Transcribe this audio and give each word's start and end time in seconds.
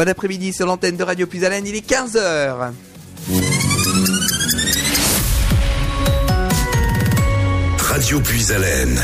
Bon 0.00 0.08
après-midi 0.08 0.54
sur 0.54 0.64
l'antenne 0.64 0.96
de 0.96 1.02
Radio 1.02 1.26
Puisalène, 1.26 1.66
il 1.66 1.74
est 1.74 1.86
15h. 1.86 2.72
Radio 7.76 8.20
Puisalène. 8.20 8.98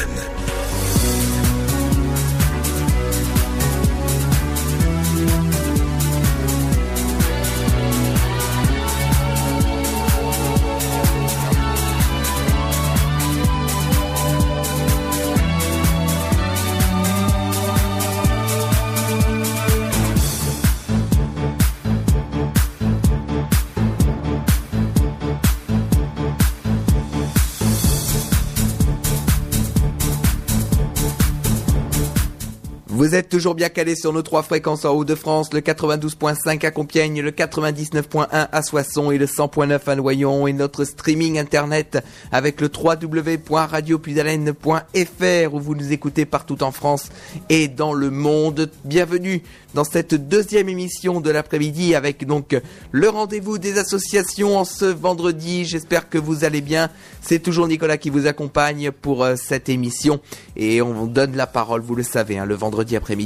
Vous 33.16 33.20
êtes 33.20 33.25
toujours 33.36 33.54
bien 33.54 33.68
calé 33.68 33.94
sur 33.96 34.14
nos 34.14 34.22
trois 34.22 34.42
fréquences 34.42 34.86
en 34.86 34.94
Haut-de-France, 34.94 35.52
le 35.52 35.60
92.5 35.60 36.64
à 36.64 36.70
Compiègne, 36.70 37.20
le 37.20 37.32
99.1 37.32 38.26
à 38.30 38.62
Soissons 38.62 39.10
et 39.10 39.18
le 39.18 39.26
100.9 39.26 39.78
à 39.86 39.94
Noyon 39.94 40.46
et 40.46 40.54
notre 40.54 40.84
streaming 40.84 41.38
internet 41.38 42.02
avec 42.32 42.62
le 42.62 42.70
www.radiopuisalène.fr 42.74 45.54
où 45.54 45.60
vous 45.60 45.74
nous 45.74 45.92
écoutez 45.92 46.24
partout 46.24 46.62
en 46.62 46.72
France 46.72 47.10
et 47.50 47.68
dans 47.68 47.92
le 47.92 48.10
monde. 48.10 48.70
Bienvenue 48.86 49.42
dans 49.74 49.84
cette 49.84 50.14
deuxième 50.14 50.70
émission 50.70 51.20
de 51.20 51.30
l'après-midi 51.30 51.94
avec 51.94 52.26
donc 52.26 52.58
le 52.90 53.08
rendez-vous 53.10 53.58
des 53.58 53.76
associations 53.76 54.56
en 54.56 54.64
ce 54.64 54.86
vendredi. 54.86 55.66
J'espère 55.66 56.08
que 56.08 56.16
vous 56.16 56.44
allez 56.44 56.62
bien. 56.62 56.88
C'est 57.20 57.40
toujours 57.40 57.68
Nicolas 57.68 57.98
qui 57.98 58.08
vous 58.08 58.26
accompagne 58.26 58.92
pour 58.92 59.24
euh, 59.24 59.36
cette 59.36 59.68
émission 59.68 60.20
et 60.56 60.80
on 60.80 60.94
vous 60.94 61.08
donne 61.08 61.36
la 61.36 61.46
parole, 61.46 61.82
vous 61.82 61.96
le 61.96 62.02
savez, 62.02 62.38
hein, 62.38 62.46
le 62.46 62.54
vendredi 62.54 62.96
après-midi 62.96 63.25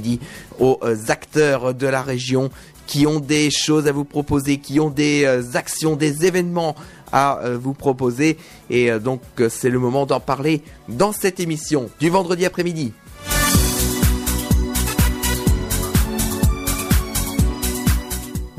aux 0.59 0.79
euh, 0.83 0.97
acteurs 1.09 1.75
de 1.75 1.87
la 1.87 2.03
région 2.03 2.51
qui 2.87 3.07
ont 3.07 3.21
des 3.21 3.51
choses 3.51 3.87
à 3.87 3.93
vous 3.93 4.05
proposer, 4.05 4.59
qui 4.59 4.81
ont 4.81 4.91
des 4.91 5.25
euh, 5.25 5.43
actions, 5.55 5.97
des 5.97 6.27
événements 6.27 6.75
à 7.13 7.39
euh, 7.41 7.59
vous 7.61 7.75
proposer. 7.75 8.37
Et 8.69 8.91
donc 8.99 9.23
c'est 9.49 9.71
le 9.71 9.79
moment 9.79 10.07
d'en 10.07 10.21
parler 10.21 10.63
dans 10.89 11.13
cette 11.13 11.41
émission 11.41 11.91
du 12.01 12.11
vendredi 12.11 12.47
après-midi. 12.47 12.93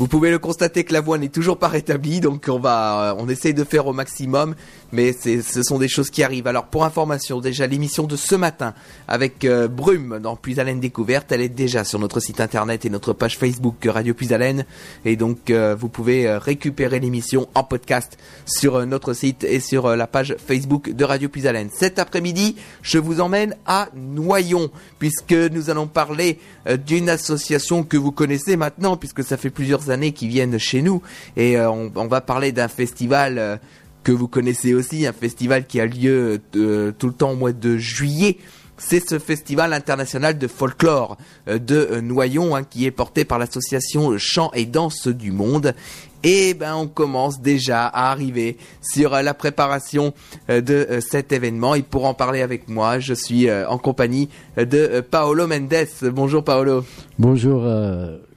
Vous 0.01 0.07
pouvez 0.07 0.31
le 0.31 0.39
constater 0.39 0.83
que 0.83 0.93
la 0.93 1.01
voix 1.01 1.19
n'est 1.19 1.29
toujours 1.29 1.59
pas 1.59 1.67
rétablie, 1.67 2.21
donc 2.21 2.47
on 2.49 2.57
va, 2.57 3.15
on 3.19 3.29
essaye 3.29 3.53
de 3.53 3.63
faire 3.63 3.85
au 3.85 3.93
maximum, 3.93 4.55
mais 4.91 5.13
ce 5.13 5.63
sont 5.63 5.79
des 5.79 5.87
choses 5.87 6.09
qui 6.09 6.23
arrivent. 6.23 6.47
Alors 6.47 6.65
pour 6.65 6.85
information, 6.85 7.39
déjà 7.39 7.67
l'émission 7.67 8.07
de 8.07 8.15
ce 8.15 8.35
matin 8.35 8.73
avec 9.07 9.45
euh, 9.45 9.67
Brume 9.67 10.19
dans 10.19 10.35
Puisalène 10.35 10.79
Découverte, 10.79 11.31
elle 11.31 11.41
est 11.41 11.49
déjà 11.49 11.83
sur 11.83 11.99
notre 11.99 12.19
site 12.19 12.41
internet 12.41 12.85
et 12.85 12.89
notre 12.89 13.13
page 13.13 13.37
Facebook 13.37 13.75
Radio 13.85 14.13
Puisalène, 14.13 14.65
et 15.05 15.15
donc 15.15 15.49
euh, 15.49 15.75
vous 15.77 15.89
pouvez 15.89 16.27
euh, 16.27 16.39
récupérer 16.39 16.99
l'émission 16.99 17.47
en 17.55 17.63
podcast 17.63 18.17
sur 18.45 18.75
euh, 18.75 18.85
notre 18.85 19.13
site 19.13 19.43
et 19.43 19.59
sur 19.59 19.85
euh, 19.85 19.95
la 19.95 20.07
page 20.07 20.35
Facebook 20.45 20.91
de 20.91 21.03
Radio 21.03 21.29
Puisalène. 21.29 21.69
Cet 21.73 21.99
après-midi, 21.99 22.55
je 22.81 22.97
vous 22.97 23.21
emmène 23.21 23.55
à 23.65 23.89
Noyon, 23.95 24.69
puisque 24.99 25.33
nous 25.33 25.69
allons 25.69 25.87
parler 25.87 26.39
euh, 26.67 26.77
d'une 26.77 27.09
association 27.09 27.83
que 27.83 27.97
vous 27.97 28.11
connaissez 28.11 28.55
maintenant, 28.55 28.97
puisque 28.97 29.23
ça 29.23 29.37
fait 29.37 29.49
plusieurs 29.49 29.89
années 29.89 30.11
qu'ils 30.11 30.29
viennent 30.29 30.59
chez 30.59 30.81
nous, 30.81 31.01
et 31.35 31.57
euh, 31.57 31.71
on, 31.71 32.07
va 32.07 32.21
parler 32.21 32.51
d'un 32.51 32.67
festival 32.67 33.37
euh, 33.39 33.57
que 34.03 34.11
vous 34.11 34.27
connaissez 34.27 34.73
aussi, 34.73 35.05
un 35.05 35.13
festival 35.13 35.65
qui 35.65 35.79
a 35.79 35.85
lieu 35.85 36.39
euh, 36.55 36.91
tout 36.97 37.07
le 37.07 37.13
temps 37.13 37.31
au 37.31 37.35
mois 37.35 37.53
de 37.53 37.77
juillet. 37.77 38.37
C'est 38.83 39.07
ce 39.07 39.19
festival 39.19 39.73
international 39.73 40.37
de 40.37 40.47
folklore 40.47 41.17
euh, 41.47 41.59
de 41.59 41.75
euh, 41.75 42.01
Noyon 42.01 42.55
hein, 42.55 42.63
qui 42.63 42.85
est 42.85 42.91
porté 42.91 43.25
par 43.25 43.37
l'association 43.37 44.17
Chant 44.17 44.51
et 44.53 44.65
Danse 44.65 45.07
du 45.07 45.31
Monde. 45.31 45.75
Et 46.23 46.53
ben 46.53 46.75
on 46.75 46.87
commence 46.87 47.41
déjà 47.41 47.85
à 47.85 48.11
arriver 48.11 48.57
sur 48.81 49.13
euh, 49.13 49.21
la 49.21 49.33
préparation 49.33 50.13
de 50.49 50.99
cet 50.99 51.31
événement. 51.31 51.75
Et 51.75 51.83
pour 51.83 52.05
en 52.05 52.13
parler 52.13 52.41
avec 52.41 52.67
moi, 52.67 52.99
je 52.99 53.13
suis 53.13 53.51
en 53.51 53.77
compagnie 53.77 54.29
de 54.57 55.01
Paolo 55.01 55.47
Mendes. 55.47 55.87
Bonjour 56.11 56.43
Paolo. 56.43 56.83
Bonjour 57.17 57.65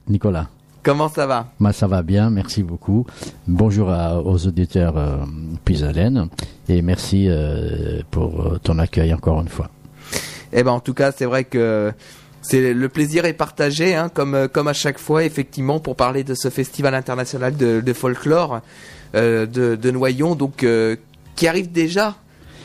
Nicolas. 0.07 0.49
Comment 0.85 1.09
ça 1.09 1.25
va? 1.25 1.47
Moi, 1.57 1.73
ça 1.73 1.87
va 1.87 2.03
bien, 2.03 2.29
merci 2.29 2.61
beaucoup. 2.61 3.07
Bonjour 3.47 3.89
à- 3.89 4.21
aux 4.21 4.45
auditeurs 4.45 4.95
euh, 4.97 5.17
Puisalène 5.65 6.29
et 6.69 6.83
merci 6.83 7.25
euh, 7.27 8.01
pour 8.11 8.45
euh, 8.45 8.59
ton 8.61 8.77
accueil 8.77 9.11
encore 9.11 9.41
une 9.41 9.47
fois. 9.49 9.71
Eh 10.53 10.61
ben 10.61 10.71
en 10.71 10.79
tout 10.79 10.93
cas, 10.93 11.11
c'est 11.11 11.25
vrai 11.25 11.43
que 11.43 11.91
c'est 12.43 12.71
le 12.71 12.87
plaisir 12.89 13.25
est 13.25 13.33
partagé, 13.33 13.95
hein, 13.95 14.09
comme 14.13 14.35
euh, 14.35 14.47
comme 14.47 14.67
à 14.67 14.73
chaque 14.73 14.99
fois, 14.99 15.23
effectivement, 15.23 15.79
pour 15.79 15.95
parler 15.95 16.23
de 16.23 16.35
ce 16.35 16.51
festival 16.51 16.93
international 16.93 17.57
de, 17.57 17.81
de 17.81 17.93
folklore 17.93 18.61
euh, 19.15 19.47
de, 19.47 19.75
de 19.75 19.89
Noyon, 19.91 20.35
donc 20.35 20.63
qui 21.35 21.47
arrive 21.47 21.71
déjà 21.71 22.15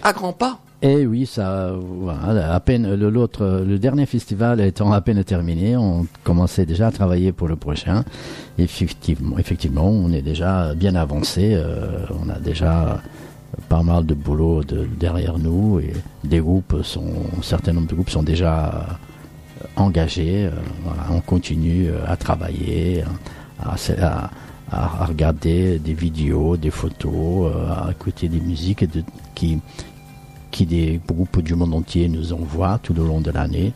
à 0.02 0.12
grands 0.12 0.34
pas. 0.34 0.58
Et 0.82 1.04
oui, 1.06 1.26
ça, 1.26 1.72
voilà, 1.78 2.54
à 2.54 2.60
peine 2.60 2.94
le 2.94 3.78
dernier 3.78 4.06
festival 4.06 4.60
étant 4.62 4.92
à 4.92 5.00
peine 5.02 5.22
terminé, 5.24 5.76
on 5.76 6.06
commençait 6.24 6.64
déjà 6.64 6.86
à 6.86 6.90
travailler 6.90 7.32
pour 7.32 7.48
le 7.48 7.56
prochain. 7.56 8.02
Effectivement, 8.58 9.36
effectivement, 9.38 9.86
on 9.88 10.10
est 10.12 10.22
déjà 10.22 10.74
bien 10.74 10.94
avancé. 10.94 11.52
euh, 11.54 12.06
on 12.24 12.30
a 12.30 12.38
déjà 12.38 13.02
pas 13.68 13.82
mal 13.82 14.06
de 14.06 14.14
boulot 14.14 14.64
de- 14.64 14.86
derrière 14.98 15.36
nous 15.38 15.80
et 15.80 15.92
des 16.24 16.38
groupes 16.40 16.76
sont, 16.82 17.12
un 17.38 17.42
certain 17.42 17.72
nombre 17.74 17.88
de 17.88 17.94
groupes 17.94 18.08
sont 18.10 18.22
déjà 18.22 18.68
euh, 19.62 19.64
engagés. 19.76 20.46
euh, 20.46 20.50
on 21.10 21.20
continue 21.20 21.90
à 22.06 22.16
travailler, 22.16 23.04
à, 23.58 24.30
regarder 25.04 25.78
des 25.78 25.92
vidéos, 25.94 26.56
des 26.56 26.70
photos, 26.70 27.52
à 27.68 27.90
écouter 27.90 28.28
des 28.28 28.40
musiques 28.40 28.84
qui 29.34 29.58
qui 30.50 30.66
des 30.66 31.00
groupes 31.06 31.40
du 31.40 31.54
monde 31.54 31.74
entier 31.74 32.08
nous 32.08 32.32
envoient 32.32 32.78
tout 32.82 32.98
au 32.98 33.04
long 33.04 33.20
de 33.20 33.30
l'année. 33.30 33.72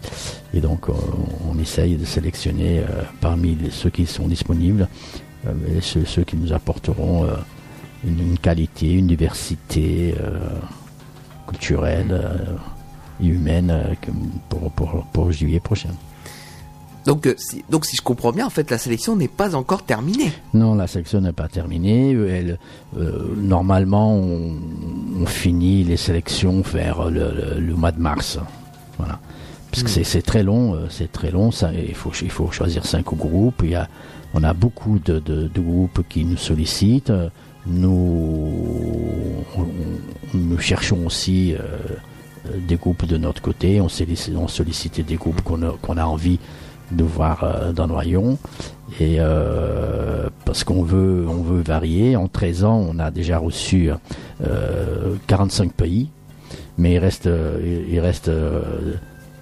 Et 0.53 0.61
donc, 0.61 0.89
euh, 0.89 0.93
on 1.51 1.59
essaye 1.59 1.97
de 1.97 2.05
sélectionner 2.05 2.81
euh, 2.81 3.03
parmi 3.21 3.57
ceux 3.71 3.91
qui 3.91 4.07
sont 4.07 4.29
disponibles 4.29 4.89
euh, 5.47 5.81
ceux, 5.81 6.25
qui 6.25 6.37
nous 6.37 6.53
apporteront 6.53 7.27
une, 8.05 8.39
qualité, 8.39 8.93
une 8.93 9.07
diversité 9.07 10.15
culturelle 11.47 12.23
et 13.23 13.27
humaine 13.27 13.97
pour 14.49 15.33
juillet 15.33 15.61
prochain. 15.61 15.91
Donc 17.07 17.27
euh, 17.27 17.35
si, 17.37 17.65
donc 17.71 17.85
si 17.85 17.97
je 17.97 18.03
comprends 18.03 18.33
bien, 18.33 18.47
en 18.47 18.51
fait, 18.51 18.71
la 18.71 18.79
sélection 18.79 19.15
n'est 19.17 19.29
pas 19.29 19.55
encore 19.55 19.83
terminée. 19.83 20.33
Non, 20.55 20.75
la 20.75 20.87
sélection 20.87 21.21
n'est 21.21 21.33
pas 21.33 21.49
terminée. 21.49 22.13
Elle, 22.13 22.59
euh, 22.97 23.35
normalement, 23.37 24.15
on, 24.17 24.55
on 25.21 25.27
finit 25.27 25.85
les 25.85 25.97
sélections 25.99 26.63
vers 26.63 27.11
le, 27.11 27.21
le- 27.55 27.61
le 27.61 27.75
mois 27.75 27.93
de 27.93 28.01
mars. 28.01 28.39
Voilà. 28.99 29.19
Parce 29.71 29.83
que 29.83 30.01
Mm. 30.01 30.05
c'est- 30.05 30.23
très 30.23 30.43
long, 30.43 30.75
euh, 30.75 30.87
c'est 30.89 31.11
très 31.13 31.31
long. 31.31 31.51
Ça, 31.51 31.73
il, 31.75 31.95
faut, 31.95 32.13
il 32.23 32.31
faut 32.31 32.51
choisir 32.51 32.87
cinq 32.87 33.07
groupes. 33.15 33.61
Il 33.65 33.71
y 33.71 33.75
a, 33.75 33.89
on 34.33 34.43
a 34.43 34.55
beaucoup 34.55 34.99
de, 34.99 35.19
de- 35.19 35.49
de 35.49 35.61
groupes 35.61 36.03
qui 36.09 36.25
nous 36.25 36.37
sollicitent. 36.39 37.13
Nous, 37.67 38.53
on- 39.57 39.67
nous 40.37 40.59
cherchons 40.59 41.07
aussi 41.07 41.55
euh, 41.55 42.57
des 42.69 42.77
groupes 42.77 43.05
de 43.07 43.17
notre 43.17 43.43
côté. 43.43 43.81
On 43.81 43.89
sollicite, 43.89 44.35
on 44.37 44.49
sollicite 44.49 45.01
des 45.05 45.17
groupes 45.17 45.41
qu'on 45.43 45.63
a, 45.63 45.73
qu'on 45.83 45.97
a 45.97 46.05
envie 46.05 46.39
de 46.93 47.05
voir 47.05 47.45
euh, 47.45 47.73
dans 47.73 47.87
Noyon. 47.87 48.39
Et 49.01 49.17
euh, 49.19 50.29
parce 50.45 50.63
qu'on 50.63 50.83
veut, 50.83 51.27
on 51.29 51.43
veut 51.43 51.63
varier. 51.63 52.17
En 52.17 52.29
13 52.29 52.65
ans, 52.65 52.87
on 52.89 52.99
a 52.99 53.11
déjà 53.11 53.39
reçu 53.39 53.91
euh, 54.47 55.15
45 55.27 55.73
pays, 55.73 56.11
mais 56.79 56.95
il 56.95 56.99
reste, 56.99 57.27
euh, 57.27 57.85
il 57.89 57.99
reste 57.99 58.29
euh, 58.29 58.95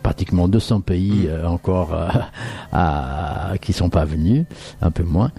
pratiquement 0.02 0.48
200 0.48 0.80
pays 0.80 1.26
euh, 1.28 1.46
encore 1.46 1.94
à, 2.72 3.52
qui 3.60 3.72
sont 3.72 3.90
pas 3.90 4.04
venus, 4.04 4.46
un 4.80 4.90
peu 4.90 5.02
moins. 5.02 5.32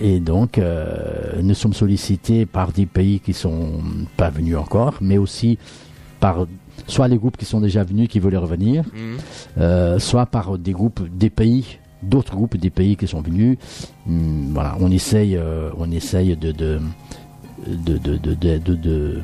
Et 0.00 0.20
donc, 0.20 0.60
nous 1.42 1.54
sommes 1.54 1.74
sollicités 1.74 2.46
par 2.46 2.72
des 2.72 2.86
pays 2.86 3.20
qui 3.20 3.34
sont 3.34 3.82
pas 4.16 4.30
venus 4.30 4.56
encore, 4.56 4.94
mais 5.00 5.18
aussi 5.18 5.58
par 6.20 6.46
soit 6.86 7.08
les 7.08 7.16
groupes 7.18 7.36
qui 7.36 7.44
sont 7.44 7.60
déjà 7.60 7.84
venus 7.84 8.08
qui 8.08 8.18
veulent 8.20 8.36
revenir, 8.36 8.84
Mhm. 8.84 9.16
euh, 9.58 9.98
soit 9.98 10.26
par 10.26 10.58
des 10.58 10.72
groupes 10.72 11.02
des 11.16 11.30
pays, 11.30 11.78
d'autres 12.02 12.34
groupes 12.34 12.56
des 12.56 12.70
pays 12.70 12.96
qui 12.96 13.06
sont 13.06 13.22
venus. 13.22 13.56
Hum, 14.08 14.50
voilà, 14.52 14.76
on 14.80 14.90
essaye, 14.90 15.36
euh, 15.36 15.70
on 15.78 15.90
essaye 15.90 16.36
de 16.36 16.52
de 16.52 16.80
de 17.66 17.96
de 17.98 19.22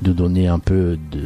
de, 0.00 0.12
donner 0.12 0.48
un 0.48 0.58
peu 0.58 0.98
de, 1.12 1.20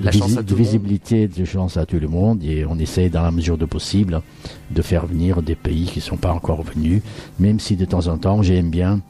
La 0.00 0.10
visi- 0.12 0.36
de 0.42 0.54
visibilité, 0.54 1.26
de 1.28 1.44
chance 1.44 1.76
à 1.76 1.86
tout 1.86 1.98
le 1.98 2.06
monde, 2.08 2.42
et 2.44 2.64
on 2.64 2.78
essaye 2.78 3.10
dans 3.10 3.22
la 3.22 3.30
mesure 3.32 3.58
de 3.58 3.64
possible 3.66 4.22
de 4.70 4.82
faire 4.82 5.06
venir 5.06 5.42
des 5.42 5.56
pays 5.56 5.86
qui 5.86 5.98
ne 5.98 6.04
sont 6.04 6.16
pas 6.16 6.32
encore 6.32 6.62
venus, 6.62 7.02
même 7.40 7.58
si 7.58 7.74
de 7.76 7.84
temps 7.84 8.06
en 8.06 8.16
temps 8.16 8.42
j'aime 8.42 8.70
bien 8.70 9.00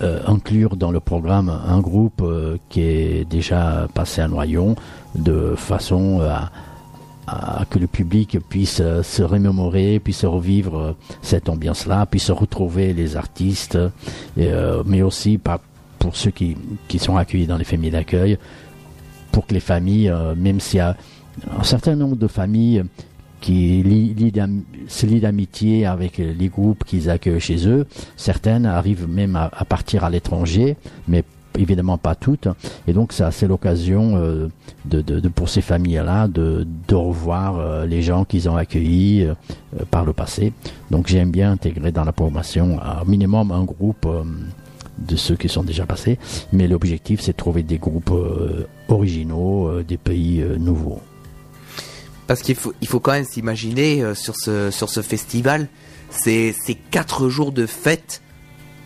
inclure 0.00 0.76
dans 0.76 0.90
le 0.90 1.00
programme 1.00 1.48
un 1.48 1.80
groupe 1.80 2.22
euh, 2.22 2.56
qui 2.68 2.80
est 2.80 3.24
déjà 3.28 3.88
passé 3.94 4.20
à 4.20 4.28
Noyon, 4.28 4.76
de 5.14 5.54
façon 5.56 6.20
à, 6.20 6.50
à 7.26 7.64
que 7.68 7.78
le 7.78 7.86
public 7.86 8.38
puisse 8.48 8.80
euh, 8.80 9.02
se 9.02 9.22
remémorer, 9.22 10.00
puisse 10.00 10.24
revivre 10.24 10.78
euh, 10.78 10.92
cette 11.22 11.48
ambiance-là, 11.48 12.06
puisse 12.06 12.30
retrouver 12.30 12.92
les 12.92 13.16
artistes, 13.16 13.78
euh, 14.38 14.82
mais 14.86 15.02
aussi 15.02 15.38
pour 15.98 16.16
ceux 16.16 16.30
qui, 16.30 16.56
qui 16.88 16.98
sont 16.98 17.16
accueillis 17.16 17.46
dans 17.46 17.58
les 17.58 17.64
familles 17.64 17.90
d'accueil, 17.90 18.38
pour 19.32 19.46
que 19.46 19.54
les 19.54 19.60
familles, 19.60 20.08
euh, 20.08 20.34
même 20.34 20.60
s'il 20.60 20.78
y 20.78 20.80
a 20.80 20.96
un 21.58 21.62
certain 21.62 21.94
nombre 21.94 22.16
de 22.16 22.26
familles 22.26 22.84
qui 23.40 23.82
lient 23.82 24.32
d'am- 24.32 24.62
se 24.88 25.06
lient 25.06 25.20
d'amitié 25.20 25.86
avec 25.86 26.18
les 26.18 26.48
groupes 26.48 26.84
qu'ils 26.84 27.08
accueillent 27.10 27.40
chez 27.40 27.66
eux, 27.68 27.86
certaines 28.16 28.66
arrivent 28.66 29.08
même 29.08 29.36
à, 29.36 29.50
à 29.56 29.64
partir 29.64 30.04
à 30.04 30.10
l'étranger, 30.10 30.76
mais 31.08 31.24
évidemment 31.58 31.98
pas 31.98 32.14
toutes. 32.14 32.46
Et 32.86 32.92
donc 32.92 33.12
ça, 33.12 33.30
c'est 33.32 33.48
l'occasion 33.48 34.16
euh, 34.16 34.48
de, 34.84 35.00
de- 35.02 35.18
de- 35.20 35.28
pour 35.28 35.48
ces 35.48 35.60
familles-là 35.62 36.28
de, 36.28 36.66
de 36.88 36.94
revoir 36.94 37.58
euh, 37.58 37.86
les 37.86 38.02
gens 38.02 38.24
qu'ils 38.24 38.48
ont 38.48 38.56
accueillis 38.56 39.24
euh, 39.24 39.34
par 39.90 40.04
le 40.04 40.12
passé. 40.12 40.52
Donc 40.90 41.08
j'aime 41.08 41.30
bien 41.30 41.50
intégrer 41.50 41.90
dans 41.92 42.04
la 42.04 42.12
programmation 42.12 42.78
un 42.80 43.04
minimum 43.04 43.50
un 43.50 43.64
groupe 43.64 44.06
euh, 44.06 44.22
de 44.98 45.16
ceux 45.16 45.34
qui 45.36 45.48
sont 45.48 45.64
déjà 45.64 45.86
passés, 45.86 46.18
mais 46.52 46.68
l'objectif 46.68 47.20
c'est 47.20 47.32
de 47.32 47.36
trouver 47.38 47.62
des 47.62 47.78
groupes 47.78 48.10
euh, 48.12 48.66
originaux, 48.88 49.66
euh, 49.68 49.82
des 49.82 49.96
pays 49.96 50.44
nouveaux. 50.58 51.00
Parce 52.30 52.42
qu'il 52.42 52.54
faut, 52.54 52.72
il 52.80 52.86
faut 52.86 53.00
quand 53.00 53.10
même 53.10 53.24
s'imaginer 53.24 54.04
euh, 54.04 54.14
sur 54.14 54.36
ce, 54.36 54.70
sur 54.70 54.88
ce 54.88 55.02
festival, 55.02 55.66
c'est 56.10 56.54
c'est 56.64 56.76
quatre 56.76 57.28
jours 57.28 57.50
de 57.50 57.66
fête 57.66 58.22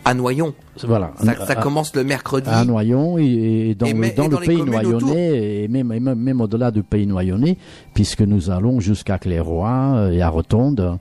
à 0.06 0.14
Noyon. 0.14 0.54
Voilà. 0.82 1.12
Ça, 1.46 1.54
commence 1.54 1.94
le 1.94 2.04
mercredi. 2.04 2.48
à 2.50 2.64
Noyon 2.64 3.18
et, 3.18 3.24
et 3.70 3.74
dans, 3.74 3.84
Et 3.84 3.92
le- 3.92 3.98
mais- 3.98 4.10
dans 4.12 4.24
et 4.24 4.28
le 4.28 4.32
dans 4.34 4.40
les 4.40 4.46
pays 4.46 4.62
noyonnais 4.62 5.62
et 5.64 5.68
même, 5.68 5.92
et 5.92 6.00
même, 6.00 6.18
même 6.18 6.40
au-delà 6.40 6.70
du 6.70 6.82
pays 6.82 7.06
noyonnais, 7.06 7.58
puisque 7.92 8.22
nous 8.22 8.48
allons 8.50 8.80
jusqu'à 8.80 9.18
Clairoy 9.18 9.68
euh, 9.68 10.10
et 10.12 10.22
à 10.22 10.30
Rotonde, 10.30 10.98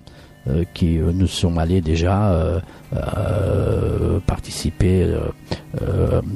euh, 0.49 0.65
qui 0.73 0.97
euh, 0.97 1.11
nous 1.13 1.27
sommes 1.27 1.57
allés 1.57 1.79
déjà 1.79 2.33
euh, 2.33 4.19
participer, 4.27 5.07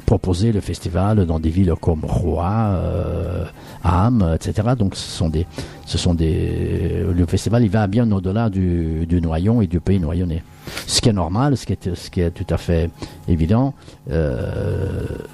proposer 0.05 0.51
le 0.51 0.61
festival 0.61 1.25
dans 1.25 1.39
des 1.39 1.49
villes 1.49 1.73
comme 1.79 2.05
Roy, 2.05 2.49
euh, 2.49 3.43
Ham, 3.83 4.35
etc. 4.35 4.69
Donc 4.77 4.95
ce 4.95 5.17
sont 5.17 5.29
des, 5.29 5.45
ce 5.85 5.97
sont 5.97 6.13
des, 6.13 7.05
le 7.13 7.25
festival 7.25 7.63
il 7.63 7.69
va 7.69 7.85
bien 7.87 8.09
au-delà 8.11 8.49
du, 8.49 9.05
du 9.05 9.21
Noyon 9.21 9.61
et 9.61 9.67
du 9.67 9.79
pays 9.81 9.99
noyonnais. 9.99 10.41
Ce 10.87 11.01
qui 11.01 11.09
est 11.09 11.13
normal, 11.13 11.57
ce 11.57 11.65
qui 11.65 11.73
est, 11.73 11.95
ce 11.95 12.09
qui 12.09 12.21
est 12.21 12.31
tout 12.31 12.47
à 12.49 12.57
fait 12.57 12.89
évident, 13.27 13.73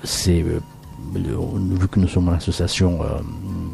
c'est 0.04 0.44
vu 1.14 1.88
que 1.88 2.00
nous 2.00 2.08
sommes 2.08 2.28
une 2.30 2.36
association, 2.36 3.00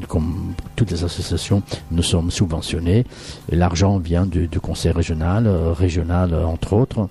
comme 0.10 0.54
toutes 0.76 0.92
les 0.92 1.04
associations, 1.06 1.62
nous 1.92 2.04
sommes 2.04 2.32
subventionnés. 2.32 3.06
L'argent 3.50 3.98
vient 4.00 4.26
du, 4.26 4.50
conseil 4.60 4.92
régional, 4.92 5.48
euh, 5.48 5.72
régional 5.72 6.34
euh, 6.34 6.44
entre 6.46 6.74
autres, 6.74 7.08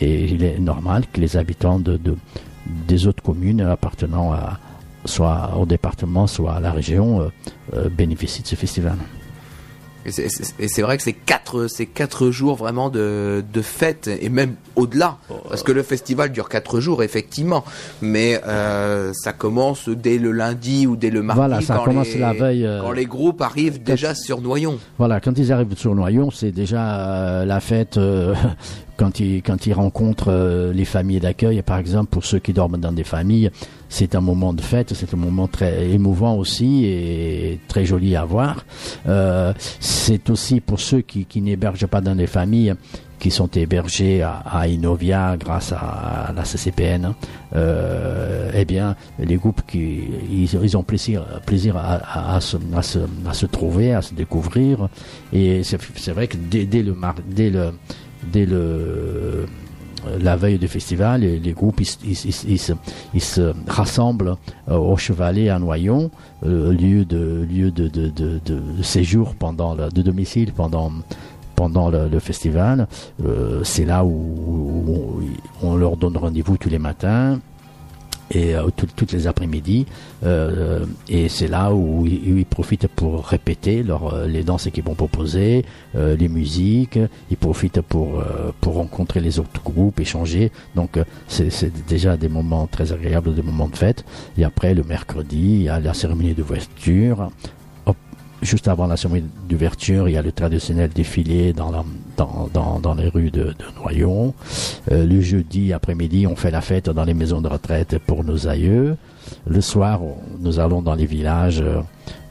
et 0.00 0.26
il 0.26 0.44
est 0.44 0.58
normal 0.60 1.04
que 1.12 1.20
les 1.20 1.36
habitants 1.36 1.80
de, 1.80 1.96
de- 1.96 2.16
des 2.86 3.06
autres 3.08 3.22
communes 3.22 3.60
appartenant 3.62 4.32
à, 4.32 4.58
soit 5.04 5.56
au 5.58 5.66
département, 5.66 6.26
soit 6.28 6.54
à 6.54 6.60
la 6.60 6.70
région, 6.70 7.28
euh, 7.74 7.88
bénéficient 7.88 8.42
de 8.42 8.46
ce 8.46 8.54
festival. 8.54 8.96
Et 10.04 10.10
c'est- 10.10 10.82
vrai 10.82 10.96
que 10.96 11.02
c'est 11.02 11.12
quatre, 11.12 11.68
c'est 11.68 11.86
quatre 11.86 12.30
jours 12.30 12.56
vraiment 12.56 12.90
de, 12.90 13.44
de 13.52 13.62
fête 13.62 14.10
et 14.20 14.28
même 14.28 14.54
au-delà, 14.74 15.16
parce 15.48 15.62
que 15.62 15.70
le 15.72 15.82
festival 15.82 16.32
dure 16.32 16.48
quatre 16.48 16.80
jours 16.80 17.02
effectivement, 17.02 17.64
mais 18.00 18.40
euh, 18.46 19.12
ça 19.14 19.32
commence 19.32 19.88
dès 19.88 20.18
le 20.18 20.32
lundi 20.32 20.86
ou 20.86 20.96
dès 20.96 21.10
le 21.10 21.22
mardi. 21.22 21.38
Voilà, 21.38 21.60
ça 21.60 21.76
quand 21.76 21.84
commence 21.84 22.08
les- 22.14 22.18
la 22.18 22.32
veille, 22.32 22.66
euh, 22.66 22.80
quand 22.82 22.92
les 22.92 23.06
groupes 23.06 23.40
arrivent 23.42 23.82
déjà 23.82 24.14
sur 24.14 24.40
Noyon. 24.40 24.78
Voilà, 24.98 25.20
quand 25.20 25.38
ils 25.38 25.52
arrivent 25.52 25.76
sur 25.76 25.94
Noyon, 25.94 26.30
c'est 26.30 26.50
déjà 26.52 27.00
euh, 27.00 27.44
la 27.44 27.60
fête 27.60 27.98
quand 28.96 29.20
ils 29.20 29.42
quand 29.42 29.66
ils 29.66 29.72
rencontrent 29.72 30.30
euh, 30.30 30.72
les 30.72 30.84
familles 30.84 31.20
d'accueil. 31.20 31.62
Par 31.62 31.78
exemple, 31.78 32.10
pour 32.10 32.24
ceux 32.24 32.38
qui 32.38 32.52
dorment 32.52 32.78
dans 32.78 32.92
des 32.92 33.04
familles, 33.04 33.50
c'est 33.88 34.14
un 34.14 34.20
moment 34.20 34.52
de 34.52 34.60
fête, 34.60 34.92
c'est 34.94 35.12
un 35.12 35.16
moment 35.18 35.48
très 35.48 35.88
émouvant 35.90 36.34
aussi 36.36 36.84
et 36.84 37.60
très 37.68 37.84
joli 37.84 38.16
à 38.16 38.24
voir. 38.24 38.64
Euh, 39.08 39.52
c'est 39.80 40.30
aussi 40.30 40.60
pour 40.60 40.80
ceux 40.80 41.00
qui, 41.00 41.24
qui 41.26 41.40
n'hébergent 41.42 41.86
pas 41.86 42.00
dans 42.00 42.14
des 42.14 42.26
familles 42.26 42.74
qui 43.18 43.30
sont 43.30 43.46
hébergés 43.54 44.20
à, 44.22 44.38
à 44.44 44.66
Inovia 44.66 45.36
grâce 45.38 45.70
à, 45.72 45.76
à 45.78 46.32
la 46.32 46.44
CCPN, 46.44 47.14
euh, 47.54 48.50
eh 48.52 48.64
bien, 48.64 48.96
les 49.20 49.36
groupes 49.36 49.60
qui 49.66 50.00
ils, 50.28 50.52
ils 50.52 50.76
ont 50.76 50.82
plaisir, 50.82 51.24
plaisir 51.46 51.76
à, 51.76 52.34
à- 52.34 52.40
se, 52.40 52.56
à, 52.74 52.82
se, 53.32 53.46
trouver, 53.46 53.94
à 53.94 54.02
se 54.02 54.12
découvrir. 54.14 54.88
Et 55.32 55.62
c'est 55.62 56.10
vrai 56.12 56.26
que 56.26 56.36
dès, 56.36 56.64
dès 56.64 56.82
le 56.82 56.96
dès 57.28 57.50
le 57.50 57.70
dès 58.30 58.46
le 58.46 59.46
la 60.20 60.36
veille 60.36 60.58
du 60.58 60.68
festival, 60.68 61.20
les, 61.20 61.52
groupes 61.52 61.80
ils, 61.80 63.20
se, 63.20 63.52
rassemblent 63.68 64.36
euh, 64.68 64.76
au 64.76 64.96
Chevalet 64.96 65.48
à 65.48 65.58
Noyon, 65.58 66.10
euh, 66.44 66.72
lieu 66.72 67.04
de 67.04 67.46
lieu 67.48 67.70
de, 67.70 67.88
de, 67.88 68.08
de, 68.08 68.82
séjour 68.82 69.34
pendant 69.36 69.74
le, 69.74 69.90
de 69.90 70.02
domicile 70.02 70.52
pendant 70.52 70.90
pendant 71.54 71.90
le, 71.90 72.18
festival. 72.18 72.88
Euh, 73.24 73.62
c'est 73.62 73.84
là 73.84 74.04
où, 74.04 75.22
on 75.62 75.76
leur 75.76 75.96
donne 75.96 76.16
rendez-vous 76.16 76.56
tous 76.56 76.68
les 76.68 76.78
matins 76.78 77.38
et 78.32 78.54
euh, 78.54 78.68
tout- 78.76 78.88
toutes 78.96 79.12
les 79.12 79.26
après-midi. 79.26 79.86
Euh, 80.24 80.84
et 81.08 81.28
c'est 81.28 81.48
là 81.48 81.72
où 81.72 82.02
où 82.02 82.06
ils 82.06 82.46
profitent 82.46 82.88
pour 82.88 83.24
répéter 83.26 83.82
leur, 83.82 84.02
euh, 84.14 84.26
les 84.26 84.42
danses 84.44 84.68
qu'ils 84.72 84.84
vont 84.84 84.94
proposer, 84.94 85.64
euh, 85.94 86.16
les 86.16 86.28
musiques. 86.28 86.98
Ils 87.30 87.36
profitent 87.36 87.80
pour, 87.82 88.20
euh, 88.20 88.50
pour 88.60 88.74
rencontrer 88.74 89.20
les 89.20 89.38
autres 89.38 89.62
groupes, 89.62 90.00
échanger. 90.00 90.50
Donc 90.74 90.96
euh, 90.96 91.04
c'est 91.28 91.72
déjà 91.86 92.16
des 92.16 92.28
moments 92.28 92.66
très 92.66 92.92
agréables, 92.92 93.34
des 93.34 93.42
moments 93.42 93.68
de 93.68 93.76
fête. 93.76 94.04
Et 94.38 94.44
après, 94.44 94.74
le 94.74 94.82
mercredi, 94.82 95.38
il 95.60 95.62
y 95.64 95.68
a 95.68 95.78
la 95.80 95.94
cérémonie 95.94 96.34
d'ouverture. 96.34 97.18
Hop, 97.20 97.32
Juste 98.42 98.66
avant 98.66 98.88
la 98.88 98.96
cérémonie 98.96 99.28
d'ouverture, 99.48 100.08
il 100.08 100.14
y 100.14 100.16
a 100.16 100.22
le 100.22 100.32
traditionnel 100.32 100.90
défilé 100.90 101.52
dans, 101.52 101.84
les 102.96 103.08
rues 103.08 103.30
de, 103.30 103.54
Noyon. 103.76 104.34
Euh, 104.90 105.06
le 105.06 105.20
jeudi 105.20 105.72
après-midi, 105.72 106.26
on 106.26 106.34
fait 106.34 106.50
la 106.50 106.60
fête 106.60 106.90
dans 106.90 107.04
les 107.04 107.14
maisons 107.14 107.40
de 107.40 107.46
retraite 107.46 107.98
pour 108.04 108.24
nos 108.24 108.48
aïeux. 108.48 108.96
Le 109.46 109.60
soir, 109.60 110.00
nous 110.40 110.58
allons 110.58 110.82
dans 110.82 110.96
les 110.96 111.06
villages 111.06 111.60
euh, 111.60 111.82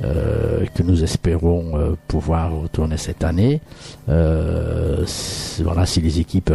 euh, 0.04 0.66
que 0.76 0.84
nous 0.84 1.02
espérons 1.02 1.96
pouvoir 2.10 2.52
retourner 2.60 2.98
cette 2.98 3.24
année. 3.24 3.62
Voilà, 4.08 5.86
si 5.86 6.02
les 6.02 6.20
équipes 6.20 6.54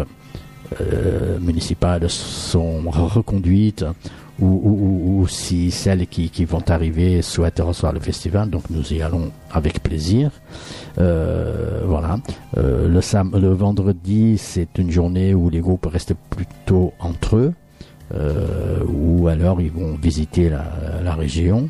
municipales 1.41 2.11
sont 2.11 2.83
reconduites 2.91 3.87
ou, 4.41 4.47
ou- 4.47 5.21
ou- 5.23 5.27
si 5.29 5.71
celles 5.71 6.07
qui, 6.07 6.29
qui 6.31 6.45
vont 6.45 6.63
arriver 6.69 7.23
souhaitent 7.23 7.61
recevoir 7.61 7.93
le 7.93 8.01
festival, 8.01 8.51
donc 8.51 8.65
nous 8.71 8.93
y 8.93 9.01
allons 9.03 9.31
avec 9.51 9.83
plaisir. 9.83 10.31
Euh, 10.99 11.83
voilà. 11.87 12.19
Euh, 12.59 12.89
le, 12.89 13.01
sam 13.01 13.33
le 13.35 13.49
vendredi, 13.53 14.37
c'est 14.39 14.79
une 14.79 14.91
journée 14.91 15.35
où 15.35 15.49
les 15.51 15.61
groupes 15.61 15.87
restent 15.87 16.15
plutôt 16.31 16.93
entre 17.01 17.37
eux, 17.37 17.53
euh, 18.15 18.81
ou 18.93 19.29
alors 19.29 19.61
ils 19.61 19.71
vont 19.73 19.97
visiter 20.01 20.49
la, 20.51 20.65
la 21.03 21.15
région. 21.15 21.69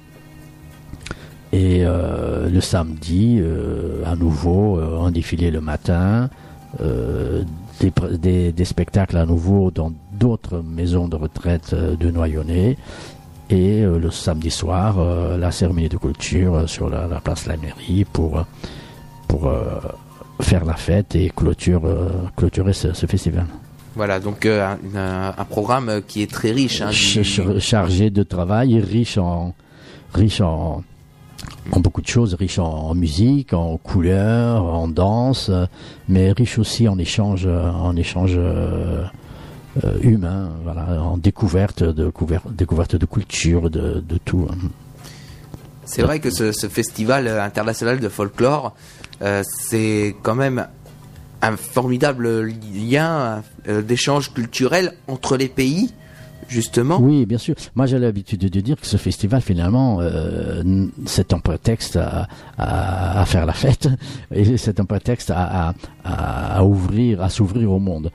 Et 1.53 1.85
euh, 1.87 2.51
le 2.51 2.61
samedi, 2.61 3.39
euh, 3.41 4.03
à 4.05 4.17
nouveau, 4.17 4.79
euh, 4.79 5.01
un 5.01 5.11
défilé 5.13 5.51
le 5.51 5.61
matin, 5.61 6.29
euh, 6.83 7.45
des, 7.81 7.91
pr- 7.91 8.17
des- 8.17 8.53
des 8.53 8.65
spectacles 8.65 9.17
à 9.17 9.27
nouveau 9.27 9.71
dans 9.71 9.93
d'autres 10.13 10.63
maisons 10.63 11.09
de 11.09 11.17
retraite 11.17 11.71
euh, 11.73 11.97
de 11.97 12.11
Noyonnais. 12.11 12.77
Et 13.49 13.83
euh, 13.83 13.99
le 13.99 14.11
samedi 14.11 14.51
soir, 14.51 14.99
euh, 14.99 15.37
la 15.39 15.53
cérémonie 15.53 15.89
de 15.89 15.97
culture 15.99 16.69
sur 16.69 16.89
la, 16.89 17.07
la 17.07 17.21
place 17.21 17.45
de 17.45 17.51
la 17.51 17.57
mairie 17.57 18.05
pour, 18.05 18.45
pour 19.29 19.51
faire 20.41 20.65
la 20.65 20.75
fête 20.75 21.15
et 21.15 21.31
clôture, 21.35 21.83
clôturer 22.37 22.73
ce, 22.73 22.93
ce 22.93 23.07
festival. 23.07 23.47
Voilà, 23.95 24.21
donc 24.21 24.45
euh, 24.45 24.75
un, 24.95 25.45
programme 25.45 26.03
qui 26.07 26.23
est 26.23 26.31
très 26.31 26.51
riche. 26.51 26.83
Hein, 26.83 26.91
du- 26.91 27.61
chargé 27.61 28.11
de 28.11 28.23
travail, 28.23 28.79
riche 28.81 29.17
en, 29.17 29.55
riche 30.13 30.41
en, 30.43 30.83
en 31.73 31.81
beaucoup 31.81 32.01
de 32.01 32.07
choses, 32.07 32.35
riche 32.35 32.59
en, 32.59 32.95
musique, 32.95 33.53
en 33.53 33.77
couleurs, 33.77 34.65
en 34.65 34.89
danse, 34.89 35.49
euh, 35.49 35.67
mais 36.09 36.33
riche 36.33 36.59
aussi 36.59 36.89
en 36.89 36.99
échange, 36.99 37.45
euh, 37.47 37.71
en 37.71 37.97
échange 37.97 38.35
euh, 38.37 39.05
humain, 40.01 40.51
voilà, 40.65 41.03
en 41.03 41.17
découverte 41.17 41.83
de 41.83 42.11
de 42.11 43.07
culture, 43.07 43.71
de, 43.71 44.03
tout. 44.25 44.47
Hein. 44.51 44.69
C'est 45.85 46.03
vrai 46.03 46.19
que 46.21 46.31
ce, 46.31 46.53
ce, 46.53 46.69
festival 46.69 47.29
international 47.29 48.01
de 48.01 48.09
folklore, 48.09 48.75
c'est 49.43 50.17
quand 50.23 50.35
même 50.35 50.67
un 51.43 51.57
formidable 51.57 52.43
lien 52.75 53.43
d'échange 53.67 54.33
culturel 54.33 54.95
entre 55.09 55.37
les 55.37 55.49
pays 55.49 55.93
justement. 56.49 56.99
Oui, 57.01 57.27
bien 57.27 57.39
sûr. 57.39 57.55
Moi, 57.75 57.87
j'ai 57.87 57.99
l'habitude 57.99 58.41
de 58.41 58.61
dire 58.61 58.81
que 58.81 58.87
ce 58.87 58.97
festival, 58.97 59.41
finalement, 59.41 59.99
euh, 60.01 60.87
c'est 61.07 61.33
un 61.33 61.39
prétexte 61.39 61.99
à, 62.59 63.25
faire 63.27 63.47
la 63.47 63.53
fête 63.53 63.89
et 64.35 64.57
c'est 64.57 64.81
un 64.81 64.85
prétexte 64.85 65.33
à 65.35 65.75
ouvrir, 66.65 67.23
à 67.23 67.29
s'ouvrir 67.29 67.73
au 67.73 67.79
monde. 67.79 68.11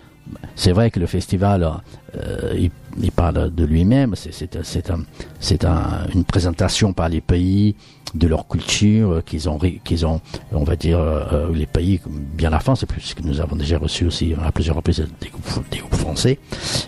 C'est 0.55 0.71
vrai 0.71 0.91
que 0.91 0.99
le 0.99 1.07
festival, 1.07 1.69
euh, 2.15 2.67
il, 3.01 3.11
parle 3.11 3.53
de 3.53 3.65
lui-même, 3.65 4.15
c'est 4.15 5.65
un, 5.65 6.07
une 6.13 6.23
présentation 6.23 6.93
par 6.93 7.09
les 7.09 7.21
pays, 7.21 7.75
de 8.13 8.27
leur 8.27 8.47
culture, 8.47 9.23
qu'ils 9.23 9.49
ont, 9.49 9.57
qu'ils 9.57 10.05
ont, 10.05 10.19
on 10.51 10.63
va 10.63 10.75
dire, 10.75 10.99
euh, 10.99 11.49
les 11.53 11.65
pays, 11.65 12.01
bien 12.07 12.49
la 12.49 12.59
France, 12.59 12.85
puisque 12.87 13.21
nous 13.21 13.39
avons 13.39 13.55
déjà 13.55 13.77
reçu 13.77 14.05
aussi 14.05 14.33
à 14.43 14.51
plusieurs 14.51 14.75
reprises 14.75 15.05
des 15.21 15.29
groupes, 15.29 15.69
des 15.71 15.97
français, 15.97 16.39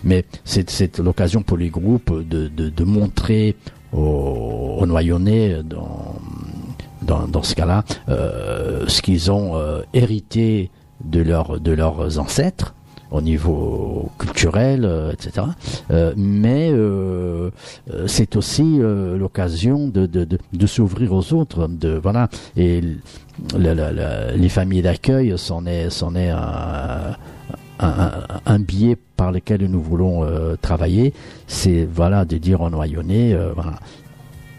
mais 0.04 0.26
c'est 0.44 1.00
l'occasion 1.00 1.42
pour 1.42 1.58
les 1.58 1.70
groupes 1.70 2.12
de, 2.28 2.84
montrer 2.84 3.56
aux, 3.94 4.78
aux 4.82 4.86
noyonnais 4.86 5.64
dans, 5.64 6.16
dans, 7.04 7.44
ce 7.44 7.56
cas-là 7.56 7.84
euh, 8.10 8.86
ce 8.88 9.02
qu'ils 9.02 9.32
ont 9.32 9.56
euh, 9.56 9.82
hérité 9.94 10.72
de, 11.04 11.22
leur, 11.22 11.60
de 11.60 11.72
leurs 11.72 12.20
ancêtres 12.20 12.74
au 13.14 13.22
niveau 13.22 14.10
culturel, 14.18 14.84
euh, 14.84 15.12
etc. 15.12 15.48
Euh, 15.92 16.14
mais 16.18 16.72
euh, 16.72 17.52
c'est 18.08 18.36
aussi 18.36 18.80
l'occasion 18.80 19.88
de, 19.88 20.06
de, 20.08 20.28
de, 20.52 20.68
s'ouvrir 20.68 21.14
aux 21.14 21.34
autres. 21.34 21.68
De, 21.68 22.00
voilà. 22.02 22.28
Et 22.58 22.82
les 23.58 24.50
familles 24.50 24.82
d'accueil, 24.82 25.34
c'en 25.38 25.66
est, 25.66 25.90
un, 26.30 27.16
un, 27.80 28.12
un, 28.46 28.60
biais 28.60 28.98
par 29.16 29.32
lequel 29.32 29.66
nous 29.68 29.82
voulons 29.82 30.26
travailler. 30.62 31.14
C'est 31.48 31.88
voilà 31.92 32.26
de 32.26 32.38
dire 32.38 32.62
en 32.62 32.72
noyonné, 32.72 33.38
voilà, 33.54 33.74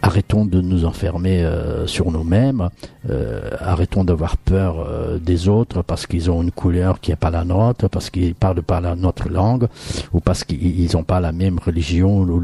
arrêtons 0.05 0.45
de 0.45 0.61
nous 0.61 0.85
enfermer 0.85 1.43
euh, 1.43 1.87
sur 1.87 2.11
nous-mêmes, 2.11 2.69
euh, 3.09 3.49
arrêtons 3.59 4.03
d'avoir 4.03 4.37
peur 4.37 4.77
euh, 4.77 5.17
des 5.17 5.47
autres 5.47 5.81
parce 5.81 6.05
qu'ils 6.05 6.29
ont 6.29 6.43
une 6.43 6.51
couleur 6.51 6.99
qui 6.99 7.09
n'est 7.09 7.15
pas 7.15 7.31
la 7.31 7.43
nôtre, 7.43 7.89
parce 7.89 8.11
qu'ils 8.11 8.35
parlent 8.35 8.61
pas 8.61 8.81
notre 8.95 9.29
langue, 9.29 9.67
ou 10.13 10.19
parce 10.19 10.43
qu'ils 10.43 10.91
n'ont 10.93 11.03
pas 11.03 11.19
la 11.19 11.31
même 11.31 11.57
religion 11.57 12.19
ou 12.19 12.41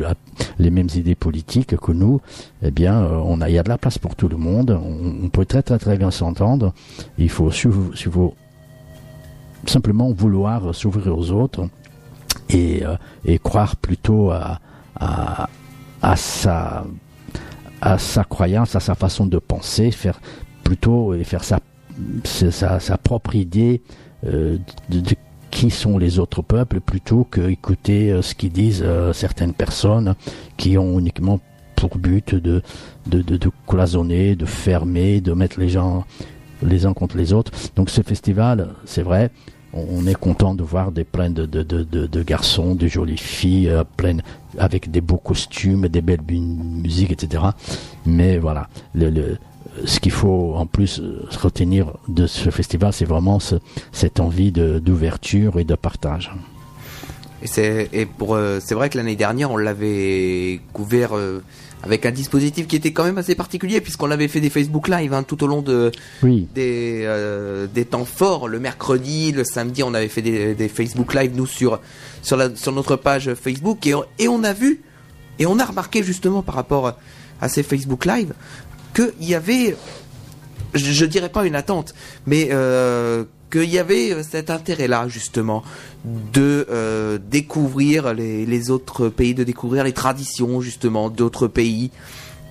les 0.58 0.72
mêmes 0.72 0.88
idées 0.96 1.14
politiques 1.14 1.78
que 1.78 1.92
nous. 1.92 2.20
Eh 2.64 2.72
bien, 2.72 3.00
on 3.04 3.42
a, 3.42 3.50
il 3.50 3.54
y 3.54 3.60
a 3.60 3.64
de 3.64 3.70
la 3.70 3.78
place 3.78 4.00
pour 4.00 4.16
tout 4.16 4.28
le 4.28 4.38
monde. 4.38 4.72
On, 4.72 5.30
peut 5.30 5.46
très 5.46 5.62
très 5.62 5.78
très 5.78 5.98
bien 5.98 6.10
s'entendre. 6.10 6.74
Il 7.20 7.30
faut, 7.30 7.52
simplement 9.68 10.12
vouloir 10.12 10.74
s'ouvrir 10.74 11.16
aux 11.16 11.30
autres 11.30 11.68
et, 12.50 12.82
et 13.26 13.38
croire 13.38 13.76
plutôt 13.76 14.32
à, 14.32 14.60
à, 15.00 15.48
à 16.02 16.16
sa 16.16 16.86
à 17.82 17.98
sa 17.98 18.24
croyance, 18.24 18.76
à 18.76 18.80
sa 18.80 18.96
façon 18.96 19.26
de 19.26 19.38
penser, 19.38 19.92
faire 19.92 20.20
plutôt 20.64 21.14
et 21.14 21.24
faire 21.24 21.44
sa, 21.44 21.60
sa, 22.24 22.80
sa 22.80 22.98
propre 22.98 23.36
idée 23.36 23.82
euh, 24.26 24.58
de, 24.90 25.02
qui 25.50 25.70
sont 25.70 25.98
les 25.98 26.20
autres 26.20 26.42
peuples 26.42 26.80
plutôt 26.80 27.28
que 27.30 27.50
écouter 27.50 28.12
euh, 28.12 28.22
ce 28.22 28.36
qu'ils 28.36 28.52
disent 28.52 28.84
euh, 28.86 29.14
certaines 29.14 29.54
personnes 29.54 30.16
qui 30.58 30.78
ont 30.78 31.00
uniquement 31.00 31.40
pour 31.76 31.98
but 31.98 32.36
de, 32.36 32.62
de, 33.08 33.22
de, 33.22 33.38
de, 33.38 33.52
cloisonner, 33.68 34.36
de 34.36 34.46
fermer, 34.46 35.20
de 35.20 35.34
mettre 35.34 35.60
les 35.60 35.70
gens 35.70 36.06
les 36.64 36.86
uns 36.86 36.94
contre 36.94 37.18
les 37.18 37.34
autres. 37.34 37.52
Donc 37.76 37.90
ce 37.90 38.02
festival, 38.02 38.70
c'est 38.86 39.02
vrai, 39.02 39.32
on 39.74 40.06
est 40.06 40.16
content 40.16 40.54
de 40.54 40.64
voir 40.64 40.92
des 40.92 41.04
pleins 41.04 41.30
de, 41.30 41.46
de, 41.46 41.64
de, 41.64 42.24
garçons, 42.24 42.76
de 42.76 42.88
jolies 42.88 43.18
filles, 43.18 43.70
euh, 43.70 43.84
pleines 43.98 44.22
avec 44.58 44.92
des 44.92 45.02
beaux 45.02 45.18
costumes, 45.18 45.88
des 45.88 46.02
belles 46.02 46.22
musiques, 46.30 47.12
etc. 47.12 47.44
Mais 48.06 48.38
voilà, 48.38 48.68
ce 49.86 50.00
qu'il 50.00 50.12
faut 50.12 50.54
en 50.56 50.66
plus 50.66 51.00
euh, 51.00 51.26
retenir 51.42 51.94
de 52.10 52.28
ce 52.28 52.50
festival, 52.50 52.92
c'est 52.92 53.06
vraiment 53.06 53.40
ce, 53.40 53.56
cette 53.92 54.20
envie 54.20 54.52
d'ouverture 54.52 55.58
et 55.60 55.64
de 55.64 55.76
partage. 55.76 56.32
Et 57.44 58.08
euh, 58.22 58.60
c'est 58.62 58.76
vrai 58.76 58.90
que 58.90 58.98
l'année 58.98 59.16
dernière 59.16 59.52
on 59.52 59.58
l'avait 59.58 60.60
couvert 60.74 61.12
avec 61.84 62.06
un 62.06 62.12
dispositif 62.12 62.68
qui 62.68 62.76
était 62.76 62.94
quand 62.94 63.04
même 63.04 63.18
assez 63.18 63.36
particulier 63.36 63.82
puisqu'on 63.82 64.12
avait 64.12 64.28
fait 64.28 64.40
des 64.40 64.50
Facebook 64.50 64.88
Live 64.88 65.14
hein, 65.14 65.24
tout 65.24 65.44
au 65.44 65.48
long 65.48 65.62
de 65.62 65.92
oui. 66.24 66.48
des, 66.54 67.02
euh, 67.06 67.68
des 67.68 67.86
temps 67.86 68.06
forts. 68.06 68.48
Le 68.48 68.60
mercredi, 68.60 69.32
le 69.32 69.44
samedi, 69.44 69.84
on 69.84 69.94
avait 69.94 70.08
fait 70.08 70.22
des, 70.22 70.56
des 70.56 70.68
Facebook 70.70 71.14
Live 71.14 71.32
nous 71.36 71.48
sur 71.48 71.80
sur, 72.22 72.38
la, 72.38 72.56
sur 72.56 72.72
notre 72.72 72.96
page 72.96 73.34
Facebook 73.34 73.86
et, 73.88 73.94
et 74.20 74.28
on 74.28 74.44
a 74.44 74.54
vu 74.54 74.82
et 75.40 75.46
on 75.46 75.58
a 75.60 75.66
remarqué 75.66 76.04
justement 76.04 76.44
par 76.44 76.56
rapport 76.56 76.98
à 77.42 77.50
ces 77.50 77.64
Facebook 77.64 78.06
Live 78.06 78.34
qu'il 78.94 79.28
y 79.28 79.36
avait, 79.36 79.76
je, 80.74 80.92
je, 80.92 81.06
dirais 81.06 81.30
pas 81.30 81.46
une 81.46 81.56
attente, 81.56 81.94
mais 82.26 82.50
euh, 82.52 83.24
qu'il 83.52 83.70
y 83.70 83.78
avait 83.78 84.12
euh, 84.12 84.24
cet 84.24 84.50
intérêt-là, 84.50 85.08
justement, 85.08 85.64
de 86.06 86.66
euh, 86.70 87.20
découvrir 87.20 88.14
les, 88.14 88.46
les, 88.46 88.70
autres 88.72 89.10
pays, 89.10 89.34
de 89.34 89.44
découvrir 89.44 89.84
les 89.84 89.94
traditions, 89.94 90.62
justement, 90.62 91.10
d'autres 91.10 91.48
pays. 91.48 91.92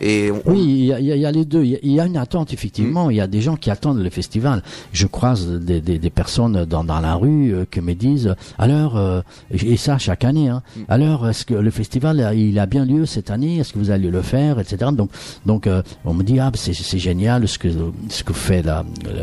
Oui, 0.01 0.61
il 0.63 0.85
y, 0.87 0.93
a, 0.93 1.01
y, 1.01 1.27
a 1.27 1.31
les 1.31 1.45
deux. 1.45 1.65
Il 1.65 1.93
y, 1.93 2.01
a 2.01 2.07
une 2.07 2.17
attente, 2.17 2.53
effectivement. 2.53 3.07
Mm. 3.07 3.13
Il 3.13 3.17
y 3.17 3.21
a 3.21 3.27
des 3.27 3.41
gens 3.41 3.57
qui 3.57 3.71
attendent 3.71 4.03
le 4.03 4.11
festival. 4.11 4.63
Je 4.93 5.07
croise 5.07 5.47
des, 5.47 5.81
des, 5.81 5.99
des 5.99 6.11
personnes 6.11 6.65
dans, 6.65 6.85
dans, 6.85 7.01
la 7.01 7.15
rue 7.15 7.53
euh, 7.53 7.65
qui 7.71 7.81
me 7.81 7.95
disent, 7.95 8.35
alors, 8.59 8.97
euh, 8.97 9.21
et 9.51 9.77
ça 9.77 9.99
chaque 9.99 10.25
année, 10.25 10.49
hein, 10.49 10.63
mm. 10.77 10.81
alors, 10.89 11.29
est-ce 11.29 11.45
que 11.45 11.55
le 11.55 11.71
festival, 11.71 12.33
il 12.35 12.59
a 12.59 12.67
bien 12.67 12.85
lieu 12.85 13.07
cette 13.07 13.31
année? 13.31 13.59
Est-ce 13.59 13.73
que 13.73 13.79
vous 13.79 13.91
allez 13.91 14.11
le 14.11 14.23
faire 14.23 14.59
etc. 14.59 14.91
Donc, 14.93 15.11
donc 15.47 15.67
euh, 15.67 15.83
on 16.05 16.15
me 16.15 16.23
dit, 16.23 16.39
ah, 16.39 16.51
c'est 16.55 16.99
génial 16.99 17.47
ce 17.47 17.59
que, 17.59 17.69
ce 18.09 18.25
que 18.25 18.33
fait 18.33 18.65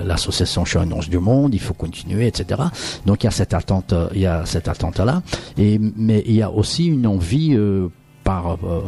l'association 0.05 0.63
la, 0.75 1.01
du 1.07 1.19
Monde, 1.19 1.53
il 1.53 1.59
faut 1.59 1.73
continuer, 1.73 2.27
etc. 2.27 2.61
Donc, 3.05 3.23
il 3.23 3.27
y 3.27 3.29
a 3.29 3.31
cette 3.31 3.53
attente, 3.53 3.93
il 4.13 4.21
y 4.21 4.25
a 4.25 4.45
cette 4.45 4.67
attente-là. 4.67 5.21
Et, 5.57 5.79
mais 5.79 6.23
il 6.27 6.35
y 6.35 6.41
a 6.41 6.51
aussi 6.51 6.85
une 6.85 7.07
envie 7.07 7.57
Euh, 8.27 8.81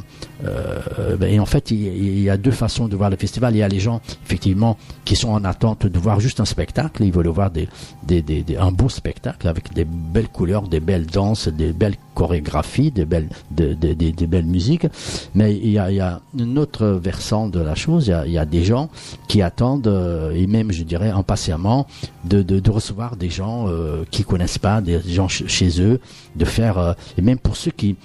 euh, 0.45 1.17
ben, 1.17 1.33
et 1.33 1.39
en 1.39 1.45
fait, 1.45 1.71
il, 1.71 2.19
y 2.19 2.29
a 2.29 2.37
deux 2.37 2.51
façons 2.51 2.87
de 2.87 2.95
voir 2.95 3.09
le 3.09 3.15
festival. 3.15 3.55
Il 3.55 3.59
y 3.59 3.63
a 3.63 3.67
les 3.67 3.79
gens, 3.79 4.01
effectivement, 4.25 4.77
qui 5.05 5.15
sont 5.15 5.29
en 5.29 5.43
attente 5.43 5.87
de 5.87 5.99
voir 5.99 6.19
juste 6.19 6.39
un 6.39 6.45
spectacle. 6.45 7.03
Ils 7.03 7.11
veulent 7.11 7.27
voir 7.27 7.51
un 7.51 8.71
beau 8.71 8.89
spectacle 8.89 9.47
avec 9.47 9.73
des 9.73 9.85
belles 9.85 10.29
couleurs, 10.29 10.63
des 10.63 10.79
belles 10.79 11.05
danses, 11.05 11.47
des 11.47 11.73
belles 11.73 11.95
chorégraphies, 12.15 12.91
des 12.91 13.05
belles, 13.05 13.29
des, 13.51 13.75
belles 14.27 14.45
musiques. 14.45 14.87
Mais 15.35 15.55
il 15.55 15.71
y, 15.71 15.79
a, 15.79 15.91
il 15.91 16.03
une 16.37 16.57
autre 16.57 16.85
versant 16.87 17.47
de 17.47 17.59
la 17.59 17.75
chose. 17.75 18.11
Il 18.25 18.31
y 18.31 18.37
a, 18.37 18.45
des 18.45 18.63
gens 18.63 18.89
qui 19.27 19.41
attendent, 19.41 19.87
euh, 19.87 20.31
et 20.31 20.47
même, 20.47 20.71
je 20.71 20.83
dirais, 20.83 21.09
impatiemment, 21.09 21.87
de, 22.25 22.69
recevoir 22.69 23.15
des 23.15 23.29
gens 23.29 23.67
euh, 23.67 24.03
qui 24.11 24.23
connaissent 24.23 24.57
pas, 24.57 24.81
des 24.81 24.99
gens 25.01 25.27
chez 25.27 25.81
eux, 25.81 25.99
de 26.35 26.45
faire, 26.45 26.95
et 27.17 27.21
même 27.21 27.37
pour 27.37 27.55
ceux 27.55 27.71
qui 27.71 27.95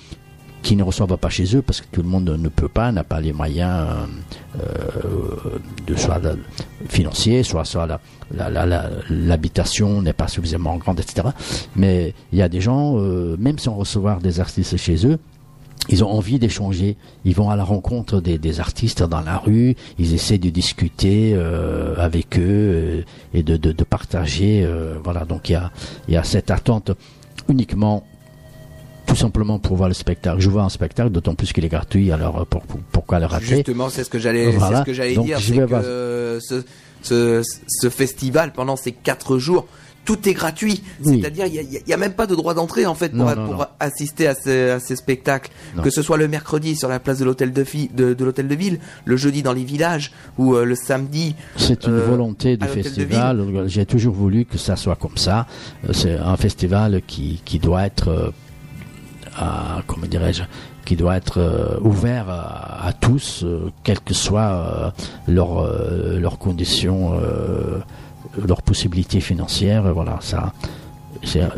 qui 0.65 0.75
ne 0.75 0.83
reçoivent 0.83 1.17
pas 1.17 1.29
chez 1.29 1.55
eux 1.55 1.63
parce 1.63 1.81
que 1.81 1.87
tout 1.93 2.03
le 2.03 2.09
monde 2.09 2.29
ne 2.29 2.49
peut 2.49 2.69
pas, 2.69 2.91
n'a 2.91 3.05
pas 3.05 3.21
les 3.21 3.33
moyens 3.33 3.87
euh, 4.59 5.59
de 5.87 5.95
soit 5.95 6.21
financiers, 6.89 7.43
soit 7.45 7.65
soit 7.65 8.01
l'habitation 9.11 10.03
n'est 10.03 10.13
pas 10.13 10.27
suffisamment 10.27 10.77
grande, 10.79 10.99
etc. 10.99 11.29
Mais 11.77 12.15
il 12.33 12.39
y 12.39 12.43
a 12.43 12.49
des 12.49 12.61
gens, 12.61 12.97
euh, 12.97 13.37
même 13.39 13.59
sans 13.59 13.75
recevoir 13.75 14.21
des 14.21 14.41
artistes 14.41 14.77
chez 14.77 15.07
eux, 15.07 15.19
ils 15.89 16.03
ont 16.03 16.11
envie 16.11 16.39
d'échanger. 16.39 16.97
Ils 17.25 17.35
vont 17.35 17.51
à 17.51 17.57
la 17.57 17.65
rencontre 17.65 18.21
des, 18.21 18.39
des, 18.39 18.61
artistes 18.61 19.03
dans 19.03 19.21
la 19.21 19.37
rue. 19.37 19.77
Ils 19.99 20.15
essaient 20.15 20.39
de 20.39 20.49
discuter 20.49 21.33
euh, 21.35 21.95
avec 21.99 22.39
eux 22.39 22.43
euh, 22.43 23.03
et 23.35 23.43
de, 23.43 23.57
de, 23.57 23.73
de 23.73 23.85
partager. 23.85 24.65
Euh, 24.65 24.95
voilà. 25.05 25.25
Donc 25.25 25.51
il 25.51 25.53
y 25.53 25.57
a, 25.57 25.71
y 26.09 26.17
a 26.17 26.25
cette 26.25 26.51
attente 26.51 26.93
uniquement 27.49 28.05
tout 29.07 29.17
simplement 29.17 29.59
pour 29.59 29.77
voir 29.77 29.89
le 29.89 29.95
spectacle. 29.95 30.41
Je 30.41 30.51
vois 30.51 30.63
un 30.63 30.69
spectacle, 30.69 31.11
d'autant 31.11 31.35
plus 31.35 31.53
qu'il 31.53 31.65
est 31.65 31.69
gratuit, 31.69 32.13
alors 32.13 32.41
euh, 32.41 32.45
pour, 32.45 32.63
pourquoi 32.93 33.21
le 33.21 33.27
rater 33.27 33.47
Justement, 33.47 33.89
c'est 33.89 34.05
ce 34.05 34.11
que 34.11 34.19
j'allais 34.19 34.53
ce 34.53 34.85
que 34.85 34.93
j'allais 34.93 35.17
dire, 35.17 35.39
c'est 35.41 35.57
que 35.57 36.41
ce, 36.41 36.63
ce, 37.03 37.43
ce, 37.69 37.91
festival, 37.91 38.53
pendant 38.53 38.77
ces 38.77 38.93
quatre 38.93 39.39
jours, 39.39 39.67
tout 40.05 40.29
est 40.29 40.35
gratuit. 40.35 40.83
C'est-à-dire, 41.03 41.47
il 41.47 41.67
n'y 41.87 41.93
a, 41.93 41.95
a, 41.95 41.99
même 41.99 42.13
pas 42.13 42.27
de 42.27 42.35
droit 42.35 42.55
d'entrée 42.55 42.87
en 42.87 42.95
fait 42.95 43.11
pour, 43.11 43.33
pour 43.35 43.67
assister 43.81 44.27
à, 44.27 44.35
ce, 44.35 44.73
à 44.73 44.81
ces 44.81 44.97
spectacles. 44.97 45.51
Que 45.83 45.91
ce 45.91 46.03
soit 46.03 46.17
le 46.17 46.29
mercredi 46.29 46.77
sur 46.77 46.89
la 46.89 47.01
place 47.01 47.19
de 47.19 47.25
l'hôtel 47.25 47.53
de, 47.53 47.65
de, 47.95 48.15
de 48.15 48.25
l'hôtel 48.25 48.49
de 48.49 48.55
ville, 48.55 48.79
le 49.05 49.17
jeudi 49.17 49.43
dans 49.43 49.53
les 49.53 49.65
villages 49.65 50.13
ou 50.39 50.55
euh, 50.55 50.65
le 50.65 50.75
samedi. 50.75 51.35
C'est 51.57 51.87
une 51.87 51.95
euh, 51.95 52.07
volonté 52.07 52.57
du 52.57 52.67
festival. 52.67 53.65
J'ai 53.67 53.87
toujours 53.87 54.15
voulu 54.15 54.45
que 54.45 54.59
ça 54.59 54.77
soit 54.77 54.97
comme 54.97 55.17
ça. 55.17 55.47
C'est 55.93 56.17
un 56.17 56.37
festival 56.37 57.03
qui, 57.07 57.41
qui 57.45 57.59
doit 57.59 57.85
être 57.87 58.33
à 59.37 59.83
comment 59.87 60.07
dirais-je, 60.07 60.43
qui 60.85 60.97
doit 60.97 61.17
être 61.17 61.79
ouvert 61.83 62.27
à, 62.29 62.93
tous, 62.93 63.45
quelles 63.83 64.01
que 64.01 64.15
soient 64.15 64.93
leurs 65.27 65.67
leurs 66.19 66.39
conditions, 66.39 67.13
leurs 68.47 68.63
possibilités 68.63 69.21
financières. 69.21 69.93
Voilà, 69.95 70.19
ça 70.21 70.53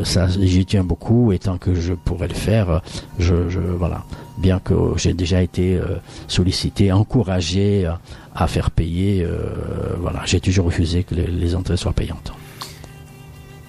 ça, 0.04 0.28
j'y 0.40 0.64
tiens 0.64 0.84
beaucoup 0.84 1.32
et 1.32 1.38
tant 1.38 1.58
que 1.58 1.74
je 1.74 1.92
pourrais 1.92 2.28
le 2.28 2.34
faire, 2.34 2.82
je, 3.18 3.34
voilà. 3.34 4.04
Bien 4.38 4.58
que 4.58 4.74
j'ai 4.96 5.14
déjà 5.14 5.42
été 5.42 5.76
euh, 5.76 5.96
sollicité, 6.28 6.92
encouragé 6.92 7.90
à 8.34 8.46
faire 8.46 8.70
payer, 8.70 9.24
euh, 9.24 9.94
voilà, 9.98 10.20
j'ai 10.26 10.40
toujours 10.40 10.66
refusé 10.66 11.04
que 11.04 11.14
les, 11.14 11.54
entrées 11.54 11.78
soient 11.78 11.94
payantes. 11.94 12.32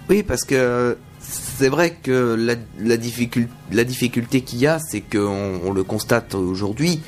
Oui, 0.10 0.24
parce 0.24 0.44
que 0.44 0.98
c'est 1.30 1.70
vrai 1.70 1.92
que 1.92 2.36
la, 2.80 2.98
difficulté 2.98 4.42
qu'il 4.42 4.60
y 4.60 4.68
a, 4.68 4.80
c'est 4.80 5.02
qu'on 5.02 5.60
on 5.64 5.72
le 5.72 5.84
constate 5.84 6.36
aujourd'hui, 6.36 7.02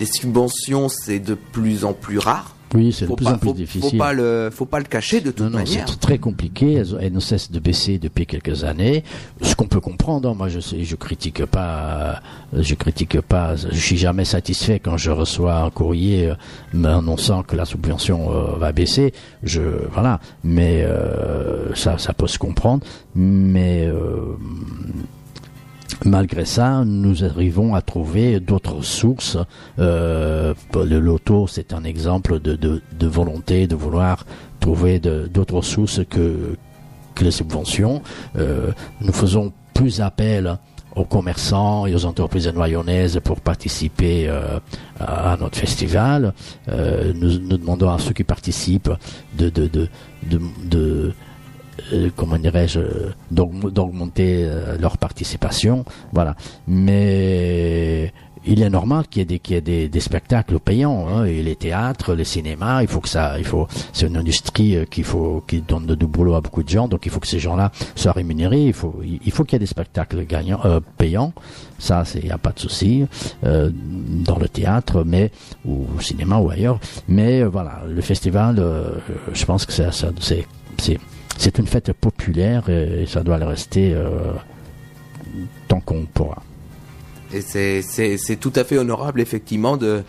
les 0.00 0.06
subventions, 0.06 0.88
c'est 0.88 1.18
de 1.18 1.34
plus 1.34 1.84
en 1.84 1.92
plus 1.94 2.18
rare. 2.18 2.54
Oui, 2.74 2.92
c'est 2.92 3.06
de 3.06 3.14
plus 3.14 3.26
en 3.26 3.38
plus 3.38 3.54
difficile. 3.54 3.90
Faut 3.90 3.96
pas 3.96 4.12
le, 4.12 4.50
faut 4.52 4.66
pas 4.66 4.78
le 4.78 4.84
cacher 4.84 5.20
de 5.20 5.30
toute 5.30 5.40
non, 5.40 5.50
non, 5.50 5.58
manière. 5.58 5.88
C'est 5.88 6.00
très 6.00 6.18
compliqué. 6.18 6.82
Elles, 7.00 7.12
ne 7.12 7.20
cessent 7.20 7.50
de 7.50 7.58
baisser 7.58 7.98
depuis 7.98 8.26
quelques 8.26 8.64
années. 8.64 9.04
Ce 9.42 9.54
qu'on 9.54 9.66
peut 9.66 9.80
comprendre. 9.80 10.28
Hein, 10.28 10.34
moi, 10.36 10.48
je 10.48 10.60
sais, 10.60 10.84
je 10.84 10.96
critique 10.96 11.44
pas, 11.46 12.20
je 12.52 12.74
critique 12.74 13.20
pas. 13.20 13.56
Je 13.56 13.78
suis 13.78 13.96
jamais 13.96 14.24
satisfait 14.24 14.80
quand 14.80 14.96
je 14.96 15.10
reçois 15.10 15.62
un 15.62 15.70
courrier 15.70 16.28
euh, 16.28 16.34
m'annonçant 16.72 17.42
que 17.42 17.56
la 17.56 17.64
subvention 17.64 18.30
euh, 18.32 18.56
va 18.58 18.72
baisser. 18.72 19.14
Je, 19.42 19.62
voilà. 19.92 20.20
Mais 20.44 20.82
euh, 20.82 21.74
ça, 21.74 21.96
ça 21.98 22.12
peut 22.12 22.26
se 22.26 22.38
comprendre. 22.38 22.84
Mais 23.14 23.88
Malgré 26.04 26.44
ça, 26.44 26.84
nous 26.84 27.24
arrivons 27.24 27.74
à 27.74 27.82
trouver 27.82 28.38
d'autres 28.38 28.82
sources. 28.82 29.36
Euh, 29.80 30.54
le 30.74 31.00
loto, 31.00 31.46
c'est 31.48 31.72
un 31.72 31.82
exemple 31.82 32.38
de, 32.38 32.54
de, 32.54 32.82
de, 32.96 33.06
volonté 33.06 33.66
de 33.66 33.74
vouloir 33.74 34.24
trouver 34.60 35.00
d'autres 35.00 35.62
sources 35.62 36.00
que, 36.08 36.56
que 37.16 37.24
les 37.24 37.32
subventions. 37.32 38.02
Euh, 38.36 38.70
nous 39.00 39.12
faisons 39.12 39.52
plus 39.74 40.00
appel 40.00 40.56
aux 40.94 41.04
commerçants 41.04 41.86
et 41.86 41.94
aux 41.94 42.04
entreprises 42.04 42.48
noyonnaises 42.48 43.20
pour 43.22 43.40
participer 43.40 44.28
euh, 44.28 44.60
à, 45.00 45.36
notre 45.38 45.58
festival. 45.58 46.32
Nous, 46.68 47.38
nous, 47.40 47.58
demandons 47.58 47.90
à 47.90 47.98
ceux 47.98 48.12
qui 48.12 48.24
participent 48.24 48.90
de, 49.36 49.48
de, 49.48 49.66
de, 49.66 49.88
de 50.64 51.12
comment 52.16 52.38
dirais-je, 52.38 52.80
d'augmenter 53.30 54.44
euh, 54.44 54.78
leur 54.78 54.98
participation. 54.98 55.84
Voilà. 56.12 56.36
Mais 56.66 58.12
il 58.48 58.62
est 58.62 58.70
normal 58.70 59.06
qu'il 59.08 59.20
y 59.20 59.22
ait 59.22 59.26
des, 59.26 59.38
qu'il 59.38 59.54
y 59.54 59.58
ait 59.58 59.88
des, 59.88 60.00
spectacles 60.00 60.58
payants. 60.58 61.06
Hein, 61.08 61.24
et 61.24 61.42
les 61.42 61.56
théâtres, 61.56 62.14
les 62.14 62.24
cinémas, 62.24 62.82
il 62.82 62.88
faut 62.88 63.00
que 63.00 63.08
ça, 63.08 63.38
il 63.38 63.44
faut, 63.44 63.68
c'est 63.92 64.06
une 64.06 64.16
industrie 64.16 64.76
euh, 64.76 64.84
qu'il 64.84 65.04
faut, 65.04 65.44
qui 65.46 65.60
donne 65.60 65.86
de, 65.86 66.06
boulot 66.06 66.34
à 66.34 66.40
beaucoup 66.40 66.62
de 66.62 66.68
gens. 66.68 66.88
Donc 66.88 67.06
il 67.06 67.12
faut 67.12 67.20
que 67.20 67.26
ces 67.26 67.38
gens-là 67.38 67.70
soient 67.94 68.12
rémunérés. 68.12 68.66
Il 68.66 68.72
faut, 68.72 69.00
il 69.04 69.32
faut 69.32 69.44
qu'il 69.44 69.54
y 69.54 69.56
ait 69.56 69.60
des 69.60 69.66
spectacles 69.66 70.24
gagnants, 70.24 70.60
euh, 70.64 70.80
payants. 70.96 71.32
Ça, 71.78 72.04
c'est, 72.04 72.20
y 72.20 72.30
a 72.30 72.38
pas 72.38 72.52
de 72.52 72.58
souci 72.58 73.04
euh, 73.44 73.70
dans 73.72 74.38
le 74.38 74.48
théâtre, 74.48 75.04
mais 75.04 75.30
ou 75.64 75.86
au 75.96 76.00
cinéma 76.00 76.38
ou 76.38 76.50
ailleurs. 76.50 76.80
Mais 77.06 77.42
voilà, 77.44 77.82
le 77.86 78.00
festival, 78.00 78.62
je 79.32 79.44
pense 79.44 79.66
que 79.66 79.72
c'est, 79.72 79.92
c'est, 79.92 80.46
c'est 80.78 80.98
c'est 81.38 81.58
une 81.58 81.66
fête 81.66 81.92
populaire 81.92 82.68
et 82.68 83.06
ça 83.06 83.22
doit 83.22 83.38
le 83.38 83.46
rester 83.46 83.94
euh, 83.94 84.32
tant 85.68 85.80
qu'on 85.80 86.04
pourra. 86.04 86.42
Et 87.32 87.40
c'est 87.40 88.36
tout 88.40 88.52
à 88.56 88.64
fait 88.64 88.76
honorable, 88.76 89.20
effectivement, 89.20 89.76
de, 89.76 90.02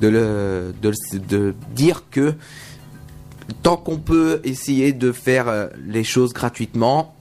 de, 0.00 0.08
le, 0.08 0.74
de, 1.28 1.54
dire 1.74 2.04
que 2.10 2.34
tant 3.62 3.76
qu'on 3.76 3.98
peut 3.98 4.40
essayer 4.44 4.92
de 4.92 5.12
faire 5.12 5.48
euh, 5.48 5.68
les 5.86 6.04
choses 6.04 6.32
gratuitement, 6.32 7.14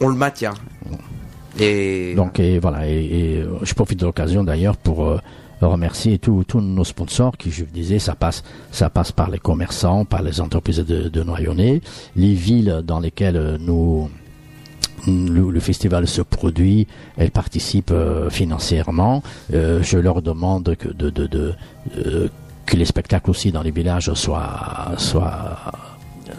on 0.00 0.08
le 0.08 0.14
maintient. 0.16 0.54
Et 1.58 2.14
donc 2.14 2.38
et 2.38 2.60
voilà 2.60 2.86
et, 2.86 3.44
je 3.62 3.74
profite 3.74 3.98
de 3.98 4.06
l'occasion 4.06 4.44
d'ailleurs 4.44 4.76
pour 4.76 5.04
euh, 5.04 5.18
remercier 5.66 6.18
tous 6.18 6.44
nos 6.60 6.84
sponsors 6.84 7.36
qui, 7.36 7.50
je 7.50 7.64
disais, 7.64 7.98
ça 7.98 8.14
passe, 8.14 8.42
ça 8.70 8.90
passe 8.90 9.12
par 9.12 9.30
les 9.30 9.38
commerçants, 9.38 10.04
par 10.04 10.22
les 10.22 10.40
entreprises 10.40 10.78
de, 10.78 11.08
de 11.08 11.22
Noyonnais, 11.22 11.80
les 12.16 12.34
villes 12.34 12.82
dans 12.84 13.00
lesquelles 13.00 13.58
nous 13.60 14.08
le, 15.06 15.60
festival 15.60 16.06
se 16.06 16.22
produit, 16.22 16.86
elles 17.16 17.30
participent 17.30 17.90
euh, 17.90 18.30
financièrement. 18.30 19.22
Euh, 19.54 19.82
je 19.82 19.98
leur 19.98 20.22
demande 20.22 20.76
que 20.76 20.88
de, 20.88 21.10
de, 21.10 21.26
de 21.26 21.54
euh, 22.06 22.28
que 22.66 22.76
les 22.76 22.84
spectacles 22.84 23.30
aussi 23.30 23.52
dans 23.52 23.62
les 23.62 23.70
villages 23.70 24.12
soient 24.14 24.92
soient 24.98 25.58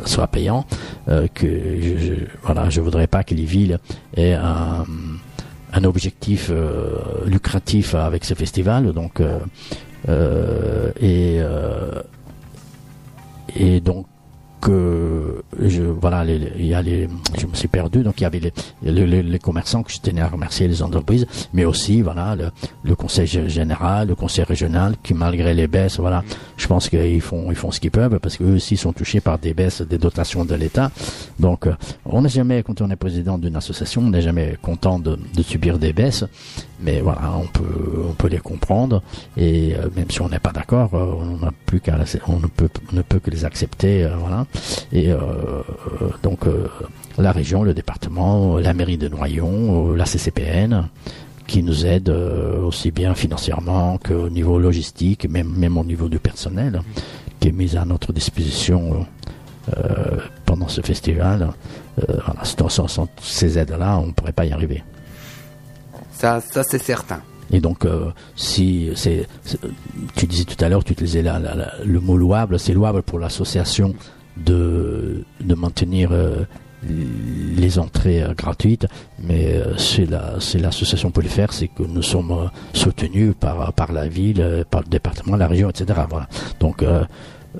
soient 0.05 0.27
payants. 0.27 0.65
que 1.07 1.47
je, 1.81 1.97
je, 1.97 2.13
voilà, 2.43 2.69
je 2.69 2.81
voudrais 2.81 3.07
pas 3.07 3.23
que 3.23 3.33
les 3.33 3.45
villes 3.45 3.79
aient 4.15 4.33
un 4.33 4.85
un 5.73 5.83
objectif 5.83 6.49
euh, 6.49 7.25
lucratif 7.25 7.95
avec 7.95 8.25
ce 8.25 8.33
festival. 8.33 8.91
Donc, 8.93 9.19
euh, 9.19 9.39
euh, 10.07 10.91
et, 10.99 11.39
et 13.55 13.79
donc 13.79 14.07
que 14.61 15.43
je 15.59 15.83
voilà 15.83 16.25
il 16.25 16.65
y 16.65 16.73
a 16.73 16.81
les 16.81 17.07
je 17.37 17.45
me 17.45 17.55
suis 17.55 17.67
perdu 17.67 18.03
donc 18.03 18.15
il 18.19 18.23
y 18.23 18.25
avait 18.25 18.41
les, 18.83 19.21
les, 19.23 19.39
commerçants 19.39 19.83
que 19.83 19.91
je 19.91 19.99
tenais 19.99 20.21
à 20.21 20.27
remercier 20.27 20.67
les 20.67 20.81
entreprises 20.81 21.25
mais 21.53 21.65
aussi 21.65 22.01
voilà 22.01 22.35
le, 22.83 22.95
conseil 22.95 23.27
général 23.27 24.09
le 24.09 24.15
conseil 24.15 24.43
régional 24.43 24.95
qui 25.01 25.13
malgré 25.13 25.53
les 25.53 25.67
baisses 25.67 25.99
voilà 25.99 26.23
je 26.57 26.67
pense 26.67 26.89
qu'ils 26.89 27.21
font 27.21 27.49
ils 27.49 27.55
font 27.55 27.71
ce 27.71 27.79
qu'ils 27.79 27.91
peuvent 27.91 28.19
parce 28.19 28.37
qu'eux 28.37 28.55
aussi 28.55 28.77
sont 28.77 28.93
touchés 28.93 29.21
par 29.21 29.39
des 29.39 29.53
baisses 29.53 29.81
des 29.81 29.97
dotations 29.97 30.45
de 30.45 30.55
l'État. 30.55 30.91
Donc 31.39 31.67
euh, 31.67 31.73
on 32.05 32.21
n'est 32.21 32.29
jamais 32.29 32.63
quand 32.63 32.81
on 32.81 32.89
est 32.89 32.95
président 32.95 33.37
d'une 33.37 33.55
association 33.55 34.01
on 34.01 34.09
n'est 34.09 34.21
jamais 34.21 34.57
content 34.61 34.99
de, 34.99 35.17
de, 35.35 35.41
subir 35.41 35.79
des 35.79 35.93
baisses 35.93 36.25
mais 36.81 37.01
voilà 37.01 37.33
on 37.35 37.47
peut 37.47 38.05
on 38.09 38.13
peut 38.13 38.27
les 38.27 38.39
comprendre 38.39 39.01
et 39.37 39.75
euh, 39.75 39.89
même 39.95 40.09
si 40.09 40.21
on 40.21 40.29
n'est 40.29 40.39
pas 40.39 40.51
d'accord 40.51 40.93
euh, 40.93 41.13
on 41.19 41.37
n'a 41.37 41.51
plus 41.65 41.79
qu'à 41.79 41.97
on 42.27 42.39
ne 42.39 42.47
peut 42.47 42.69
ne 42.91 43.01
peut 43.01 43.19
que 43.19 43.31
les 43.31 43.45
accepter 43.45 44.07
voilà 44.19 44.45
et 44.91 45.11
euh, 45.11 45.19
donc 46.23 46.47
euh, 46.47 46.67
la 47.17 47.31
région, 47.31 47.63
le 47.63 47.73
département, 47.73 48.57
la 48.57 48.73
mairie 48.73 48.97
de 48.97 49.07
Noyon, 49.07 49.91
euh, 49.91 49.95
la 49.95 50.05
CCPN, 50.05 50.87
qui 51.47 51.63
nous 51.63 51.85
aide 51.85 52.09
aussi 52.09 52.91
bien 52.91 53.15
financièrement 53.15 53.97
qu'au 53.97 54.29
niveau 54.29 54.59
logistique, 54.59 55.27
même, 55.27 55.49
même 55.49 55.79
au 55.79 55.83
niveau 55.83 56.07
du 56.07 56.19
personnel, 56.19 56.81
qui 57.39 57.47
est 57.47 57.51
mis 57.51 57.75
à 57.75 57.85
notre 57.85 58.13
disposition 58.13 59.07
pendant 60.45 60.67
ce 60.67 60.81
festival. 60.81 61.49
sans, 62.45 63.07
ces 63.19 63.57
aides-là, 63.57 63.97
on 63.97 64.07
ne 64.07 64.11
pourrait 64.11 64.31
pas 64.31 64.45
y 64.45 64.51
arriver. 64.51 64.83
Ça, 66.11 66.39
ça 66.39 66.61
c'est 66.61 66.77
certain. 66.77 67.19
Et 67.51 67.61
donc, 67.61 67.87
si 68.35 68.91
c'est, 68.93 69.27
tu 70.15 70.27
disais 70.27 70.43
tout 70.43 70.63
à 70.63 70.69
l'heure, 70.69 70.83
tu 70.83 70.93
utilisais 70.93 71.23
le 71.23 71.99
mot 71.99 72.15
louable, 72.15 72.59
c'est 72.59 72.73
louable 72.73 73.01
pour 73.01 73.17
l'association 73.17 73.95
de, 74.45 75.23
de 75.41 75.55
maintenir 75.55 76.09
euh, 76.11 76.43
les 76.83 77.77
entrées 77.77 78.23
euh, 78.23 78.33
gratuites, 78.33 78.87
mais 79.21 79.53
euh, 79.53 79.77
c'est 79.77 80.05
la 80.05 80.35
c'est 80.39 80.59
l'association 80.59 81.11
peut 81.11 81.21
le 81.21 81.27
faire, 81.29 81.51
c'est 81.51 81.67
que 81.67 81.83
nous 81.83 82.01
sommes 82.01 82.49
soutenus 82.73 83.33
par 83.39 83.73
par 83.73 83.91
la 83.91 84.07
ville, 84.07 84.65
par 84.69 84.81
le 84.81 84.87
département, 84.87 85.35
la 85.35 85.47
région, 85.47 85.69
etc. 85.69 86.01
Voilà. 86.09 86.27
Donc 86.59 86.83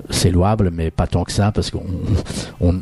c'est 0.08 0.30
louable, 0.30 0.70
mais 0.72 0.90
pas 0.90 1.06
tant 1.06 1.24
que 1.24 1.32
ça, 1.32 1.52
parce 1.52 1.70
qu'on 1.70 1.84
on, 2.60 2.80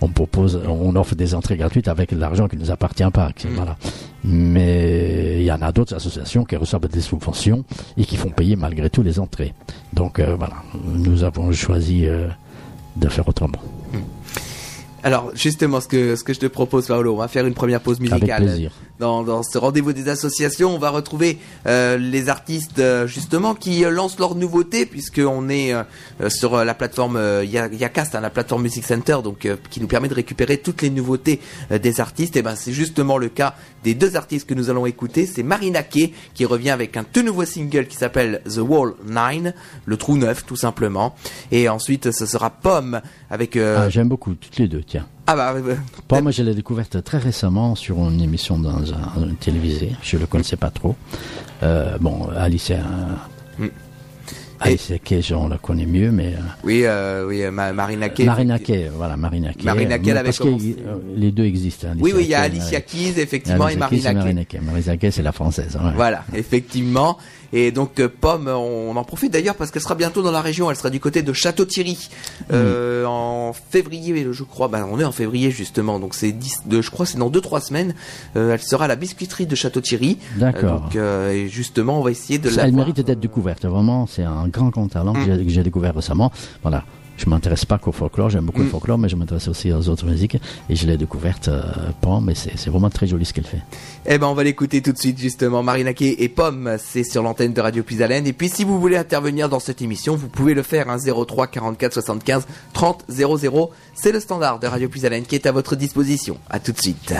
on 0.00 0.08
propose, 0.08 0.60
on 0.66 0.96
offre 0.96 1.14
des 1.14 1.34
entrées 1.34 1.56
gratuites 1.56 1.86
avec 1.86 2.12
l'argent 2.12 2.48
qui 2.48 2.56
ne 2.56 2.62
nous 2.62 2.70
appartient 2.70 3.10
pas. 3.12 3.28
Mm. 3.28 3.48
Voilà. 3.54 3.76
Mais 4.24 5.36
il 5.40 5.44
y 5.44 5.52
en 5.52 5.62
a 5.62 5.70
d'autres 5.70 5.94
associations 5.94 6.44
qui 6.44 6.56
reçoivent 6.56 6.88
des 6.88 7.00
subventions 7.00 7.64
et 7.96 8.04
qui 8.04 8.16
font 8.16 8.30
payer 8.30 8.56
malgré 8.56 8.90
tout 8.90 9.02
les 9.02 9.20
entrées. 9.20 9.54
Donc 9.92 10.20
voilà, 10.20 10.56
nous 10.84 11.24
avons 11.24 11.52
choisi 11.52 12.06
de 12.96 13.08
faire 13.08 13.28
autrement. 13.28 13.58
Alors 15.02 15.30
justement, 15.34 15.80
ce 15.80 15.88
que 15.88 16.16
ce 16.16 16.24
que 16.24 16.32
je 16.32 16.40
te 16.40 16.46
propose, 16.46 16.86
Paolo, 16.86 17.14
on 17.14 17.18
va 17.18 17.28
faire 17.28 17.46
une 17.46 17.54
première 17.54 17.80
pause 17.80 18.00
musicale. 18.00 18.70
Dans, 18.98 19.22
dans 19.22 19.42
ce 19.42 19.56
rendez-vous 19.56 19.94
des 19.94 20.10
associations, 20.10 20.74
on 20.74 20.78
va 20.78 20.90
retrouver 20.90 21.38
euh, 21.66 21.96
les 21.96 22.28
artistes 22.28 22.80
euh, 22.80 23.06
justement 23.06 23.54
qui 23.54 23.82
euh, 23.82 23.90
lancent 23.90 24.18
leurs 24.18 24.34
nouveautés, 24.34 24.84
puisqu'on 24.84 25.48
est 25.48 25.74
sur 26.28 26.64
la 26.64 26.74
plateforme 26.74 27.18
Yacast, 27.44 28.14
hein, 28.14 28.20
la 28.20 28.30
plateforme 28.30 28.62
Music 28.62 28.84
Center, 28.84 29.18
donc 29.24 29.48
qui 29.70 29.80
nous 29.80 29.86
permet 29.86 30.08
de 30.08 30.14
récupérer 30.14 30.58
toutes 30.58 30.82
les 30.82 30.90
nouveautés 30.90 31.40
des 31.70 32.00
artistes. 32.00 32.36
Et 32.36 32.42
ben 32.42 32.56
c'est 32.56 32.72
justement 32.72 33.16
le 33.16 33.28
cas 33.28 33.54
des 33.84 33.94
deux 33.94 34.16
artistes 34.16 34.46
que 34.46 34.54
nous 34.54 34.68
allons 34.68 34.84
écouter. 34.84 35.24
C'est 35.24 35.42
Marina 35.42 35.82
Kay 35.82 36.12
qui 36.34 36.44
revient 36.44 36.70
avec 36.70 36.96
un 36.96 37.04
tout 37.04 37.22
nouveau 37.22 37.44
single 37.44 37.86
qui 37.86 37.96
s'appelle 37.96 38.42
The 38.44 38.58
Wall 38.58 38.94
9, 39.06 39.54
le 39.86 39.96
trou 39.96 40.16
neuf 40.18 40.44
tout 40.44 40.56
simplement. 40.56 41.14
Et 41.50 41.68
ensuite 41.68 42.10
ce 42.10 42.26
sera 42.26 42.50
Pomme 42.50 43.00
avec. 43.30 43.56
Ah, 43.56 43.88
j'aime 43.88 44.08
beaucoup 44.08 44.34
toutes 44.34 44.58
les 44.58 44.68
deux. 44.68 44.82
Ah 45.32 45.36
bah, 45.36 45.54
Pomme, 46.08 46.32
je 46.32 46.42
l'ai 46.42 46.56
découverte 46.56 47.04
très 47.04 47.18
récemment 47.18 47.76
sur 47.76 47.96
une 47.98 48.20
émission 48.20 48.58
dans 48.58 48.92
un, 48.92 49.22
un 49.22 49.34
télévisé. 49.38 49.92
Je 50.02 50.16
le 50.16 50.26
connaissais 50.26 50.56
pas 50.56 50.70
trop. 50.70 50.96
Euh, 51.62 51.96
bon, 52.00 52.28
Alice, 52.36 52.70
euh, 52.72 52.80
Mm. 53.58 53.66
Alice 54.62 54.92
Kay, 55.04 55.22
on 55.34 55.48
la 55.48 55.58
connaît 55.58 55.86
mieux, 55.86 56.10
mais 56.10 56.34
euh, 56.34 56.38
oui, 56.64 56.82
euh, 56.84 57.26
oui, 57.28 57.42
Ma- 57.50 57.72
Marina 57.72 58.08
Kaye. 58.08 58.26
Marina 58.26 58.58
Kay, 58.58 58.90
voilà, 58.94 59.16
Marina 59.16 59.52
Kay. 59.54 59.64
Marina 59.64 59.98
parce 60.24 60.38
que 60.38 60.48
euh, 60.48 60.96
les 61.16 61.30
deux 61.30 61.44
existent. 61.44 61.88
hein, 61.92 61.96
Oui, 62.00 62.12
oui, 62.14 62.24
il 62.24 62.30
y 62.30 62.34
a 62.34 62.48
Kay, 62.48 62.56
Alicia. 62.56 62.80
Keys, 62.80 63.14
effectivement, 63.20 63.68
et 63.68 63.76
Marina 63.76 64.12
Kay. 64.44 64.58
Marina 64.60 64.96
Kay, 64.96 65.10
c'est 65.12 65.22
la 65.22 65.32
française. 65.32 65.78
ouais. 65.82 65.92
Voilà, 65.94 66.24
effectivement. 66.34 67.16
Et 67.52 67.72
donc 67.72 68.00
euh, 68.00 68.08
Pomme, 68.08 68.48
on 68.48 68.96
en 68.96 69.04
profite 69.04 69.32
d'ailleurs 69.32 69.56
parce 69.56 69.70
qu'elle 69.70 69.82
sera 69.82 69.94
bientôt 69.94 70.22
dans 70.22 70.30
la 70.30 70.40
région. 70.40 70.70
Elle 70.70 70.76
sera 70.76 70.90
du 70.90 71.00
côté 71.00 71.22
de 71.22 71.32
Château-Thierry 71.32 72.08
euh, 72.52 73.04
en 73.04 73.52
février, 73.52 74.26
je 74.30 74.42
crois. 74.44 74.68
Ben, 74.68 74.86
on 74.90 75.00
est 75.00 75.04
en 75.04 75.12
février 75.12 75.50
justement, 75.50 75.98
donc 75.98 76.14
c'est 76.14 76.32
10, 76.32 76.66
de, 76.66 76.82
je 76.82 76.90
crois, 76.90 77.06
c'est 77.06 77.18
dans 77.18 77.30
deux 77.30 77.40
trois 77.40 77.60
semaines. 77.60 77.94
Euh, 78.36 78.52
elle 78.52 78.62
sera 78.62 78.84
à 78.84 78.88
la 78.88 78.96
biscuiterie 78.96 79.46
de 79.46 79.54
Château-Thierry. 79.54 80.18
D'accord. 80.36 80.80
donc 80.80 80.96
euh, 80.96 81.32
et 81.32 81.48
justement, 81.48 81.98
on 81.98 82.02
va 82.02 82.10
essayer 82.10 82.38
de 82.38 82.50
la. 82.50 82.66
Elle 82.66 82.74
mérite 82.74 83.00
d'être 83.00 83.20
découverte, 83.20 83.64
vraiment, 83.64 84.06
c'est 84.06 84.24
un 84.24 84.48
grand 84.48 84.68
grand 84.68 84.88
talent 84.88 85.12
que 85.12 85.30
que 85.42 85.48
j'ai 85.48 85.62
découvert 85.62 85.94
récemment. 85.94 86.30
Voilà, 86.62 86.84
je 87.20 87.28
m'intéresse 87.28 87.64
pas 87.64 87.78
qu'au 87.78 87.92
folklore, 87.92 88.30
j'aime 88.30 88.46
beaucoup 88.46 88.60
Mm. 88.60 88.64
le 88.64 88.70
folklore, 88.70 88.98
mais 88.98 89.08
je 89.08 89.16
m'intéresse 89.16 89.48
aussi 89.48 89.72
aux 89.72 89.88
autres 89.88 90.06
musiques, 90.06 90.36
et 90.68 90.76
je 90.76 90.86
l'ai 90.86 90.96
découverte 90.96 91.48
euh, 91.48 91.60
Pomme, 92.00 92.24
mais 92.26 92.34
c'est 92.34 92.68
vraiment 92.68 92.90
très 92.90 93.06
joli 93.06 93.24
ce 93.24 93.32
qu'elle 93.34 93.46
fait. 93.46 93.60
Eh 94.06 94.18
ben, 94.18 94.26
on 94.26 94.34
va 94.34 94.42
l'écouter 94.42 94.80
tout 94.80 94.92
de 94.92 94.98
suite 94.98 95.18
justement. 95.18 95.62
Marina 95.62 95.92
Kaye 95.92 96.16
et 96.18 96.28
Pomme, 96.28 96.76
c'est 96.78 97.04
sur 97.04 97.22
l'antenne 97.22 97.52
de 97.52 97.60
Radio 97.60 97.82
Puisalène. 97.82 98.26
Et 98.26 98.32
puis, 98.32 98.48
si 98.48 98.64
vous 98.64 98.80
voulez 98.80 98.96
intervenir 98.96 99.48
dans 99.48 99.60
cette 99.60 99.82
émission, 99.82 100.16
vous 100.16 100.28
pouvez 100.28 100.54
le 100.54 100.62
faire. 100.62 100.88
Hein, 100.88 100.96
03 100.98 101.46
44 101.48 101.92
75 101.92 102.46
30 102.72 103.04
00. 103.08 103.70
C'est 103.94 104.12
le 104.12 104.20
standard 104.20 104.58
de 104.58 104.66
Radio 104.66 104.88
Puisalène 104.88 105.24
qui 105.24 105.34
est 105.34 105.46
à 105.46 105.52
votre 105.52 105.76
disposition. 105.76 106.38
À 106.48 106.58
tout 106.58 106.72
de 106.72 106.78
suite. 106.78 107.14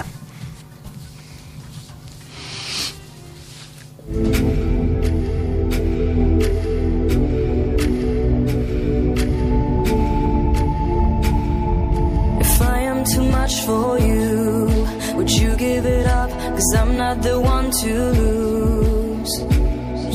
Give 15.80 15.92
it 15.92 16.06
up? 16.06 16.30
Cause 16.30 16.74
I'm 16.76 16.96
not 16.96 17.22
the 17.22 17.40
one 17.40 17.70
to 17.70 17.92
lose. 18.20 19.32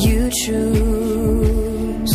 You 0.05 0.29
choose. 0.41 2.13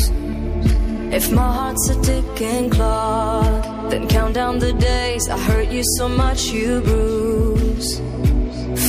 If 1.13 1.33
my 1.33 1.53
heart's 1.59 1.89
a 1.91 2.03
ticking 2.03 2.71
clock, 2.71 3.91
then 3.91 4.07
count 4.09 4.35
down 4.35 4.59
the 4.59 4.73
days. 4.73 5.29
I 5.29 5.39
hurt 5.39 5.69
you 5.69 5.83
so 5.99 6.09
much 6.09 6.51
you 6.51 6.81
bruise. 6.81 8.01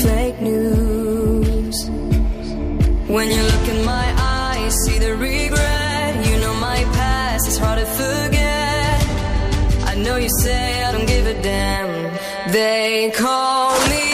Fake 0.04 0.39
news. 0.41 1.78
When 3.15 3.28
you 3.36 3.41
look 3.52 3.67
in 3.74 3.86
my 3.86 4.08
eyes, 4.17 4.74
see 4.86 5.00
the 5.00 5.15
regret. 5.15 6.26
You 6.28 6.39
know 6.39 6.54
my 6.56 6.84
past 7.00 7.47
is 7.47 7.58
hard 7.58 7.80
to 7.80 7.86
forget. 7.86 8.97
I 9.91 9.95
know 9.95 10.17
you 10.17 10.30
say 10.43 10.84
I 10.84 10.91
don't 10.91 11.08
give 11.08 11.26
a 11.26 11.41
damn. 11.41 11.91
They 12.52 13.12
call 13.15 13.71
me 13.89 14.12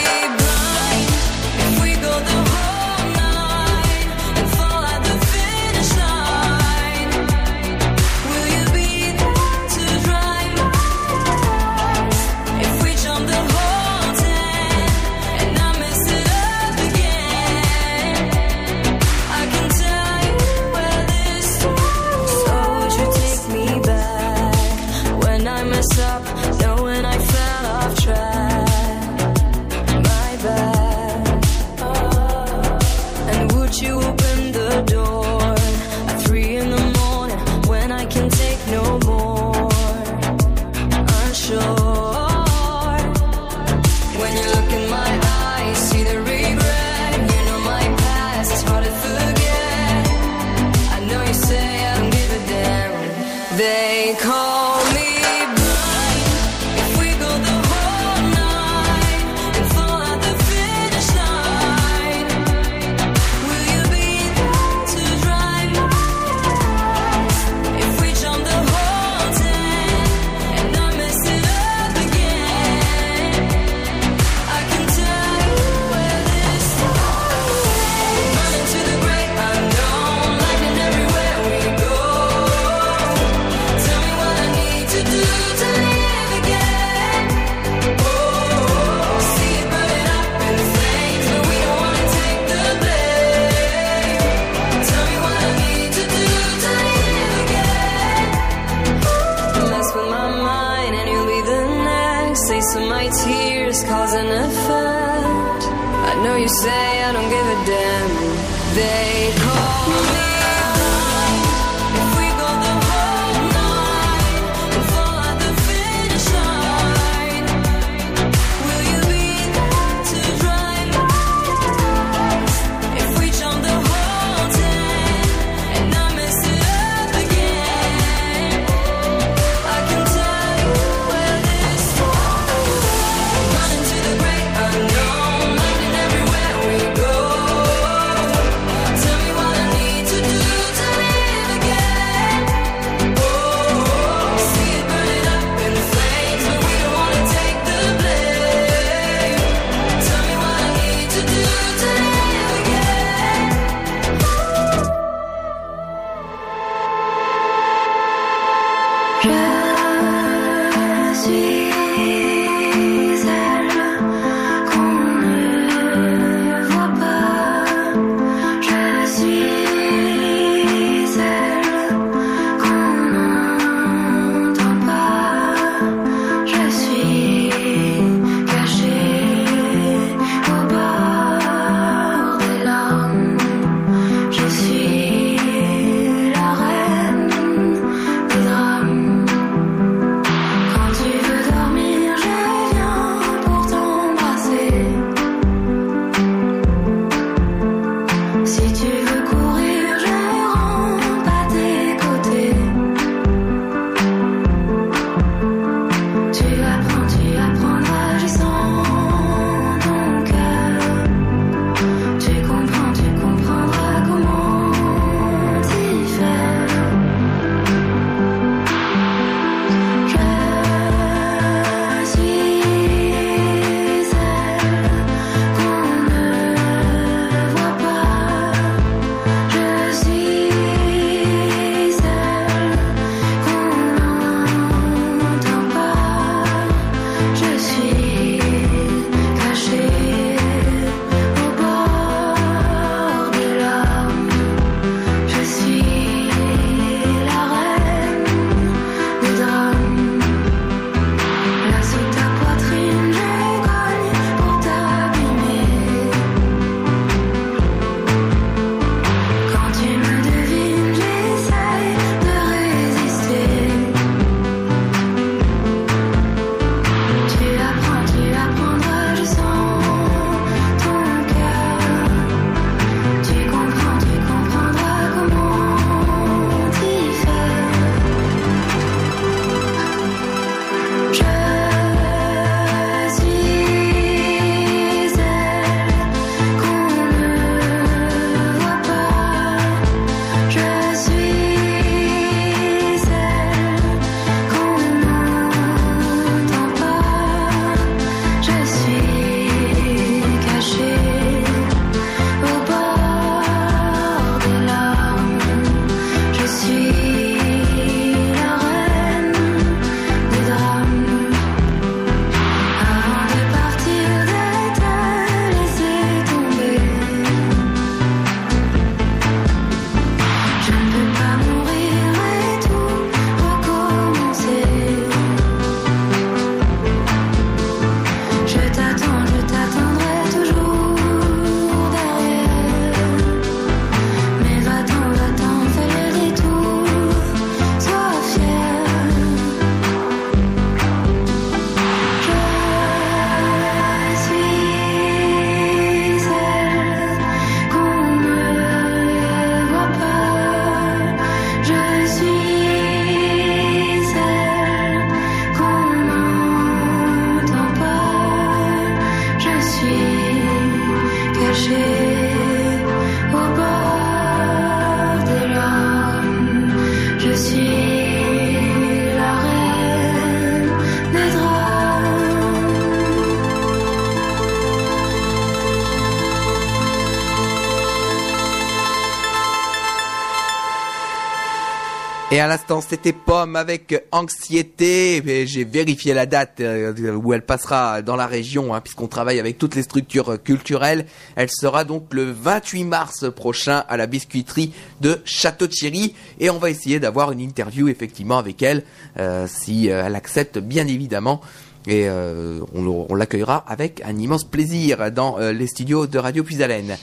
Et 382.38 382.40
à 382.40 382.46
l'instant, 382.46 382.80
c'était 382.80 383.12
Pomme 383.12 383.56
avec 383.56 384.06
Anxiété. 384.12 385.44
J'ai 385.44 385.64
vérifié 385.64 386.14
la 386.14 386.24
date 386.24 386.60
euh, 386.60 387.16
où 387.16 387.32
elle 387.32 387.42
passera 387.42 388.00
dans 388.00 388.14
la 388.14 388.28
région, 388.28 388.72
hein, 388.72 388.80
puisqu'on 388.80 389.08
travaille 389.08 389.40
avec 389.40 389.58
toutes 389.58 389.74
les 389.74 389.82
structures 389.82 390.40
culturelles. 390.40 391.06
Elle 391.34 391.50
sera 391.50 391.82
donc 391.82 392.14
le 392.14 392.30
28 392.30 392.84
mars 392.84 393.24
prochain 393.34 393.82
à 393.88 393.96
la 393.96 394.06
biscuiterie 394.06 394.72
de 395.00 395.20
Château-Thierry. 395.24 396.14
Et 396.38 396.48
on 396.48 396.58
va 396.58 396.70
essayer 396.70 397.00
d'avoir 397.00 397.32
une 397.32 397.40
interview 397.40 397.88
effectivement 397.88 398.38
avec 398.38 398.62
elle, 398.62 398.84
euh, 399.18 399.48
si 399.48 399.90
euh, 399.90 400.04
elle 400.06 400.14
accepte 400.14 400.58
bien 400.60 400.86
évidemment. 400.86 401.40
Et 401.88 402.06
on, 402.10 403.14
l'accueillera 403.14 403.64
avec 403.66 404.02
un 404.04 404.14
immense 404.18 404.44
plaisir 404.44 405.10
dans 405.10 405.38
les 405.38 405.66
studios 405.66 406.06
de 406.06 406.18
Radio 406.18 406.44
Puisalène. 406.44 406.98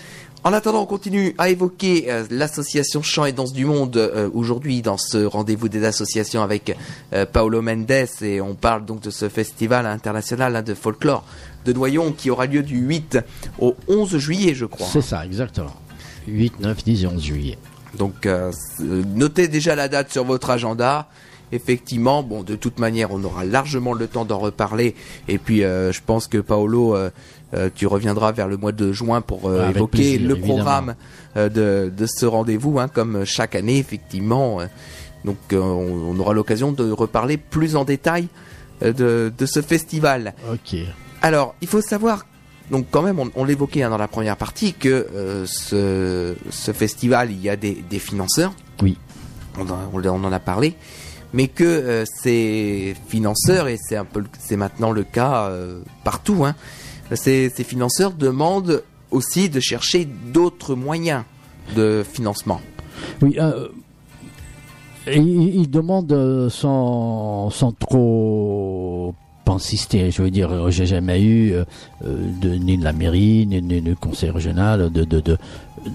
En 0.46 0.54
attendant, 0.54 0.84
on 0.84 0.86
continue 0.86 1.34
à 1.40 1.50
évoquer 1.50 2.06
euh, 2.08 2.24
l'association 2.30 3.02
Chant 3.02 3.26
et 3.26 3.32
Danse 3.32 3.52
du 3.52 3.66
Monde 3.66 3.98
euh, 3.98 4.30
aujourd'hui 4.32 4.84
dans 4.84 4.96
ce 4.96 5.26
rendez-vous 5.26 5.70
des 5.70 5.84
associations 5.84 6.44
avec 6.44 6.78
euh, 7.14 7.26
Paolo 7.26 7.64
Mendes 7.64 7.90
et 8.22 8.42
on 8.42 8.54
parle 8.54 8.86
donc 8.86 9.02
de 9.02 9.10
ce 9.10 9.28
festival 9.28 9.88
international 9.88 10.56
hein, 10.56 10.62
de 10.62 10.76
folklore 10.76 11.26
de 11.66 11.74
Noyon 11.74 12.12
qui 12.12 12.30
aura 12.30 12.46
lieu 12.46 12.62
du 12.62 12.78
8 12.78 13.18
au 13.58 13.76
11 13.88 14.20
juillet, 14.20 14.54
je 14.54 14.66
crois. 14.66 14.86
C'est 14.86 15.02
ça, 15.02 15.26
exactement. 15.26 15.76
8, 16.28 16.60
9, 16.60 16.84
10 16.84 17.04
et 17.04 17.08
11 17.08 17.24
juillet. 17.24 17.58
Donc 17.98 18.28
euh, 18.28 18.52
notez 18.80 19.48
déjà 19.48 19.74
la 19.74 19.88
date 19.88 20.12
sur 20.12 20.26
votre 20.26 20.52
agenda. 20.52 21.08
Effectivement, 21.52 22.24
bon, 22.24 22.44
de 22.44 22.56
toute 22.56 22.80
manière, 22.80 23.12
on 23.12 23.24
aura 23.24 23.46
largement 23.46 23.94
le 23.94 24.08
temps 24.08 24.26
d'en 24.26 24.40
reparler. 24.40 24.96
Et 25.28 25.38
puis, 25.38 25.64
euh, 25.64 25.92
je 25.92 26.02
pense 26.04 26.28
que 26.28 26.40
Paolo, 26.40 26.96
euh, 26.96 27.12
tu 27.74 27.88
reviendras 27.88 28.32
vers 28.32 28.48
le 28.48 28.58
mois 28.58 28.72
de 28.72 28.91
juin 28.91 29.22
pour 29.22 29.50
euh, 29.50 29.63
Avec 29.63 29.78
évoquer 29.78 29.98
plaisir, 29.98 30.20
le 30.28 30.36
évidemment. 30.38 30.54
programme 30.56 30.96
euh, 31.38 31.50
de, 31.50 31.91
de 31.96 32.06
ce 32.06 32.26
rendez-vous, 32.26 32.80
hein, 32.80 32.88
comme 32.88 33.26
chaque 33.26 33.56
année, 33.56 33.78
effectivement. 33.78 34.62
Euh, 34.62 34.65
Donc, 35.26 35.38
euh, 35.54 35.60
on, 35.60 36.12
on 36.15 36.20
aura 36.20 36.34
l'occasion 36.34 36.72
de 36.72 36.91
reparler 36.91 37.38
plus 37.38 37.76
en 37.76 37.84
détail 37.84 38.28
euh, 38.84 38.94
de, 38.94 39.34
de 39.36 39.46
ce 39.46 39.62
festival. 39.62 40.34
Ok. 40.52 40.78
Alors, 41.22 41.56
il 41.62 41.68
faut 41.68 41.82
savoir, 41.82 42.26
donc 42.72 42.86
quand 42.91 43.02
même, 43.02 43.20
on, 43.20 43.32
on 43.36 43.44
l'évoquait 43.44 43.82
hein, 43.84 43.89
dans 43.89 43.98
la 43.98 44.08
première 44.08 44.38
partie, 44.38 44.74
que 44.74 45.08
euh, 45.15 45.46
ce, 45.48 46.36
ce 46.52 46.72
festival, 46.74 47.32
il 47.32 47.41
y 47.41 47.50
a 47.50 47.56
des, 47.56 47.84
des 47.89 48.00
financeurs. 48.00 48.54
Oui. 48.84 48.98
On, 49.58 49.68
en- 49.70 49.89
on 49.94 50.24
en 50.24 50.32
a 50.32 50.39
parlé. 50.39 50.76
Mais 51.34 51.48
que 51.48 51.63
euh, 51.63 52.06
ces 52.22 52.96
financeurs, 53.10 53.68
et 53.68 53.78
c'est 53.82 53.96
un 53.98 54.06
peu, 54.06 54.20
le- 54.20 54.28
c'est 54.39 54.56
maintenant 54.58 54.91
le 54.91 55.04
cas 55.04 55.48
euh, 55.50 55.82
partout, 56.04 56.46
hein, 56.46 56.56
ces, 57.13 57.50
financeurs 57.50 58.13
demandent 58.13 58.84
aussi 59.12 59.50
de 59.50 59.60
chercher 59.60 60.06
d'autres 60.06 60.76
moyens 60.76 61.24
de 61.76 62.04
financement. 62.10 62.62
Oui, 63.22 63.36
euh, 63.39 63.68
il 65.08 65.56
il 65.56 65.70
demande 65.70 66.50
sans, 66.50 67.50
sans 67.50 67.72
trop 67.72 69.13
insister. 69.48 70.12
Je 70.12 70.22
veux 70.22 70.32
dire, 70.32 70.70
j'ai 70.72 70.86
jamais 70.86 71.22
eu 71.22 71.54
euh, 71.54 71.63
de, 72.02 72.56
ni 72.56 72.78
de 72.78 72.84
la 72.84 72.94
mairie, 72.94 73.46
ni, 73.48 73.62
ni 73.62 73.82
du 73.82 73.96
conseil 73.96 74.30
régional 74.30 74.91
de 74.91 75.38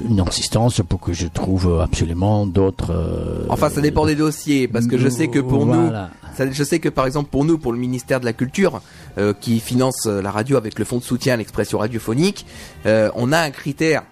une 0.09 0.21
insistance 0.21 0.81
pour 0.89 1.01
que 1.01 1.13
je 1.13 1.27
trouve 1.27 1.81
absolument 1.81 2.47
d'autres. 2.47 2.93
euh, 2.93 3.47
Enfin, 3.49 3.69
ça 3.71 3.81
dépend 3.81 4.07
des 4.07 4.15
dossiers, 4.15 4.69
parce 4.69 4.87
que 4.87 4.99
je 4.99 5.09
sais 5.09 5.29
que 5.29 5.39
pour 5.41 5.67
nous. 5.67 5.91
Ça, 6.37 6.49
je 6.51 6.65
sais 6.65 6.79
que 6.79 6.89
par 6.89 7.07
exemple 7.07 7.29
pour 7.29 7.45
nous, 7.45 7.59
pour 7.59 7.73
le 7.73 7.79
ministère 7.79 8.21
de 8.21 8.25
la 8.25 8.33
Culture, 8.33 8.81
euh, 9.19 9.35
qui 9.39 9.59
finance 9.59 10.07
euh, 10.07 10.23
la 10.23 10.31
radio 10.31 10.57
avec 10.57 10.79
le 10.79 10.85
fonds 10.85 10.99
de 10.99 11.03
soutien 11.03 11.35
à 11.35 11.37
l'expression 11.37 11.79
radiophonique, 11.79 12.47
euh, 12.87 13.11
on 13.17 13.33
a 13.33 13.41
un 13.41 13.51
critère 13.51 14.05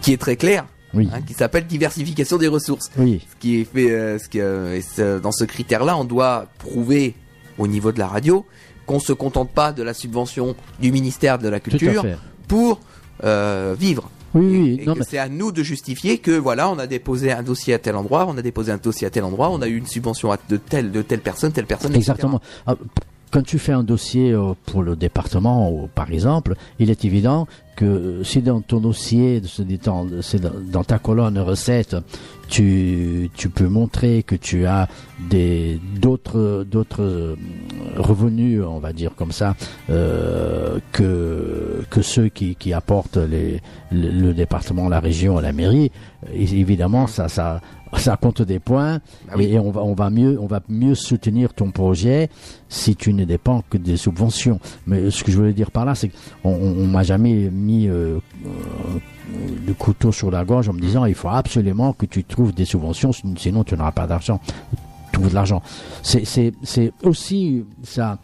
qui 0.00 0.12
est 0.12 0.16
très 0.16 0.36
clair, 0.36 0.64
Oui. 0.94 1.08
hein, 1.12 1.20
qui 1.26 1.34
s'appelle 1.34 1.66
diversification 1.66 2.38
des 2.38 2.46
ressources. 2.48 2.88
Oui, 2.96 3.20
Ce 3.28 3.36
qui 3.40 3.60
est 3.60 3.64
fait, 3.64 4.18
ce 4.20 4.28
qui, 4.28 4.38
ce- 4.38 5.18
dans 5.18 5.32
ce 5.32 5.42
critère-là, 5.44 5.96
on 5.98 6.04
doit 6.04 6.46
prouver 6.58 7.14
au 7.58 7.66
niveau 7.66 7.90
de 7.90 7.98
la 7.98 8.06
radio 8.06 8.46
qu'on 8.86 9.00
se 9.00 9.12
contente 9.12 9.50
pas 9.50 9.72
de 9.72 9.82
la 9.82 9.92
subvention 9.92 10.54
du 10.80 10.92
ministère 10.92 11.38
de 11.40 11.48
la 11.48 11.58
Culture 11.60 12.04
pour 12.46 12.78
vivre. 13.78 14.08
Oui, 14.34 14.78
Et- 14.80 14.88
oui, 14.88 14.94
mais 14.96 15.04
c'est 15.08 15.18
à 15.18 15.28
nous 15.28 15.50
de 15.52 15.62
justifier 15.62 16.18
que 16.18 16.30
voilà, 16.32 16.70
on 16.70 16.78
a 16.78 16.86
déposé 16.86 17.32
un 17.32 17.42
dossier 17.42 17.74
à 17.74 17.78
tel 17.78 17.96
endroit, 17.96 18.26
on 18.28 18.36
a 18.38 18.42
déposé 18.42 18.70
un 18.70 18.76
dossier 18.76 19.06
à 19.06 19.10
tel 19.10 19.24
endroit, 19.24 19.50
on 19.50 19.60
a 19.60 19.66
eu 19.68 19.76
une 19.76 19.86
subvention 19.86 20.30
à 20.30 20.38
de 20.48 20.56
telle 20.56 20.92
de 20.92 21.02
telle 21.02 21.20
personne, 21.20 21.52
telle 21.52 21.66
personne. 21.66 21.90
etc. 21.92 22.00
Exactement. 22.12 22.40
Ah, 22.66 22.74
Quand 23.30 23.42
tu 23.42 23.60
fais 23.60 23.72
un 23.72 23.84
dossier 23.84 24.32
euh, 24.32 24.54
pour 24.66 24.82
le 24.82 24.96
département, 24.96 25.88
par 25.94 26.10
exemple, 26.10 26.54
il 26.80 26.90
est 26.90 27.04
évident 27.04 27.46
que 27.76 27.84
euh, 27.84 28.24
si 28.24 28.42
dans 28.42 28.60
ton 28.60 28.80
dossier, 28.80 29.40
dans, 29.84 30.84
ta 30.84 30.98
colonne 30.98 31.38
recette, 31.38 31.96
tu, 32.48 33.30
peux 33.54 33.68
montrer 33.68 34.24
que 34.24 34.34
tu 34.34 34.66
as 34.66 34.88
des 35.28 35.78
d'autres 36.00 36.66
d'autres 36.68 37.02
euh, 37.02 37.36
revenus, 37.96 38.64
on 38.66 38.80
va 38.80 38.92
dire 38.92 39.14
comme 39.14 39.30
ça, 39.30 39.54
que 39.86 40.80
ceux 42.02 42.28
qui, 42.28 42.72
apportent 42.72 43.18
le, 43.92 44.32
département, 44.32 44.88
la 44.88 44.98
région, 44.98 45.38
la 45.38 45.52
mairie. 45.52 45.92
Évidemment, 46.34 47.06
ça 47.06 47.28
ça 47.28 47.60
ça 47.98 48.16
compte 48.16 48.42
des 48.42 48.58
points 48.60 49.00
Ah 49.28 49.34
oui. 49.36 49.46
et 49.46 49.58
on 49.58 49.70
va 49.70 49.82
on 49.82 49.94
va 49.94 50.10
mieux 50.10 50.38
on 50.40 50.46
va 50.46 50.60
mieux 50.68 50.94
soutenir 50.94 51.52
ton 51.54 51.70
projet 51.70 52.28
si 52.68 52.94
tu 52.96 53.12
ne 53.12 53.24
dépends 53.24 53.62
que 53.68 53.78
des 53.78 53.96
subventions. 53.96 54.60
Mais 54.86 55.10
ce 55.10 55.24
que 55.24 55.32
je 55.32 55.36
voulais 55.36 55.52
dire 55.52 55.70
par 55.70 55.84
là, 55.84 55.94
c'est 55.94 56.08
qu'on 56.42 56.50
on, 56.50 56.78
on 56.82 56.86
m'a 56.86 57.02
jamais 57.02 57.50
mis 57.50 57.88
euh, 57.88 58.18
euh, 58.46 58.48
le 59.66 59.74
couteau 59.74 60.12
sur 60.12 60.30
la 60.30 60.44
gorge 60.44 60.68
en 60.68 60.72
me 60.72 60.80
disant 60.80 61.04
il 61.04 61.14
faut 61.14 61.28
absolument 61.28 61.92
que 61.92 62.06
tu 62.06 62.22
trouves 62.24 62.52
des 62.54 62.64
subventions, 62.64 63.12
sin- 63.12 63.34
sinon 63.36 63.64
tu 63.64 63.74
n'auras 63.76 63.92
pas 63.92 64.06
d'argent. 64.06 64.40
Trouve 65.12 65.28
de 65.30 65.34
l'argent. 65.34 65.60
C'est 66.02 66.24
c'est 66.24 66.52
c'est 66.62 66.92
aussi 67.02 67.64
ça. 67.82 68.18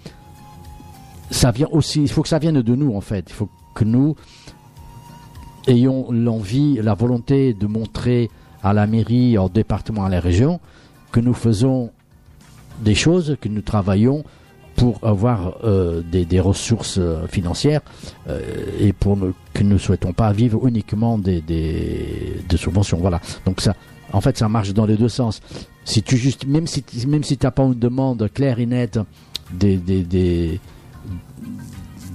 Ça 1.30 1.50
vient 1.50 1.66
aussi. 1.72 2.02
Il 2.02 2.08
faut 2.08 2.22
que 2.22 2.28
ça 2.28 2.38
vienne 2.38 2.62
de 2.62 2.74
nous 2.76 2.94
en 2.94 3.00
fait. 3.00 3.24
Il 3.28 3.32
faut 3.34 3.48
que 3.74 3.82
nous 3.84 4.14
ayons 5.66 6.10
l'envie, 6.12 6.78
la 6.80 6.94
volonté 6.94 7.52
de 7.52 7.66
montrer 7.66 8.30
à 8.66 8.72
la 8.72 8.86
mairie, 8.86 9.38
au 9.38 9.48
département, 9.48 10.04
à 10.04 10.08
la 10.08 10.18
région, 10.20 10.60
que 11.12 11.20
nous 11.20 11.34
faisons 11.34 11.90
des 12.80 12.96
choses, 12.96 13.36
que 13.40 13.48
nous 13.48 13.62
travaillons 13.62 14.24
pour 14.74 14.98
avoir 15.02 15.58
euh, 15.64 16.02
des, 16.02 16.24
des 16.24 16.40
ressources 16.40 16.98
euh, 16.98 17.26
financières 17.28 17.80
euh, 18.28 18.40
et 18.80 18.92
pour 18.92 19.16
que 19.54 19.62
nous 19.62 19.74
ne 19.74 19.78
souhaitons 19.78 20.12
pas 20.12 20.32
vivre 20.32 20.66
uniquement 20.66 21.16
des, 21.16 21.40
des, 21.40 22.42
de 22.46 22.56
subventions. 22.56 22.98
Voilà. 22.98 23.20
Donc 23.46 23.60
ça, 23.60 23.74
en 24.12 24.20
fait, 24.20 24.36
ça 24.36 24.48
marche 24.48 24.74
dans 24.74 24.84
les 24.84 24.96
deux 24.96 25.08
sens. 25.08 25.40
Si 25.84 26.02
tu 26.02 26.16
juste, 26.16 26.44
même 26.44 26.66
si 26.66 26.84
même 27.06 27.22
si 27.22 27.36
pas 27.36 27.62
une 27.62 27.74
demande 27.74 28.28
claire 28.34 28.58
et 28.58 28.66
nette 28.66 28.98
des, 29.52 29.76
des, 29.76 30.02
des 30.02 30.60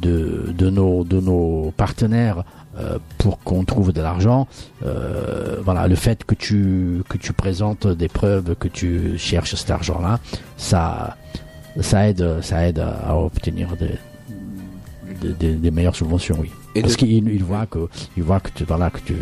de, 0.01 0.53
de 0.55 0.69
nos 0.69 1.05
de 1.05 1.21
nos 1.21 1.71
partenaires 1.77 2.43
euh, 2.77 2.97
pour 3.17 3.39
qu'on 3.39 3.63
trouve 3.65 3.91
de 3.91 4.01
l'argent. 4.01 4.47
Euh, 4.85 5.57
voilà, 5.63 5.87
le 5.87 5.95
fait 5.95 6.23
que 6.23 6.35
tu 6.35 7.03
que 7.09 7.17
tu 7.17 7.33
présentes 7.33 7.85
des 7.87 8.07
preuves, 8.07 8.55
que 8.55 8.67
tu 8.67 9.17
cherches 9.17 9.55
cet 9.55 9.71
argent-là, 9.71 10.19
ça 10.57 11.17
ça 11.79 12.07
aide 12.09 12.41
ça 12.41 12.67
aide 12.67 12.79
à, 12.79 13.15
obtenir 13.17 13.75
des, 13.77 13.97
des, 15.21 15.33
des- 15.33 15.55
des 15.55 15.71
meilleures 15.71 15.95
subventions, 15.95 16.37
oui. 16.39 16.51
Et 16.75 16.81
Parce 16.81 16.93
de- 16.93 16.99
qu'il 16.99 17.27
il 17.29 17.43
voit 17.43 17.65
que 17.65 17.87
il 18.17 18.23
voit 18.23 18.39
que 18.39 18.49
tu 18.55 18.63
voilà 18.63 18.89
que 18.89 18.99
tu 18.99 19.15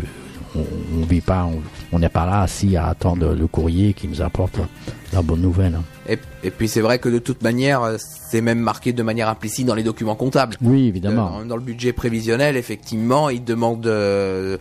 on, 0.56 0.60
on 1.00 1.06
vit 1.06 1.22
pas, 1.22 1.48
on- 1.92 2.00
n'est 2.00 2.10
pas 2.10 2.26
là 2.26 2.42
assis 2.42 2.76
à 2.78 2.88
attendre 2.88 3.34
le 3.34 3.48
courrier 3.48 3.94
qui 3.94 4.08
nous 4.08 4.22
apporte 4.22 4.58
la 5.14 5.22
bonne 5.22 5.42
nouvelle. 5.42 5.76
hein. 5.76 5.84
Et, 6.08 6.18
et 6.44 6.50
puis 6.52 6.68
c'est 6.68 6.82
vrai 6.82 6.98
que 7.00 7.10
de 7.10 7.20
toute 7.20 7.44
manière, 7.44 7.84
euh, 7.84 7.98
c'est 8.00 8.42
même 8.42 8.60
marqué 8.60 8.94
de 8.94 9.04
manière 9.04 9.30
implicite 9.30 9.66
dans 9.68 9.76
les 9.76 9.84
documents 9.84 10.16
comptables. 10.16 10.56
Oui, 10.62 10.86
Euh, 10.86 10.88
évidemment. 10.88 11.40
Dans, 11.40 11.46
dans 11.46 11.56
le 11.56 11.62
budget 11.62 11.94
prévisionnel, 11.94 12.58
effectivement, 12.58 13.30
ils 13.30 13.44
demandent 13.44 13.86
euh, 13.86 14.58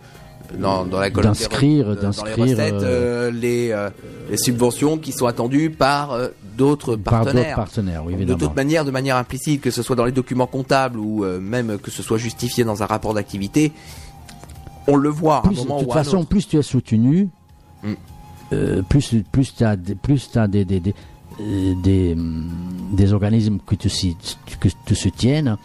dans, 0.58 0.84
dans 0.84 0.98
la 1.00 1.10
colonne 1.10 1.32
D'inscrire- 1.32 1.94
les 1.94 2.34
recettes 2.34 2.72
euh, 2.74 3.28
euh, 3.28 3.30
les, 3.30 3.70
euh, 3.70 3.90
les 4.30 4.36
subventions 4.38 4.96
qui 4.98 5.12
sont 5.12 5.26
attendues 5.26 5.70
par 5.70 6.12
euh, 6.12 6.28
d'autres 6.56 6.96
Par 6.96 7.20
d'autres 7.20 7.32
partenaires. 7.32 7.56
partenaires, 7.56 8.02
oui, 8.04 8.14
évidemment. 8.14 8.38
de 8.38 8.44
toute 8.46 8.56
manière, 8.56 8.84
de 8.84 8.90
manière 8.90 9.16
implicite, 9.16 9.60
que 9.60 9.70
ce 9.70 9.82
soit 9.82 9.96
dans 9.96 10.04
les 10.06 10.12
documents 10.12 10.46
comptables 10.46 10.98
ou 10.98 11.24
euh, 11.24 11.38
même 11.40 11.78
que 11.78 11.90
ce 11.90 12.02
soit 12.02 12.18
justifié 12.18 12.64
dans 12.64 12.82
un 12.82 12.86
rapport 12.86 13.14
d'activité, 13.14 13.72
on 14.88 14.96
le 14.96 15.08
voit 15.08 15.36
à 15.36 15.38
un 15.38 15.42
plus, 15.42 15.56
moment 15.58 15.76
de 15.76 15.84
toute 15.84 15.88
ou 15.88 15.92
à 15.92 16.00
un 16.00 16.04
façon, 16.04 16.18
autre. 16.18 16.28
plus 16.28 16.48
tu 16.48 16.56
es 16.56 16.62
soutenu, 16.62 17.28
Mm. 17.84 17.92
euh, 18.54 18.82
plus, 18.82 19.14
plus 19.30 19.54
tu 19.54 19.62
as, 19.64 19.76
des, 19.76 19.94
plus 19.94 20.30
t'as 20.32 20.48
des, 20.48 20.64
des, 20.64 20.80
des, 20.80 20.94
euh, 21.40 21.74
des, 21.82 22.14
hum, 22.14 22.48
des 22.92 23.12
organismes 23.12 23.58
que 23.64 23.76
tu, 23.76 23.88
que 24.58 24.68
tu 24.86 24.94
soutiennes, 24.96 25.56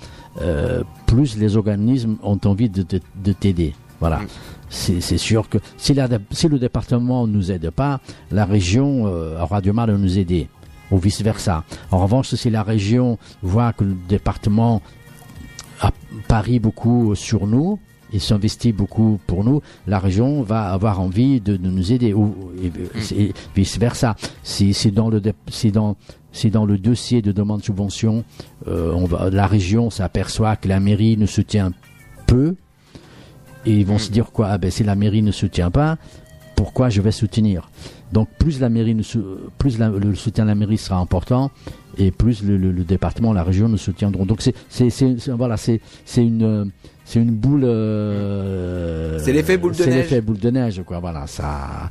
euh, 0.42 0.84
plus 1.08 1.38
les 1.38 1.58
organismes 1.58 2.18
ont 2.22 2.40
envie 2.46 2.70
de, 2.70 2.86
de 3.16 3.32
t'aider. 3.34 3.74
Voilà. 4.00 4.20
Mm. 4.20 4.28
C'est 4.70 5.02
c'est 5.02 5.18
sûr 5.18 5.50
que 5.50 5.58
si, 5.78 5.94
la, 5.94 6.08
si 6.32 6.48
le 6.48 6.60
département 6.60 7.26
ne 7.28 7.34
nous 7.34 7.52
aide 7.52 7.70
pas, 7.70 8.00
la 8.32 8.44
région 8.46 9.08
euh, 9.08 9.42
aura 9.42 9.62
du 9.62 9.72
mal 9.72 9.90
à 9.90 9.98
nous 9.98 10.18
aider, 10.20 10.50
ou 10.92 10.98
vice-versa. 10.98 11.64
En 11.92 12.00
revanche, 12.00 12.34
si 12.36 12.50
la 12.50 12.64
région 12.64 13.18
voit 13.42 13.72
que 13.74 13.84
le 13.86 13.96
département 14.10 14.82
a- 15.82 15.92
parie 16.28 16.60
beaucoup 16.60 17.16
sur 17.16 17.48
nous, 17.48 17.80
il 18.14 18.22
s'investit 18.22 18.72
beaucoup 18.72 19.20
pour 19.28 19.44
nous, 19.44 19.62
la 19.88 20.00
région 20.00 20.44
va 20.44 20.72
avoir 20.72 21.00
envie 21.02 21.42
de, 21.42 21.58
de 21.58 21.68
nous 21.68 21.92
aider 21.92 22.14
ou 22.14 22.36
et, 22.64 22.72
et 23.20 23.34
vice 23.56 23.78
versa. 23.80 24.16
Si, 24.44 24.74
si 24.74 24.92
dans 24.92 25.10
le 25.10 25.22
si 25.48 25.72
dans 25.72 25.96
si 26.32 26.50
dans 26.50 26.66
le 26.66 26.78
dossier 26.78 27.22
de 27.22 27.32
demande 27.32 27.60
de 27.60 27.66
subvention, 27.66 28.24
euh, 28.68 28.92
on 28.96 29.06
va, 29.06 29.30
la 29.30 29.46
région 29.48 29.90
s'aperçoit 29.90 30.56
que 30.56 30.68
la 30.68 30.80
mairie 30.80 31.18
nous 31.18 31.28
soutient 31.28 31.72
peu, 32.28 32.56
et 33.66 33.74
ils 33.80 33.86
vont 33.86 33.98
se 34.00 34.12
dire 34.12 34.32
quoi? 34.32 34.48
Ah 34.50 34.58
ben 34.58 34.72
si 34.72 34.84
la 34.84 34.96
mairie 34.96 35.22
ne 35.22 35.32
soutient 35.32 35.72
pas, 35.72 35.98
pourquoi 36.56 36.90
je 36.90 37.02
vais 37.02 37.12
soutenir? 37.12 37.70
Donc 38.12 38.30
plus 38.38 38.60
la 38.60 38.70
mairie 38.70 38.96
plus 39.58 39.78
la- 39.80 39.90
le 39.90 40.16
soutien 40.16 40.44
de 40.44 40.50
la 40.50 40.56
mairie 40.56 40.78
sera 40.78 40.98
important, 41.00 41.50
et 41.98 42.12
plus 42.12 42.44
le, 42.44 42.58
le- 42.58 42.72
le 42.72 42.84
département, 42.84 43.34
la 43.34 43.44
région 43.44 43.70
nous 43.70 43.78
soutiendront. 43.78 44.26
Donc 44.26 44.42
c'est 44.42 44.56
c'est 44.70 44.90
c'est 44.90 45.18
c'est- 45.20 45.32
voilà 45.32 45.58
c'est 45.58 45.82
c'est 46.06 46.26
une 46.26 46.72
c'est 47.06 47.20
une 47.20 47.32
boule. 47.32 47.64
euh, 47.66 49.20
C'est 49.20 49.34
l'effet 49.34 49.58
boule 49.58 49.72
de 49.72 49.78
c'est 49.78 49.88
neige. 49.90 49.96
l'effet 49.98 50.22
boule 50.22 50.40
de 50.40 50.50
neige 50.50 50.82
quoi. 50.86 51.00
Voilà 51.00 51.28
ça. 51.28 51.90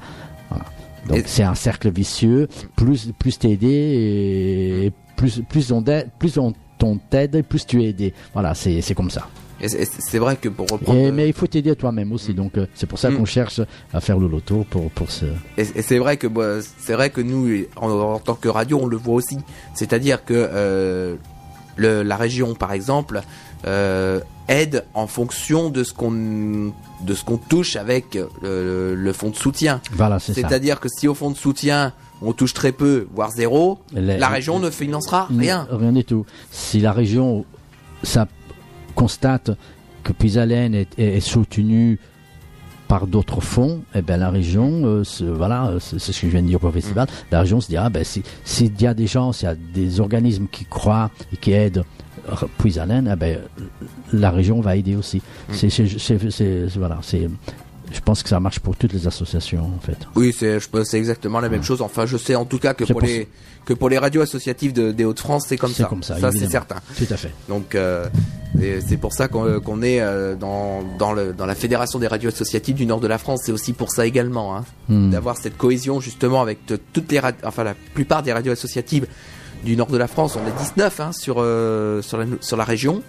voilà. 0.48 0.64
Donc 1.08 1.18
Et- 1.18 1.22
c'est 1.26 1.42
un 1.42 1.54
cercle 1.54 1.90
vicieux. 1.90 2.48
Plus 2.76 3.12
plus 3.18 3.38
t'es 3.38 3.50
aidé 3.50 3.68
et 4.86 4.92
plus 5.16 5.42
plus 5.48 5.72
on 5.72 5.82
t'aide, 5.82 6.08
plus 6.18 6.38
on 6.38 6.52
t'aide, 7.10 7.42
plus 7.44 7.66
tu 7.66 7.82
es 7.82 7.88
aidé. 7.90 8.14
Voilà 8.32 8.54
c'est 8.54 8.80
c'est 8.80 8.94
comme 8.94 9.10
ça. 9.10 9.26
C'est- 9.64 9.84
c'est 10.00 10.18
vrai 10.18 10.34
que 10.34 10.48
pour 10.48 10.66
reprendre. 10.68 10.98
Et, 10.98 11.12
mais 11.12 11.28
il 11.28 11.32
faut 11.32 11.46
t'aider 11.46 11.76
toi-même 11.76 12.10
aussi. 12.10 12.34
Donc 12.34 12.58
euh, 12.58 12.66
c'est 12.74 12.86
pour 12.88 12.98
ça 12.98 13.10
Mm. 13.10 13.16
qu'on 13.18 13.24
cherche 13.24 13.60
à 13.92 14.00
faire 14.00 14.18
le 14.18 14.26
loto 14.26 14.66
pour 14.68 14.90
pour 14.90 15.10
ce. 15.12 15.26
Et, 15.56 15.64
c'est 15.82 15.98
vrai 15.98 16.16
que 16.16 16.26
bah, 16.26 16.56
c'est 16.78 16.94
vrai 16.94 17.10
que 17.10 17.20
nous, 17.20 17.48
en, 17.76 17.88
en 17.90 18.18
tant 18.18 18.34
que 18.34 18.48
radio, 18.48 18.80
on 18.82 18.86
le 18.86 18.96
voit 18.96 19.14
aussi. 19.14 19.38
C'est-à-dire 19.74 20.24
que 20.24 20.34
euh, 20.34 21.14
le, 21.76 22.02
la 22.02 22.16
région, 22.16 22.54
par 22.54 22.72
exemple, 22.72 23.22
euh, 23.66 24.20
aide 24.48 24.84
en 24.94 25.06
fonction 25.06 25.70
de 25.70 25.84
ce 25.84 25.92
qu'on 25.94 26.72
de 27.00 27.14
ce 27.14 27.24
qu'on 27.24 27.36
touche 27.38 27.76
avec 27.76 28.18
le, 28.42 28.94
le 28.94 29.12
fonds 29.12 29.30
de 29.30 29.36
soutien. 29.36 29.80
Voilà 29.92 30.18
c'est. 30.18 30.34
C'est-à-dire 30.34 30.78
que 30.80 30.88
si 30.88 31.08
au 31.08 31.14
fonds 31.14 31.30
de 31.30 31.36
soutien 31.36 31.92
on 32.20 32.32
touche 32.32 32.54
très 32.54 32.70
peu, 32.72 33.08
voire 33.14 33.30
zéro, 33.32 33.80
Les- 33.92 34.18
la 34.18 34.28
région 34.28 34.58
ne 34.60 34.70
financera 34.70 35.26
rien. 35.36 35.66
Rien 35.70 35.92
du 35.92 36.04
tout. 36.04 36.24
Si 36.50 36.78
la 36.80 36.92
région 36.92 37.44
ça 38.04 38.26
constate 38.94 39.50
que 40.04 40.12
Puisalène 40.12 40.74
est, 40.74 40.98
est, 40.98 41.16
est 41.16 41.20
soutenue 41.20 41.98
par 42.92 43.06
d'autres 43.06 43.40
fonds, 43.40 43.80
eh 43.94 44.02
ben 44.02 44.18
la 44.18 44.28
région, 44.28 44.68
euh, 44.84 45.02
se- 45.02 45.24
voilà, 45.24 45.68
euh, 45.68 45.78
c'est 45.80 45.98
ce 45.98 46.08
que 46.20 46.26
je 46.26 46.32
viens 46.32 46.42
de 46.42 46.48
dire 46.48 46.58
le 46.62 46.70
festival, 46.70 47.06
la 47.30 47.40
région 47.40 47.58
se 47.58 47.68
dira, 47.68 47.88
ben 47.88 48.04
si 48.04 48.22
s'il 48.44 48.78
y 48.82 48.86
a 48.86 48.92
des 48.92 49.06
gens, 49.06 49.32
s'il 49.32 49.48
y 49.48 49.50
a 49.50 49.54
des 49.54 49.98
organismes 49.98 50.46
qui 50.52 50.66
croient 50.66 51.10
et 51.32 51.38
qui 51.38 51.52
aident 51.52 51.84
euh, 52.28 52.34
Puisalène, 52.58 53.08
eh 53.10 53.16
ben 53.16 53.38
la 54.12 54.30
région 54.30 54.60
va 54.60 54.76
aider 54.76 54.94
aussi. 54.94 55.22
C'est- 55.52 55.70
c'est- 55.70 56.66
voilà, 56.76 56.98
c'est 57.00 57.30
je 57.92 58.00
pense 58.00 58.22
que 58.22 58.28
ça 58.28 58.40
marche 58.40 58.60
pour 58.60 58.76
toutes 58.76 58.92
les 58.92 59.06
associations 59.06 59.60
en 59.76 59.80
fait. 59.80 59.96
Oui, 60.16 60.34
c'est 60.38 60.58
je 60.60 60.68
pense 60.68 60.88
c'est 60.88 60.98
exactement 60.98 61.40
la 61.40 61.48
même 61.48 61.62
chose. 61.62 61.82
Enfin, 61.82 62.06
je 62.06 62.16
sais 62.16 62.34
en 62.34 62.44
tout 62.44 62.58
cas 62.58 62.74
que 62.74 62.84
C'est 62.84 62.92
pour 62.92 63.00
pour 63.00 63.08
les 63.08 63.28
que 63.64 63.74
pour 63.74 63.88
les 63.88 63.98
radios 63.98 64.22
associatives 64.22 64.72
de- 64.72 64.90
des 64.90 65.04
Hauts-de-France, 65.04 65.44
c'est 65.48 65.56
comme 65.56 65.70
C'est 65.72 65.82
ça. 65.82 65.88
comme 65.88 66.02
ça, 66.02 66.16
c'est 66.18 66.26
évidemment. 66.28 66.50
certain. 66.50 66.76
Tout 66.96 67.06
à 67.10 67.16
fait. 67.16 67.30
Donc 67.48 67.74
euh, 67.74 68.06
c'est 68.86 68.96
pour 68.96 69.12
ça 69.12 69.28
qu'on 69.28 69.60
qu'on 69.60 69.82
est 69.82 70.00
euh, 70.00 70.34
dans 70.34 70.82
dans, 70.98 71.12
le, 71.12 71.32
dans 71.32 71.46
la 71.46 71.54
fédération 71.54 71.98
des 71.98 72.06
radios 72.08 72.28
associatives 72.30 72.74
du 72.76 72.86
nord 72.86 73.00
de 73.00 73.06
la 73.06 73.18
France. 73.18 73.42
C'est 73.44 73.52
aussi 73.52 73.72
pour 73.72 73.90
ça 73.90 74.06
également, 74.06 74.56
hein, 74.56 74.64
Hmm. 74.88 75.10
d'avoir 75.10 75.36
cette 75.36 75.56
cohésion 75.56 76.00
justement 76.00 76.42
avec 76.42 76.58
toutes 76.92 77.10
les 77.12 77.20
enfin 77.44 77.62
la 77.64 77.74
plupart 77.94 78.22
des 78.24 78.32
radios 78.32 78.52
associatives 78.52 79.06
du 79.64 79.76
nord 79.76 79.86
de 79.86 79.96
la 79.96 80.08
France. 80.08 80.36
On 80.36 80.44
est 80.48 80.64
19 80.64 80.98
hein, 81.00 81.12
sur 81.12 81.36
euh, 81.38 82.02
sur 82.02 82.18
la 82.18 82.26
sur 82.40 82.56
la 82.56 82.64
région. 82.64 83.00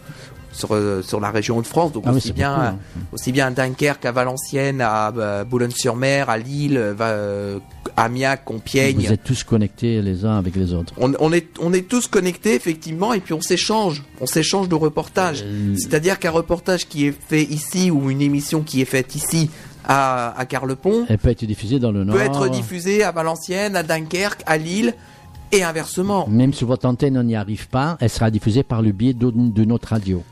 Sur, 0.54 0.76
euh, 0.76 1.02
sur 1.02 1.20
la 1.20 1.32
région 1.32 1.60
de 1.62 1.66
France, 1.66 1.92
donc 1.94 2.04
Ah 2.06 2.12
aussi 2.14 2.32
bien 2.32 2.54
beaucoup, 2.54 2.68
hein. 2.68 2.78
aussi 3.12 3.32
bien 3.32 3.48
à 3.48 3.50
Dunkerque, 3.52 4.06
à 4.06 4.12
Valenciennes, 4.12 4.82
à 4.82 5.12
euh, 5.18 5.44
Boulogne-sur-Mer, 5.44 6.30
à 6.30 6.38
Lille, 6.38 6.78
euh, 6.80 7.58
Amiens, 7.98 8.36
Compiègne. 8.38 8.98
Vous 9.00 9.12
êtes 9.12 9.24
tous 9.24 9.44
connectés 9.44 10.00
les 10.04 10.26
uns 10.26 10.38
avec 10.38 10.56
les 10.56 10.74
autres. 10.74 10.94
On, 11.00 11.12
on 11.20 11.34
est, 11.34 11.48
on 11.60 11.74
est 11.74 11.88
tous 11.88 12.06
connectés 12.06 12.54
effectivement 12.54 13.14
et 13.14 13.20
puis 13.20 13.34
on 13.34 13.42
s'échange, 13.42 14.04
on 14.22 14.28
s'échange 14.28 14.70
de 14.70 14.76
reportages. 14.76 15.44
Euh, 15.44 15.74
C'est-à-dire 15.76 16.20
qu'un 16.20 16.30
reportage 16.30 16.88
qui 16.88 17.08
est 17.08 17.16
fait 17.28 17.44
ici 17.44 17.90
ou 17.90 18.12
une 18.12 18.22
émission 18.22 18.62
qui 18.62 18.80
est 18.82 18.86
faite 18.86 19.16
ici 19.16 19.50
à, 19.86 20.40
à 20.40 20.46
Carlepont 20.46 21.06
Elle 21.10 21.18
peut 21.18 21.30
être 21.30 21.46
diffusée 21.46 21.80
dans 21.80 21.92
le 21.92 22.04
Nord. 22.04 22.16
peut 22.16 22.22
être 22.22 22.48
diffusée 22.50 23.04
à 23.04 23.12
Valenciennes, 23.12 23.76
à 23.76 23.82
Dunkerque, 23.82 24.44
à 24.46 24.58
Lille 24.58 24.94
et 25.52 25.64
inversement. 25.64 26.28
Même 26.30 26.54
si 26.54 26.64
votre 26.64 26.86
antenne 26.88 27.20
n'y 27.24 27.36
arrive 27.36 27.68
pas, 27.70 27.98
elle 28.00 28.10
sera 28.12 28.30
diffusée 28.30 28.62
par 28.62 28.84
le 28.84 28.92
biais 28.92 29.14
de 29.14 29.66
notre 29.66 29.88
radio. 29.90 30.24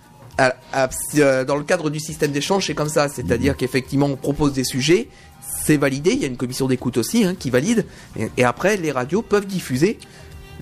À- 0.41 0.55
à- 0.85 0.89
euh, 1.17 1.45
dans 1.45 1.55
le 1.55 1.63
cadre 1.63 1.89
du 1.89 1.99
système 1.99 2.31
d'échange, 2.31 2.65
c'est 2.67 2.73
comme 2.73 2.89
ça. 2.89 3.07
C'est-à-dire 3.09 3.55
qu'effectivement, 3.57 4.07
on 4.07 4.15
propose 4.15 4.53
des 4.53 4.63
sujets, 4.63 5.07
c'est 5.63 5.77
validé. 5.77 6.11
Il 6.13 6.19
y 6.19 6.23
a 6.23 6.27
une 6.27 6.37
commission 6.37 6.67
d'écoute 6.67 6.97
aussi 6.97 7.23
hein, 7.25 7.35
qui 7.37 7.49
valide. 7.49 7.85
Et, 8.17 8.29
et 8.37 8.43
après, 8.43 8.77
les 8.77 8.91
radios 8.91 9.21
peuvent 9.21 9.45
diffuser 9.45 9.99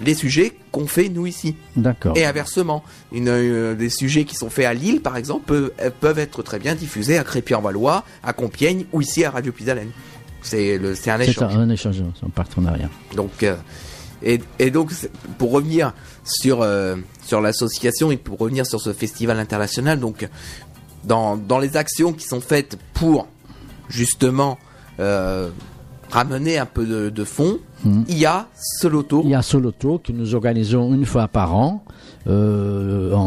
les 0.02 0.14
sujets 0.14 0.54
qu'on 0.72 0.88
fait 0.88 1.10
nous 1.10 1.28
ici. 1.28 1.56
D'accord. 1.76 2.16
Et 2.18 2.26
inversement, 2.26 2.84
une, 3.12 3.28
euh, 3.30 3.76
des 3.76 3.90
sujets 3.90 4.24
qui 4.24 4.36
sont 4.36 4.50
faits 4.50 4.66
à 4.66 4.74
Lille, 4.74 5.02
par 5.02 5.18
exemple, 5.18 5.46
peuvent, 5.46 5.72
euh, 5.82 5.90
peuvent 6.00 6.20
être 6.20 6.42
très 6.44 6.58
bien 6.60 6.74
diffusés 6.76 7.18
à 7.18 7.24
Crépy-en-Valois, 7.24 8.04
à 8.24 8.34
Compiègne 8.34 8.86
ou 8.94 9.02
ici 9.02 9.24
à 9.26 9.32
Radio 9.32 9.52
Puisalène. 9.52 9.90
C'est 10.42 10.80
c'est 10.96 11.12
un 11.12 11.18
C'est 11.20 11.30
échange. 11.30 11.56
un, 11.56 11.60
un 11.60 11.70
échange, 11.70 11.96
c'est 12.18 12.26
un 12.26 12.30
partenariat. 12.30 12.90
Donc, 13.14 13.44
euh, 13.44 13.56
et, 14.24 14.40
et 14.58 14.72
donc, 14.72 14.92
c'est- 14.94 15.12
pour 15.38 15.52
revenir 15.52 15.94
sur, 16.24 16.60
sur 17.30 17.42
l'association 17.42 18.12
et 18.12 18.18
pour 18.18 18.40
revenir 18.40 18.66
sur 18.66 18.82
ce 18.82 18.92
festival 18.92 19.40
international, 19.40 20.00
donc, 20.00 20.28
dans, 21.04 21.38
dans 21.38 21.60
les 21.60 21.78
actions 21.78 22.12
qui 22.12 22.26
sont 22.28 22.42
faites 22.42 22.78
pour 22.94 23.28
justement 23.88 24.58
euh, 25.00 25.50
ramener 26.10 26.58
un 26.58 26.66
peu 26.66 26.86
de, 26.86 27.10
de 27.10 27.24
fonds, 27.24 27.60
Mhm. 27.86 28.04
il 28.10 28.18
y 28.18 28.26
a 28.26 28.48
ce 28.82 28.88
loto. 28.88 29.22
Il 29.24 29.30
y 29.30 29.36
a 29.36 29.42
ce 29.42 29.56
loto 29.56 30.02
que 30.04 30.12
nous 30.12 30.36
organisons 30.36 30.94
une 30.94 31.06
fois 31.06 31.30
par 31.30 31.56
an 31.56 31.82
euh, 32.30 33.14
en, 33.14 33.20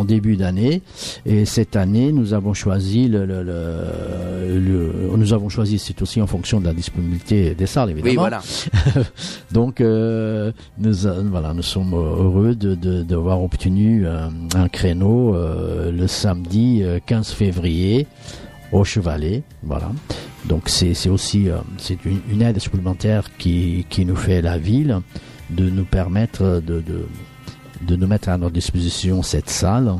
en 0.00 0.04
début 0.04 0.36
d'année. 0.36 0.82
Et 1.24 1.44
cette 1.44 1.76
année, 1.76 2.12
nous 2.12 2.34
avons 2.34 2.52
choisi 2.54 3.08
le, 3.08 3.24
le- 3.24 3.42
le- 3.42 4.58
le- 4.58 5.16
nous 5.16 5.32
avons 5.32 5.48
choisi, 5.48 5.78
c'est 5.78 6.02
aussi 6.02 6.20
en 6.20 6.26
fonction 6.26 6.60
de 6.60 6.66
la 6.66 6.74
disponibilité 6.74 7.54
des 7.54 7.66
salles, 7.66 7.90
évidemment. 7.90 8.10
Oui, 8.10 8.16
voilà. 8.16 8.40
Donc, 9.52 9.80
euh, 9.80 10.52
nous, 10.78 11.06
euh, 11.06 11.22
voilà, 11.30 11.54
nous 11.54 11.62
sommes 11.62 11.94
heureux 11.94 12.54
de, 12.54 12.74
de, 12.74 13.02
d'avoir 13.02 13.42
obtenu 13.42 14.06
un, 14.06 14.30
un 14.54 14.68
créneau 14.68 15.34
euh, 15.34 15.92
le 15.92 16.06
samedi 16.08 16.80
euh, 16.82 16.98
15 17.04 17.30
février 17.30 18.06
au 18.72 18.84
Chevalet. 18.84 19.42
Voilà. 19.62 19.92
Donc, 20.46 20.62
c'est, 20.68 21.08
aussi 21.08 21.46
c'est 21.78 22.04
une, 22.04 22.20
une 22.30 22.42
aide 22.42 22.58
supplémentaire 22.58 23.28
qui, 23.38 23.86
qui 23.88 24.04
nous 24.04 24.16
fait 24.16 24.42
la 24.42 24.58
ville 24.58 24.98
de 25.50 25.68
nous 25.70 25.84
permettre 25.84 26.42
de, 26.66 26.80
de, 26.80 27.06
de 27.86 27.96
nous 27.96 28.06
mettre 28.06 28.28
à 28.28 28.38
notre 28.38 28.54
disposition 28.54 29.22
cette 29.22 29.50
salle. 29.50 29.94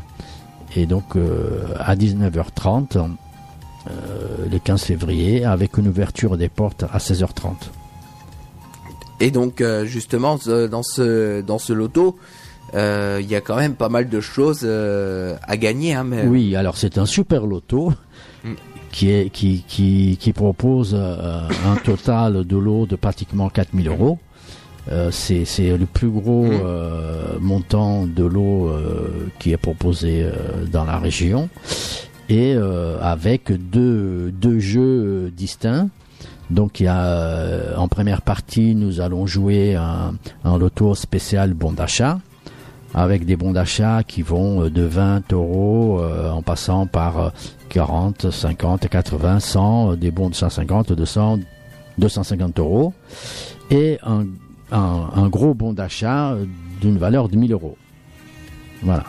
Et 0.75 0.87
donc, 0.87 1.17
euh, 1.17 1.65
à 1.79 1.97
19h30, 1.97 2.97
euh, 2.97 4.47
le 4.51 4.59
15 4.59 4.83
février, 4.83 5.45
avec 5.45 5.77
une 5.77 5.89
ouverture 5.89 6.37
des 6.37 6.49
portes 6.49 6.85
à 6.93 6.99
16h30. 6.99 7.55
Et 9.21 9.31
donc 9.31 9.61
euh, 9.61 9.85
justement 9.85 10.37
dans 10.47 10.83
ce 10.83 11.43
dans 11.43 11.59
ce 11.59 11.73
loto, 11.73 12.17
euh, 12.75 13.21
il 13.21 13.31
y 13.31 13.37
a 13.37 13.41
quand 13.41 13.57
même 13.57 13.75
pas 13.75 13.89
mal 13.89 14.09
de 14.09 14.21
choses 14.21 14.65
à 14.65 15.57
gagner. 15.57 15.95
Hein, 15.95 16.05
mais... 16.05 16.27
Oui, 16.27 16.57
alors 16.57 16.77
c'est 16.77 16.99
un 16.99 17.07
super 17.07 17.47
loto 17.47 17.93
Mm. 18.45 18.55
qui, 18.91 19.11
est, 19.11 19.31
qui, 19.31 19.65
qui, 19.67 20.17
qui 20.21 20.33
propose 20.33 20.95
un 20.95 21.77
total 21.85 22.45
de 22.45 22.57
lot 22.57 22.87
de 22.87 22.97
pratiquement 22.97 23.49
4000 23.49 23.89
euros. 23.89 24.19
Euh, 24.91 25.11
c'est 25.13 25.45
c'est 25.45 25.77
le 25.77 25.87
plus 25.87 26.09
gros 26.11 26.45
Mm. 26.45 26.61
euh, 26.65 27.39
montant 27.41 28.07
de 28.07 28.25
lot 28.25 28.69
euh, 28.69 29.29
qui 29.39 29.53
est 29.53 29.57
proposé 29.57 30.27
dans 30.73 30.85
la 30.85 30.99
région 30.99 31.49
et 32.29 32.57
avec 33.01 33.53
deux, 33.53 34.31
deux 34.33 34.59
jeux 34.59 35.31
distincts. 35.37 35.89
Donc 36.51 36.81
il 36.81 36.85
y 36.85 36.89
a 36.89 37.77
en 37.77 37.89
première 37.89 38.23
partie 38.23 38.75
nous 38.75 39.01
allons 39.01 39.27
jouer 39.27 39.75
un, 39.75 40.15
un 40.45 40.59
loto 40.59 40.95
spécial 40.95 41.55
bon 41.55 41.73
d'achat 41.73 42.19
avec 42.95 43.25
des 43.25 43.37
bons 43.37 43.53
d'achat 43.53 44.03
qui 44.07 44.23
vont 44.23 44.69
de 44.69 44.83
20 44.83 45.33
euros 45.33 46.01
en 46.31 46.43
passant 46.43 46.87
par 46.87 47.19
euh, 47.19 47.31
40, 47.71 48.31
50, 48.31 48.89
80, 48.89 49.41
100, 49.41 49.93
euh, 49.93 49.97
des 49.97 50.11
bons 50.11 50.29
de 50.29 50.35
150, 50.35 50.93
200, 50.93 51.39
250 51.99 52.59
euros 52.59 52.93
et 53.71 53.99
un, 54.03 54.27
un, 54.73 55.11
un 55.15 55.29
gros 55.29 55.55
bon 55.55 55.73
d'achat 55.73 56.33
euh, 56.33 56.45
d'une 56.81 56.99
valeur 56.99 57.29
de 57.29 57.37
1000 57.37 57.53
euros. 57.53 57.77
Voilà. 58.83 59.05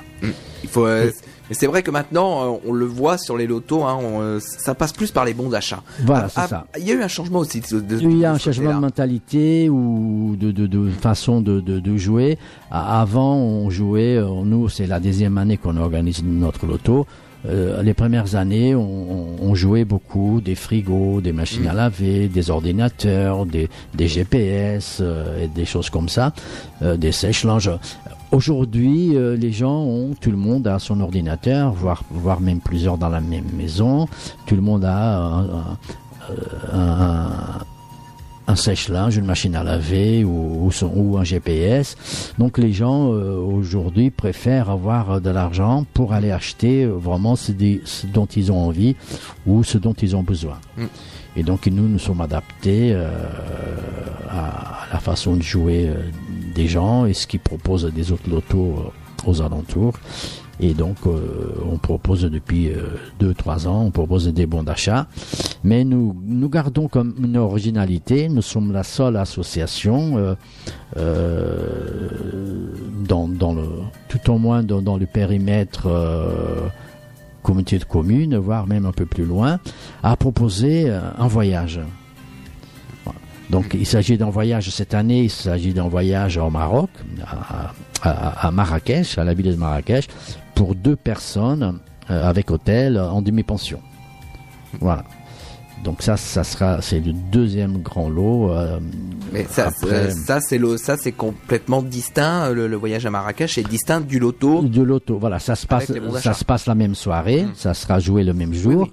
Il 0.63 0.69
faut. 0.69 0.85
euh, 0.85 1.11
mais 1.49 1.55
c'est 1.55 1.67
vrai 1.67 1.83
que 1.83 1.91
maintenant, 1.91 2.53
euh, 2.55 2.57
on 2.65 2.71
le 2.71 2.85
voit 2.85 3.17
sur 3.17 3.35
les 3.37 3.47
lotos, 3.47 3.83
hein, 3.83 3.97
on, 4.01 4.39
ça 4.39 4.75
passe 4.75 4.93
plus 4.93 5.11
par 5.11 5.25
les 5.25 5.33
bons 5.33 5.49
d'achat. 5.49 5.81
Voilà, 6.05 6.25
Ah, 6.25 6.29
c'est 6.29 6.39
ah, 6.41 6.47
ça. 6.47 6.65
Il 6.77 6.85
y 6.87 6.91
a 6.91 6.93
eu 6.93 7.01
un 7.01 7.07
changement 7.07 7.39
aussi. 7.39 7.59
De, 7.59 7.79
de- 7.79 7.99
Il 7.99 8.17
y 8.17 8.25
a 8.25 8.31
un 8.31 8.37
changement 8.37 8.75
de 8.75 8.79
mentalité 8.79 9.69
ou 9.69 10.35
de, 10.39 10.51
de, 10.51 10.89
façon 10.91 11.41
de, 11.41 11.97
jouer. 11.97 12.37
Avant, 12.71 13.35
on 13.35 13.69
jouait, 13.69 14.21
nous, 14.45 14.69
c'est 14.69 14.87
la 14.87 14.99
deuxième 14.99 15.37
année 15.37 15.57
qu'on 15.57 15.75
organise 15.77 16.23
notre 16.23 16.65
loto. 16.65 17.05
Euh, 17.45 17.81
les 17.83 17.93
premières 17.93 18.35
années, 18.35 18.73
on, 18.75 19.35
on 19.41 19.55
jouait 19.55 19.85
beaucoup 19.85 20.39
des 20.41 20.55
frigos, 20.55 21.19
des 21.21 21.33
machines 21.33 21.67
à 21.67 21.73
laver, 21.73 22.27
des 22.29 22.49
ordinateurs, 22.49 23.45
des, 23.45 23.69
des 23.93 24.07
GPS 24.07 24.99
euh, 25.01 25.43
et 25.43 25.47
des 25.47 25.65
choses 25.65 25.89
comme 25.89 26.07
ça, 26.09 26.33
euh, 26.81 26.95
des 26.97 27.11
sèches-linges. 27.11 27.71
Aujourd'hui, 28.31 29.15
euh, 29.15 29.35
les 29.35 29.51
gens 29.51 29.81
ont, 29.83 30.11
tout 30.19 30.31
le 30.31 30.37
monde 30.37 30.65
a 30.67 30.79
son 30.79 30.99
ordinateur, 31.01 31.71
voire, 31.73 32.03
voire 32.09 32.39
même 32.39 32.59
plusieurs 32.61 32.97
dans 32.97 33.09
la 33.09 33.19
même 33.21 33.45
maison. 33.55 34.07
Tout 34.47 34.55
le 34.55 34.61
monde 34.61 34.85
a 34.85 35.17
un, 35.17 35.43
un- 35.43 35.77
un- 36.71 36.79
un 36.79 37.29
sèche-linge, 38.55 39.15
une 39.17 39.25
machine 39.25 39.55
à 39.55 39.63
laver 39.63 40.23
ou, 40.23 40.65
ou 40.65 40.71
son- 40.71 40.91
ou 40.95 41.17
un 41.17 41.23
GPS. 41.23 41.95
Donc 42.37 42.57
les 42.57 42.73
gens 42.73 43.11
euh, 43.13 43.37
aujourd'hui 43.37 44.11
préfèrent 44.11 44.69
avoir 44.69 45.11
euh, 45.11 45.19
de 45.19 45.29
l'argent 45.29 45.85
pour 45.93 46.13
aller 46.13 46.31
acheter 46.31 46.83
euh, 46.83 46.89
vraiment 46.93 47.35
ce, 47.35 47.51
dont 48.13 48.25
ils 48.25 48.51
ont 48.51 48.59
envie 48.67 48.95
ou 49.45 49.63
ce 49.63 49.77
dont 49.77 49.93
ils 49.93 50.15
ont 50.15 50.23
besoin. 50.23 50.57
Mm. 50.77 50.83
Et 51.37 51.43
donc 51.43 51.67
nous 51.67 51.87
nous 51.87 51.99
sommes 51.99 52.21
adaptés 52.21 52.91
euh, 52.93 53.09
à, 54.29 54.83
à 54.83 54.93
la 54.93 54.99
façon 54.99 55.35
de 55.35 55.41
jouer 55.41 55.87
euh, 55.87 55.95
des 56.53 56.67
gens 56.67 57.05
et 57.05 57.13
ce 57.13 57.25
qu'ils 57.27 57.39
proposent 57.39 57.85
des 57.93 58.11
autres 58.11 58.29
lotos 58.29 58.91
aux 59.25 59.41
alentours. 59.41 59.93
Et 60.63 60.73
donc, 60.73 60.95
euh, 61.05 61.19
on 61.69 61.77
propose 61.77 62.21
depuis 62.21 62.71
2-3 63.19 63.67
ans, 63.67 63.83
on 63.83 63.91
propose 63.91 64.29
des 64.29 64.45
bons 64.45 64.63
d'achat. 64.63 65.07
Mais 65.65 65.83
nous, 65.83 66.15
nous 66.25 66.47
gardons 66.47 66.87
comme 66.87 67.13
une 67.21 67.35
originalité, 67.35 68.29
nous 68.29 68.41
sommes 68.41 68.71
la 68.71 68.83
seule 68.83 69.17
association, 69.17 70.17
euh, 70.17 70.35
euh, 70.97 72.07
dans, 73.07 73.27
tout 74.07 74.31
au 74.31 74.37
moins 74.37 74.63
dans, 74.63 74.97
le 74.97 75.05
périmètre 75.05 75.87
euh, 75.87 76.67
communauté 77.41 77.77
de 77.77 77.83
communes, 77.83 78.37
voire 78.37 78.65
même 78.65 78.85
un 78.85 78.91
peu 78.91 79.05
plus 79.05 79.25
loin, 79.25 79.59
à 80.01 80.15
proposer 80.15 80.85
euh, 80.87 81.01
un 81.17 81.27
voyage. 81.27 81.81
Donc 83.49 83.73
il 83.73 83.85
s'agit 83.85 84.17
d'un 84.17 84.29
voyage 84.29 84.69
cette 84.69 84.93
année, 84.93 85.23
il 85.23 85.29
s'agit 85.29 85.73
d'un 85.73 85.87
voyage 85.87 86.37
au 86.37 86.49
Maroc, 86.49 86.89
à 88.01 88.51
Marrakech, 88.51 89.17
à 89.17 89.23
la 89.23 89.33
ville 89.33 89.51
de 89.51 89.55
Marrakech, 89.55 90.07
pour 90.55 90.75
deux 90.75 90.95
personnes 90.95 91.79
euh, 92.09 92.27
avec 92.29 92.51
hôtel 92.51 92.99
en 92.99 93.21
demi-pension. 93.21 93.79
Voilà. 94.79 95.03
Donc 95.83 96.01
ça, 96.01 96.15
ça 96.15 96.45
sera, 96.45 96.81
c'est 96.81 97.01
le 97.01 97.11
deuxième 97.11 97.79
grand 97.81 98.07
lot. 98.07 98.51
euh, 98.51 98.79
Mais 99.33 99.45
ça, 99.49 99.67
Après- 99.67 99.91
euh, 99.91 100.09
ça 100.11 100.39
c'est 100.39 100.57
le, 100.57 100.77
ça 100.77 100.95
c'est 100.95 101.11
complètement 101.11 101.81
distinct. 101.83 102.51
Le, 102.51 102.67
le 102.67 102.75
voyage 102.77 103.05
à 103.05 103.09
Marrakech 103.09 103.57
est 103.57 103.67
distinct 103.67 103.99
du 103.99 104.17
loto. 104.17 104.61
de 104.61 104.81
l'auto. 104.81 105.17
Voilà, 105.19 105.39
ça 105.39 105.55
se 105.55 105.67
passe, 105.67 105.91
ça 106.21 106.33
se 106.33 106.45
passe 106.45 106.67
la 106.67 106.75
même 106.75 106.95
soirée, 106.95 107.45
ça 107.55 107.73
sera 107.73 107.99
joué 107.99 108.23
le 108.23 108.33
même 108.33 108.53
jour, 108.53 108.83
oui. 108.83 108.91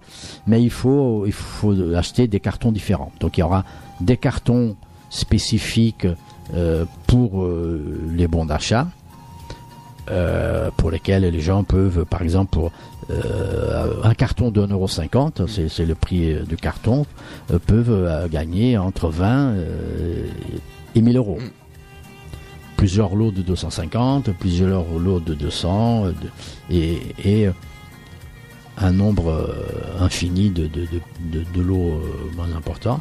mais 0.48 0.62
il 0.62 0.70
faut, 0.70 1.26
il 1.26 1.32
faut 1.32 1.72
acheter 1.94 2.26
des 2.26 2.40
cartons 2.40 2.72
différents. 2.72 3.12
Donc 3.20 3.38
il 3.38 3.40
y 3.40 3.44
aura 3.44 3.64
des 4.00 4.16
cartons 4.16 4.74
spécifiques 5.11 6.08
euh, 6.54 6.84
pour 7.06 7.44
euh, 7.44 8.00
les 8.16 8.26
bons 8.26 8.46
d'achat, 8.46 8.88
euh, 10.11 10.70
pour 10.76 10.90
lesquels 10.90 11.22
les 11.22 11.40
gens 11.40 11.62
peuvent, 11.64 12.04
par 12.04 12.22
exemple, 12.22 12.50
pour 12.50 12.72
euh, 13.11 13.94
un 14.02 14.14
carton 14.14 14.50
de 14.50 14.61
1,50€, 14.66 15.46
c'est 15.48 15.68
c'est 15.68 15.86
le 15.86 15.94
prix 15.94 16.32
euh, 16.32 16.42
du 16.42 16.56
carton, 16.56 17.06
euh, 17.52 17.58
peuvent 17.58 18.28
gagner 18.30 18.76
entre 18.78 19.08
20 19.08 19.52
euh, 19.54 20.26
et 20.94 21.00
1000 21.02 21.16
euros. 21.16 21.38
Mm. 21.40 21.50
Plusieurs 22.76 23.14
lots 23.14 23.30
de 23.30 23.42
250, 23.42 24.30
plusieurs 24.38 24.84
lots 24.98 25.20
de 25.20 25.34
200, 25.34 26.04
euh, 26.06 26.08
de- 26.12 26.74
et, 26.74 27.00
et 27.24 27.48
un 28.78 28.92
nombre 28.92 29.54
infini 30.00 30.48
de, 30.48 30.66
de, 30.66 31.61
lots 31.61 32.00
moins 32.36 32.50
importants. 32.56 33.00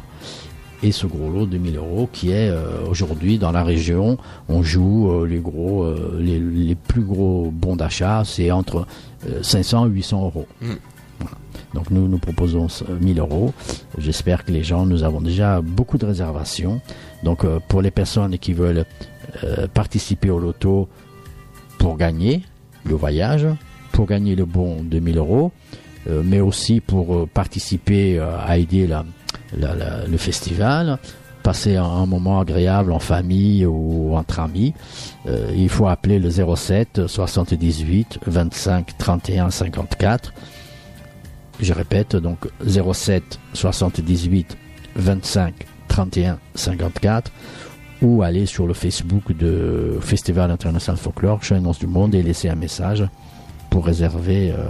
Et 0.82 0.92
ce 0.92 1.06
gros 1.06 1.28
lot 1.28 1.46
de 1.46 1.58
1000 1.58 1.76
euros 1.76 2.08
qui 2.10 2.30
est 2.30 2.48
euh, 2.48 2.86
aujourd'hui 2.88 3.38
dans 3.38 3.52
la 3.52 3.62
région, 3.62 4.16
on 4.48 4.62
joue 4.62 5.10
euh, 5.10 5.26
les 5.26 5.38
gros, 5.38 5.84
euh, 5.84 6.16
les, 6.18 6.38
les 6.38 6.74
plus 6.74 7.02
gros 7.02 7.50
bons 7.52 7.76
d'achat, 7.76 8.22
c'est 8.24 8.50
entre 8.50 8.86
euh, 9.28 9.42
500 9.42 9.86
et 9.86 9.90
800 9.90 10.24
euros. 10.24 10.46
Mm. 10.62 10.72
Voilà. 11.20 11.36
Donc 11.74 11.90
nous 11.90 12.08
nous 12.08 12.18
proposons 12.18 12.68
euh, 12.88 12.98
1000 13.00 13.18
euros. 13.18 13.52
J'espère 13.98 14.44
que 14.44 14.52
les 14.52 14.62
gens, 14.62 14.86
nous 14.86 15.04
avons 15.04 15.20
déjà 15.20 15.60
beaucoup 15.60 15.98
de 15.98 16.06
réservations. 16.06 16.80
Donc 17.22 17.44
euh, 17.44 17.60
pour 17.68 17.82
les 17.82 17.90
personnes 17.90 18.38
qui 18.38 18.52
veulent 18.52 18.86
euh, 19.44 19.66
participer 19.68 20.30
au 20.30 20.38
loto 20.38 20.88
pour 21.78 21.96
gagner 21.96 22.42
le 22.84 22.94
voyage, 22.94 23.46
pour 23.92 24.06
gagner 24.06 24.34
le 24.34 24.46
bon 24.46 24.82
de 24.82 24.98
1000 24.98 25.18
euros, 25.18 25.52
euh, 26.08 26.22
mais 26.24 26.40
aussi 26.40 26.80
pour 26.80 27.28
participer 27.28 28.18
à 28.18 28.56
aider 28.56 28.86
la, 28.86 29.04
le 29.52 30.16
festival, 30.16 30.98
passer 31.42 31.76
un, 31.76 31.84
un 31.84 32.06
moment 32.06 32.40
agréable 32.40 32.92
en 32.92 32.98
famille 32.98 33.66
ou 33.66 34.14
entre 34.14 34.40
amis, 34.40 34.74
euh, 35.26 35.52
il 35.56 35.68
faut 35.68 35.88
appeler 35.88 36.18
le 36.18 36.30
07 36.30 37.06
78 37.06 38.20
25 38.26 38.98
31 38.98 39.50
54. 39.50 40.32
Je 41.60 41.72
répète, 41.72 42.16
donc 42.16 42.48
07 42.66 43.38
78 43.52 44.56
25 44.96 45.54
31 45.88 46.38
54 46.54 47.32
ou 48.02 48.22
aller 48.22 48.46
sur 48.46 48.66
le 48.66 48.72
Facebook 48.72 49.36
de 49.36 49.98
Festival 50.00 50.50
International 50.50 50.98
Folklore, 50.98 51.42
Channons 51.42 51.72
du 51.78 51.86
Monde 51.86 52.14
et 52.14 52.22
laisser 52.22 52.48
un 52.48 52.54
message 52.54 53.04
pour 53.68 53.84
réserver 53.84 54.52
euh, 54.52 54.68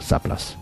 sa 0.00 0.18
place. 0.18 0.56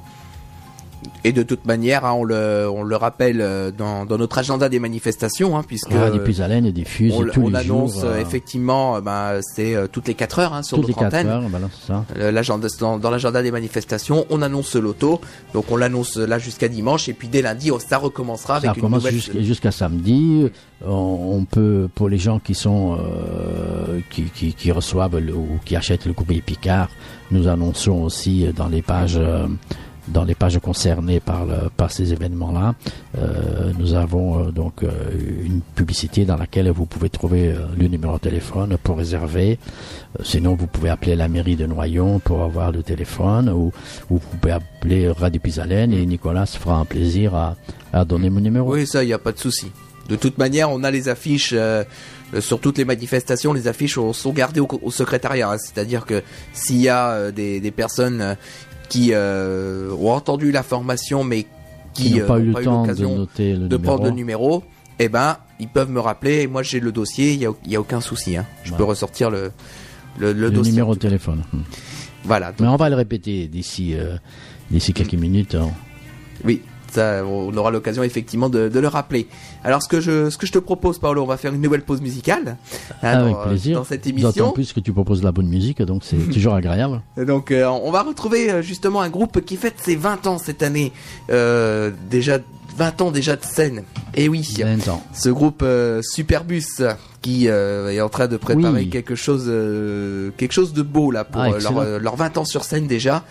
Et 1.24 1.32
de 1.32 1.42
toute 1.42 1.66
manière, 1.66 2.04
hein, 2.04 2.12
on 2.12 2.24
le, 2.24 2.68
on 2.72 2.82
le 2.82 2.96
rappelle 2.96 3.40
euh, 3.40 3.70
dans, 3.70 4.06
dans 4.06 4.16
notre 4.18 4.38
agenda 4.38 4.68
des 4.68 4.78
manifestations, 4.78 5.56
hein, 5.56 5.62
puisque 5.66 5.92
Radio 5.92 6.20
Puisalène 6.22 6.70
diffuse 6.70 7.12
on, 7.14 7.24
tous 7.24 7.42
on 7.44 7.48
les 7.48 7.56
annonce 7.56 7.94
jours. 7.94 8.04
euh, 8.04 8.14
euh, 8.14 8.20
effectivement, 8.20 9.00
ben, 9.00 9.40
c'est 9.42 9.74
toutes 9.92 10.08
les 10.08 10.14
4 10.14 10.38
heures 10.38 10.54
hein, 10.54 10.62
sur 10.62 10.78
toutes 10.78 10.88
les 10.88 10.92
notre 10.94 11.10
4 11.10 11.14
antenne. 11.14 11.26
heures, 11.28 11.70
c'est 11.80 11.86
ça. 11.92 12.04
Dans, 12.80 12.98
dans 12.98 13.10
l'agenda 13.10 13.42
des 13.42 13.50
manifestations, 13.50 14.24
on 14.30 14.40
annonce 14.42 14.68
ce 14.68 14.78
loto, 14.78 15.20
donc 15.52 15.70
on 15.70 15.76
l'annonce 15.76 16.16
là 16.16 16.38
jusqu'à 16.38 16.68
dimanche, 16.68 17.08
et 17.08 17.12
puis 17.12 17.28
dès 17.28 17.42
lundi, 17.42 17.70
ça 17.86 17.98
recommencera 17.98 18.60
Ça 18.60 18.68
avec 18.68 18.76
une 18.76 18.82
commence 18.82 18.98
nouvelle. 19.00 19.14
jusqu'à 19.14 19.40
jusqu'à 19.42 19.70
samedi. 19.70 20.48
On, 20.86 20.90
on 21.38 21.44
peut, 21.44 21.88
pour 21.94 22.08
les 22.08 22.16
gens 22.18 22.38
qui 22.38 22.54
sont 22.54 22.96
euh, 22.98 24.00
qui, 24.10 24.22
qui, 24.24 24.54
qui 24.54 24.72
reçoivent 24.72 25.18
le- 25.18 25.34
ou 25.34 25.58
qui 25.64 25.76
achètent 25.76 26.06
le 26.06 26.14
courrier 26.14 26.40
Picard, 26.40 26.88
nous 27.30 27.48
annonçons 27.48 28.02
aussi 28.02 28.46
dans 28.56 28.68
les 28.68 28.80
pages 28.82 29.16
euh, 29.18 29.46
dans 30.12 30.24
les 30.24 30.34
pages 30.34 30.58
concernées 30.58 31.20
par 31.20 31.90
ces 31.90 32.12
événements-là, 32.12 32.74
euh, 33.18 33.72
nous 33.78 33.94
avons 33.94 34.38
euh, 34.38 34.50
donc 34.50 34.82
euh, 34.82 34.90
une 35.44 35.60
publicité 35.60 36.24
dans 36.24 36.36
laquelle 36.36 36.70
vous 36.70 36.86
pouvez 36.86 37.10
trouver 37.10 37.54
le 37.76 37.88
numéro 37.88 38.14
de 38.14 38.20
téléphone 38.20 38.76
pour 38.82 38.98
réserver. 38.98 39.58
Sinon, 40.22 40.54
vous 40.54 40.66
pouvez 40.66 40.90
appeler 40.90 41.16
la 41.16 41.28
mairie 41.28 41.56
de 41.56 41.66
Noyon 41.66 42.20
pour 42.20 42.42
avoir 42.42 42.72
le 42.72 42.82
téléphone 42.82 43.48
ou, 43.48 43.72
ou 44.10 44.18
vous 44.18 44.38
pouvez 44.40 44.52
appeler 44.52 45.10
Radio 45.10 45.40
Pisalène 45.40 45.92
et 45.92 46.04
Nicolas 46.06 46.46
se 46.46 46.58
fera 46.58 46.76
un 46.76 46.84
plaisir 46.84 47.34
à, 47.34 48.04
donner 48.04 48.30
mon 48.30 48.40
numéro. 48.40 48.72
Oui, 48.74 48.86
ça, 48.86 49.02
il 49.02 49.08
n'y 49.08 49.12
a 49.12 49.18
pas 49.18 49.32
de 49.32 49.38
souci. 49.38 49.70
De 50.08 50.16
toute 50.16 50.38
manière, 50.38 50.70
on 50.70 50.82
a 50.84 50.90
les 50.90 51.08
affiches 51.08 51.54
sur 52.40 52.60
toutes 52.60 52.78
les 52.78 52.84
manifestations. 52.84 53.52
Les 53.52 53.68
affiches 53.68 53.98
sont 54.12 54.32
gardées 54.32 54.60
au, 54.60 54.90
secrétariat. 54.90 55.50
hein. 55.50 55.58
C'est-à-dire 55.58 56.06
que 56.06 56.22
s'il 56.52 56.80
y 56.80 56.88
a 56.88 57.30
des, 57.30 57.70
personnes 57.70 58.36
qui 58.90 59.12
euh, 59.14 59.90
ont 59.98 60.10
entendu 60.10 60.52
la 60.52 60.62
formation, 60.62 61.24
mais 61.24 61.46
qui 61.94 62.12
n'ont 62.12 62.20
euh, 62.20 62.26
pas 62.26 62.38
eu 62.40 62.52
temps 62.52 62.82
de 62.82 62.88
l'occasion 62.88 63.16
noter 63.16 63.52
le 63.54 63.68
de 63.68 63.76
numéro. 63.76 63.82
prendre 63.82 64.04
le 64.04 64.10
numéro, 64.10 64.64
eh 64.98 65.08
ben, 65.08 65.38
ils 65.58 65.68
peuvent 65.68 65.90
me 65.90 66.00
rappeler. 66.00 66.42
Et 66.42 66.46
moi, 66.46 66.62
j'ai 66.62 66.78
le 66.80 66.92
dossier. 66.92 67.32
Il 67.32 67.38
n'y 67.38 67.46
a, 67.46 67.78
a 67.78 67.80
aucun 67.80 68.00
souci. 68.02 68.36
hein. 68.36 68.44
Je 68.64 68.74
peux 68.74 68.84
ressortir 68.84 69.30
le, 69.30 69.52
le, 70.18 70.32
le 70.34 70.40
le 70.42 70.50
dossier. 70.50 70.72
numéro 70.72 70.94
de 70.94 70.98
téléphone. 71.00 71.42
Voilà. 72.24 72.50
donc, 72.50 72.60
Mais 72.60 72.66
on 72.68 72.76
va 72.76 72.90
le 72.90 72.96
répéter 72.96 73.48
d'ici 73.48 73.94
euh, 73.94 74.16
d'ici 74.70 74.92
quelques 74.92 75.14
minutes. 75.14 75.54
hein. 75.54 75.70
Oui, 76.44 76.60
ça, 76.92 77.24
on 77.24 77.56
aura 77.56 77.70
l'occasion 77.70 78.02
effectivement 78.02 78.48
de, 78.48 78.68
de 78.68 78.78
le 78.80 78.88
rappeler. 78.88 79.28
Alors, 79.64 79.82
ce 79.82 79.88
que 79.88 80.00
je, 80.00 80.30
ce 80.30 80.36
que 80.38 80.46
je 80.46 80.52
te 80.52 80.58
propose, 80.58 80.98
Paolo, 80.98 81.22
on 81.22 81.26
va 81.26 81.36
faire 81.36 81.52
une 81.54 81.60
nouvelle 81.62 81.82
pause 81.82 82.00
musicale 82.00 82.56
hein, 83.02 83.20
Avec 83.20 83.34
dans, 83.34 83.42
plaisir. 83.46 83.76
dans 83.78 83.84
cette 83.84 84.04
D'autant 84.06 84.18
émission. 84.24 84.52
plus 84.52 84.72
que 84.72 84.80
tu 84.80 84.92
proposes 84.92 85.20
de 85.20 85.24
la 85.24 85.32
bonne 85.32 85.48
musique, 85.48 85.82
donc 85.82 86.02
c'est 86.04 86.16
toujours 86.32 86.54
agréable. 86.54 87.00
Donc, 87.16 87.50
euh, 87.50 87.66
on 87.66 87.90
va 87.90 88.02
retrouver 88.02 88.50
euh, 88.50 88.62
justement 88.62 89.00
un 89.02 89.10
groupe 89.10 89.40
qui 89.44 89.56
fête 89.56 89.74
ses 89.78 89.96
20 89.96 90.26
ans 90.26 90.38
cette 90.38 90.62
année. 90.62 90.92
Euh, 91.30 91.90
déjà 92.10 92.38
20 92.76 93.00
ans 93.02 93.10
déjà 93.10 93.36
de 93.36 93.44
scène. 93.44 93.82
Et 94.14 94.28
oui. 94.28 94.48
20 94.58 94.88
ans. 94.88 95.02
Ce 95.12 95.28
groupe 95.28 95.60
euh, 95.62 96.00
Superbus 96.02 96.64
qui 97.22 97.48
euh, 97.48 97.90
est 97.90 98.00
en 98.00 98.08
train 98.08 98.28
de 98.28 98.36
préparer 98.36 98.86
quelque 98.86 99.14
chose 99.14 99.44
euh, 99.48 100.30
quelque 100.36 100.52
chose 100.52 100.72
de 100.72 100.82
beau 100.82 101.10
là 101.10 101.24
pour 101.24 101.42
ah, 101.42 101.50
euh, 101.50 101.60
leur, 101.60 102.00
leur, 102.00 102.16
20 102.16 102.38
ans 102.38 102.44
sur 102.44 102.64
scène 102.64 102.86
déjà. 102.86 103.24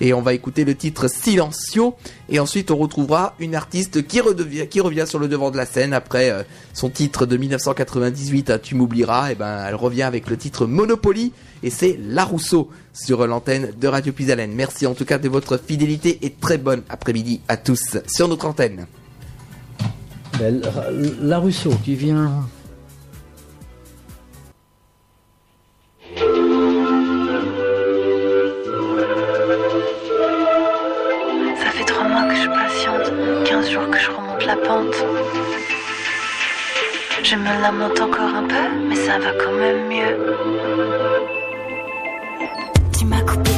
Et 0.00 0.14
on 0.14 0.22
va 0.22 0.32
écouter 0.32 0.64
le 0.64 0.74
titre 0.74 1.08
Silencio. 1.08 1.94
Et 2.30 2.38
ensuite 2.40 2.70
on 2.70 2.76
retrouvera 2.76 3.34
une 3.38 3.54
artiste 3.54 4.06
qui 4.06 4.20
redevient 4.20 4.66
qui 4.68 4.80
revient 4.80 5.04
sur 5.06 5.18
le 5.18 5.28
devant 5.28 5.50
de 5.50 5.56
la 5.56 5.66
scène 5.66 5.92
après 5.92 6.46
son 6.72 6.88
titre 6.88 7.26
de 7.26 7.36
1998 7.36 8.50
hein, 8.50 8.58
tu 8.62 8.74
m'oublieras. 8.74 9.32
Et 9.32 9.34
ben 9.34 9.66
elle 9.68 9.74
revient 9.74 10.04
avec 10.04 10.30
le 10.30 10.36
titre 10.36 10.66
Monopoly. 10.66 11.32
Et 11.62 11.70
c'est 11.70 11.98
La 12.08 12.24
Rousseau 12.24 12.70
sur 12.92 13.26
l'antenne 13.26 13.72
de 13.78 13.88
Radio 13.88 14.12
Pisalène. 14.12 14.52
Merci 14.54 14.86
en 14.86 14.94
tout 14.94 15.04
cas 15.04 15.18
de 15.18 15.28
votre 15.28 15.58
fidélité 15.58 16.18
et 16.22 16.30
très 16.30 16.58
bonne 16.58 16.82
après-midi 16.88 17.40
à 17.48 17.56
tous 17.56 17.98
sur 18.06 18.28
notre 18.28 18.46
antenne. 18.46 18.86
Ben, 20.38 20.62
la 21.20 21.38
Rousseau 21.38 21.72
qui 21.84 21.94
vient. 21.94 22.46
15 33.64 33.90
que 33.90 33.98
je 33.98 34.10
remonte 34.10 34.44
la 34.44 34.56
pente. 34.56 34.94
Je 37.22 37.36
me 37.36 37.62
lamente 37.62 37.98
encore 37.98 38.34
un 38.34 38.42
peu, 38.42 38.68
mais 38.86 38.94
ça 38.94 39.18
va 39.18 39.30
quand 39.42 39.52
même 39.52 39.88
mieux. 39.88 40.18
Tu 42.96 43.06
m'as 43.06 43.22
coupé 43.22 43.50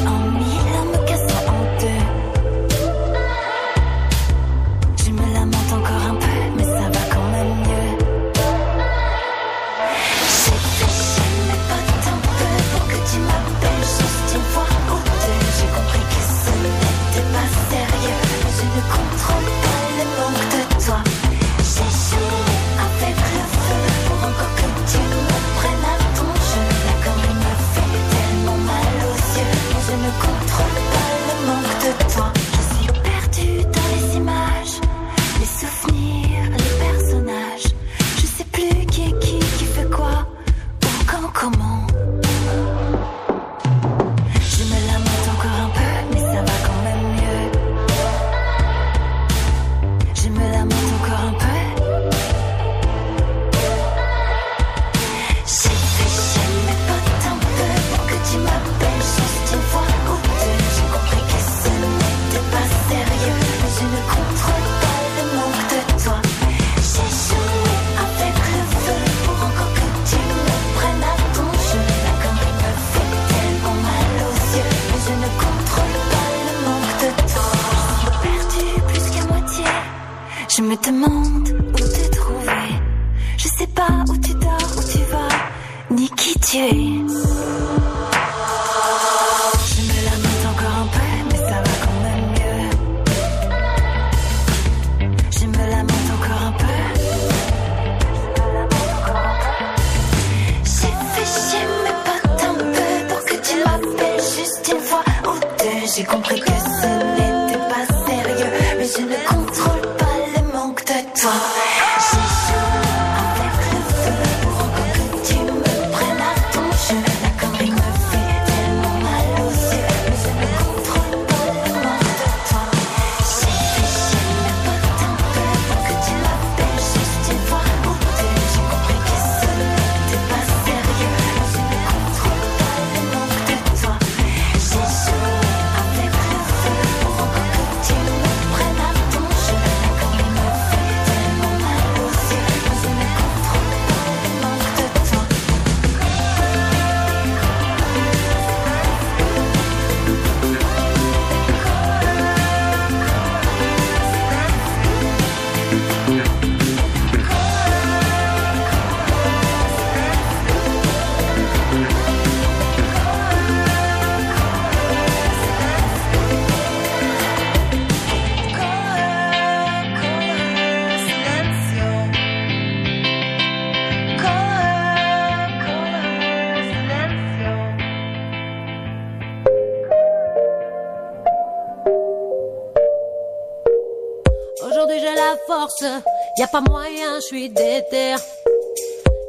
Y 186.38 186.42
a 186.42 186.46
pas 186.48 186.60
moyen, 186.60 187.14
je 187.16 187.20
suis 187.20 187.48
déter. 187.48 188.14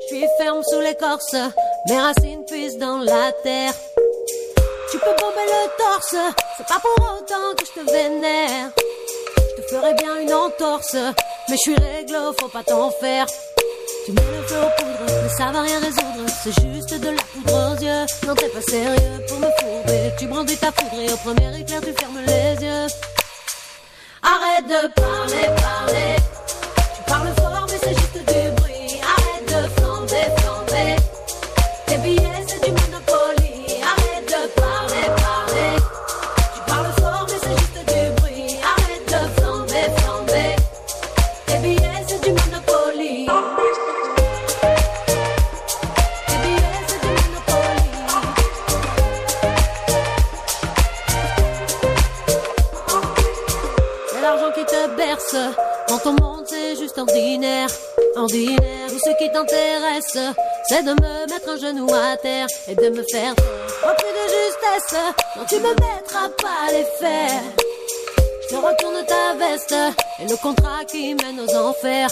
Je 0.02 0.08
suis 0.08 0.26
ferme 0.38 0.62
sous 0.70 0.82
l'écorce, 0.82 1.36
mes 1.88 1.98
racines 1.98 2.44
puissent 2.46 2.78
dans 2.78 2.98
la 2.98 3.32
terre. 3.44 3.74
Tu 4.92 5.00
peux 5.00 5.16
bomber 5.18 5.46
le 5.48 5.78
torse, 5.78 6.16
c'est 6.58 6.68
pas 6.68 6.80
pour 6.82 7.18
autant 7.18 7.56
que 7.58 7.66
je 7.66 7.80
te 7.80 7.92
vénère. 7.92 8.72
Je 9.38 9.62
te 9.62 9.68
ferai 9.70 9.94
bien 9.94 10.20
une 10.20 10.34
entorse, 10.34 10.96
mais 11.48 11.56
je 11.56 11.72
suis 11.72 11.76
réglo, 11.76 12.34
faut 12.42 12.50
pas 12.50 12.64
t'en 12.64 12.92
faire. 12.92 13.26
Tu 14.06 14.12
mets 14.12 14.22
le 14.22 14.46
feu 14.46 14.58
aux 14.58 14.82
poudres, 14.82 15.14
mais 15.24 15.30
ça 15.30 15.52
va 15.52 15.62
rien 15.62 15.80
résoudre. 15.80 16.30
C'est 16.44 16.62
juste 16.62 16.94
de 16.94 17.10
la 17.10 17.22
poudre 17.22 17.72
aux 17.72 17.84
yeux. 17.84 18.06
Non, 18.28 18.36
t'es 18.36 18.50
pas 18.50 18.62
sérieux 18.62 19.26
pour 19.30 19.40
me 19.40 19.48
courber. 19.62 20.12
Tu 20.20 20.28
brandis 20.28 20.58
ta 20.58 20.74
poudre 20.74 21.02
et 21.02 21.12
au 21.12 21.18
premier 21.18 21.58
éclair, 21.58 21.80
tu 21.80 21.94
fermes 21.94 22.20
les 22.26 22.66
yeux. 22.66 22.88
Arrête 24.24 24.68
de 24.68 24.88
parler, 24.94 25.56
parler. 25.56 26.37
Ordinaire, 56.98 57.70
ordinaire. 58.16 58.88
Tout 58.90 59.00
ce 59.00 59.18
qui 59.18 59.32
t'intéresse, 59.32 60.18
c'est 60.68 60.84
de 60.84 60.92
me 60.92 61.28
mettre 61.28 61.50
un 61.50 61.58
genou 61.58 61.88
à 61.94 62.18
terre 62.18 62.48
et 62.68 62.76
de 62.76 62.90
me 62.90 63.04
faire 63.04 63.36
taire. 63.36 63.46
Rempli 63.84 64.06
de 64.06 64.26
justesse, 64.30 65.00
non 65.36 65.46
tu 65.46 65.56
me 65.56 65.70
mettras 65.70 66.30
pas 66.42 66.72
les 66.72 66.86
fers. 67.00 67.42
Je 68.50 68.56
retourne 68.56 69.06
ta 69.06 69.36
veste 69.36 69.76
et 70.20 70.28
le 70.28 70.36
contrat 70.38 70.86
qui 70.90 71.14
mène 71.16 71.40
aux 71.40 71.56
enfers. 71.56 72.10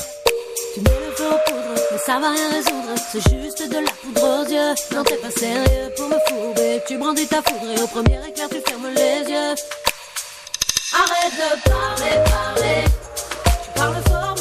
Tu 0.74 0.82
mets 0.82 0.90
le 1.08 1.16
feu 1.16 1.28
aux 1.28 1.50
poudres, 1.50 1.82
mais 1.92 1.98
ça 1.98 2.20
va 2.20 2.30
rien 2.32 2.50
résoudre. 2.50 2.96
C'est 3.12 3.22
juste 3.30 3.70
de 3.70 3.78
la 3.78 3.92
poudre 4.02 4.42
aux 4.42 4.52
yeux. 4.52 4.74
Non, 4.94 5.04
t'es 5.04 5.16
pas 5.16 5.32
sérieux 5.32 5.94
pour 5.96 6.10
me 6.10 6.18
fourber. 6.28 6.82
Tu 6.88 6.98
brandis 6.98 7.28
ta 7.28 7.42
foudre 7.42 7.72
et 7.78 7.82
au 7.82 7.88
premier 7.88 8.20
éclair, 8.28 8.50
tu 8.50 8.60
fermes 8.68 8.90
les 8.94 9.32
yeux. 9.32 9.56
Arrête 10.94 11.34
de 11.34 11.70
parler, 11.70 12.16
parler. 12.26 12.84
Tu 13.64 13.80
parles 13.80 14.04
fort, 14.10 14.35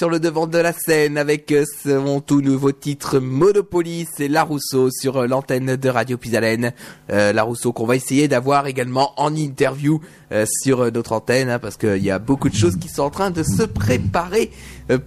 sur 0.00 0.08
le 0.08 0.18
devant 0.18 0.46
de 0.46 0.56
la 0.56 0.72
scène 0.72 1.18
avec 1.18 1.52
euh, 1.52 1.66
son 1.84 2.22
tout 2.22 2.40
nouveau 2.40 2.72
titre 2.72 3.18
Monopoly, 3.18 4.08
c'est 4.10 4.28
La 4.28 4.44
Rousseau 4.44 4.88
sur 4.90 5.18
euh, 5.18 5.26
l'antenne 5.26 5.76
de 5.76 5.88
Radio 5.90 6.16
Pisalène. 6.16 6.72
Euh, 7.12 7.34
La 7.34 7.42
Rousseau 7.42 7.74
qu'on 7.74 7.84
va 7.84 7.96
essayer 7.96 8.26
d'avoir 8.26 8.66
également 8.66 9.12
en 9.20 9.36
interview 9.36 10.00
euh, 10.32 10.46
sur 10.62 10.90
notre 10.90 11.12
antenne 11.12 11.50
hein, 11.50 11.58
parce 11.58 11.76
qu'il 11.76 12.02
y 12.02 12.10
a 12.10 12.18
beaucoup 12.18 12.48
de 12.48 12.54
choses 12.54 12.76
qui 12.76 12.88
sont 12.88 13.02
en 13.02 13.10
train 13.10 13.30
de 13.30 13.42
se 13.42 13.62
préparer 13.62 14.50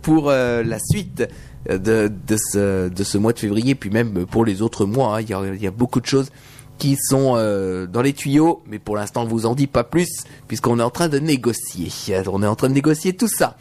pour 0.03 0.29
la 0.29 0.77
suite 0.77 1.27
de, 1.67 2.11
ce, 2.37 3.17
mois 3.17 3.33
de 3.33 3.39
février 3.39 3.73
puis 3.73 3.89
même 3.89 4.27
pour 4.27 4.45
les 4.45 4.61
autres 4.61 4.85
mois. 4.85 5.17
hein. 5.17 5.21
Il 5.21 5.59
y, 5.63 5.67
a, 5.67 5.71
beaucoup 5.71 6.01
de 6.01 6.05
choses 6.05 6.29
qui 6.77 6.97
sont 6.97 7.33
dans 7.33 8.01
les 8.03 8.13
tuyaux, 8.13 8.61
mais 8.67 8.77
pour 8.77 8.95
l'instant 8.95 9.23
on 9.23 9.27
vous 9.27 9.47
en 9.47 9.55
dit 9.55 9.65
pas 9.65 9.83
plus 9.83 10.23
puisqu'on 10.47 10.79
est 10.79 10.83
en 10.83 10.91
train 10.91 11.09
de 11.09 11.17
négocier. 11.17 11.89
On 12.31 12.43
est 12.43 12.47
en 12.47 12.55
train 12.55 12.69
de 12.69 12.75
négocier 12.75 13.13
tout 13.13 13.27
ça. 13.27 13.57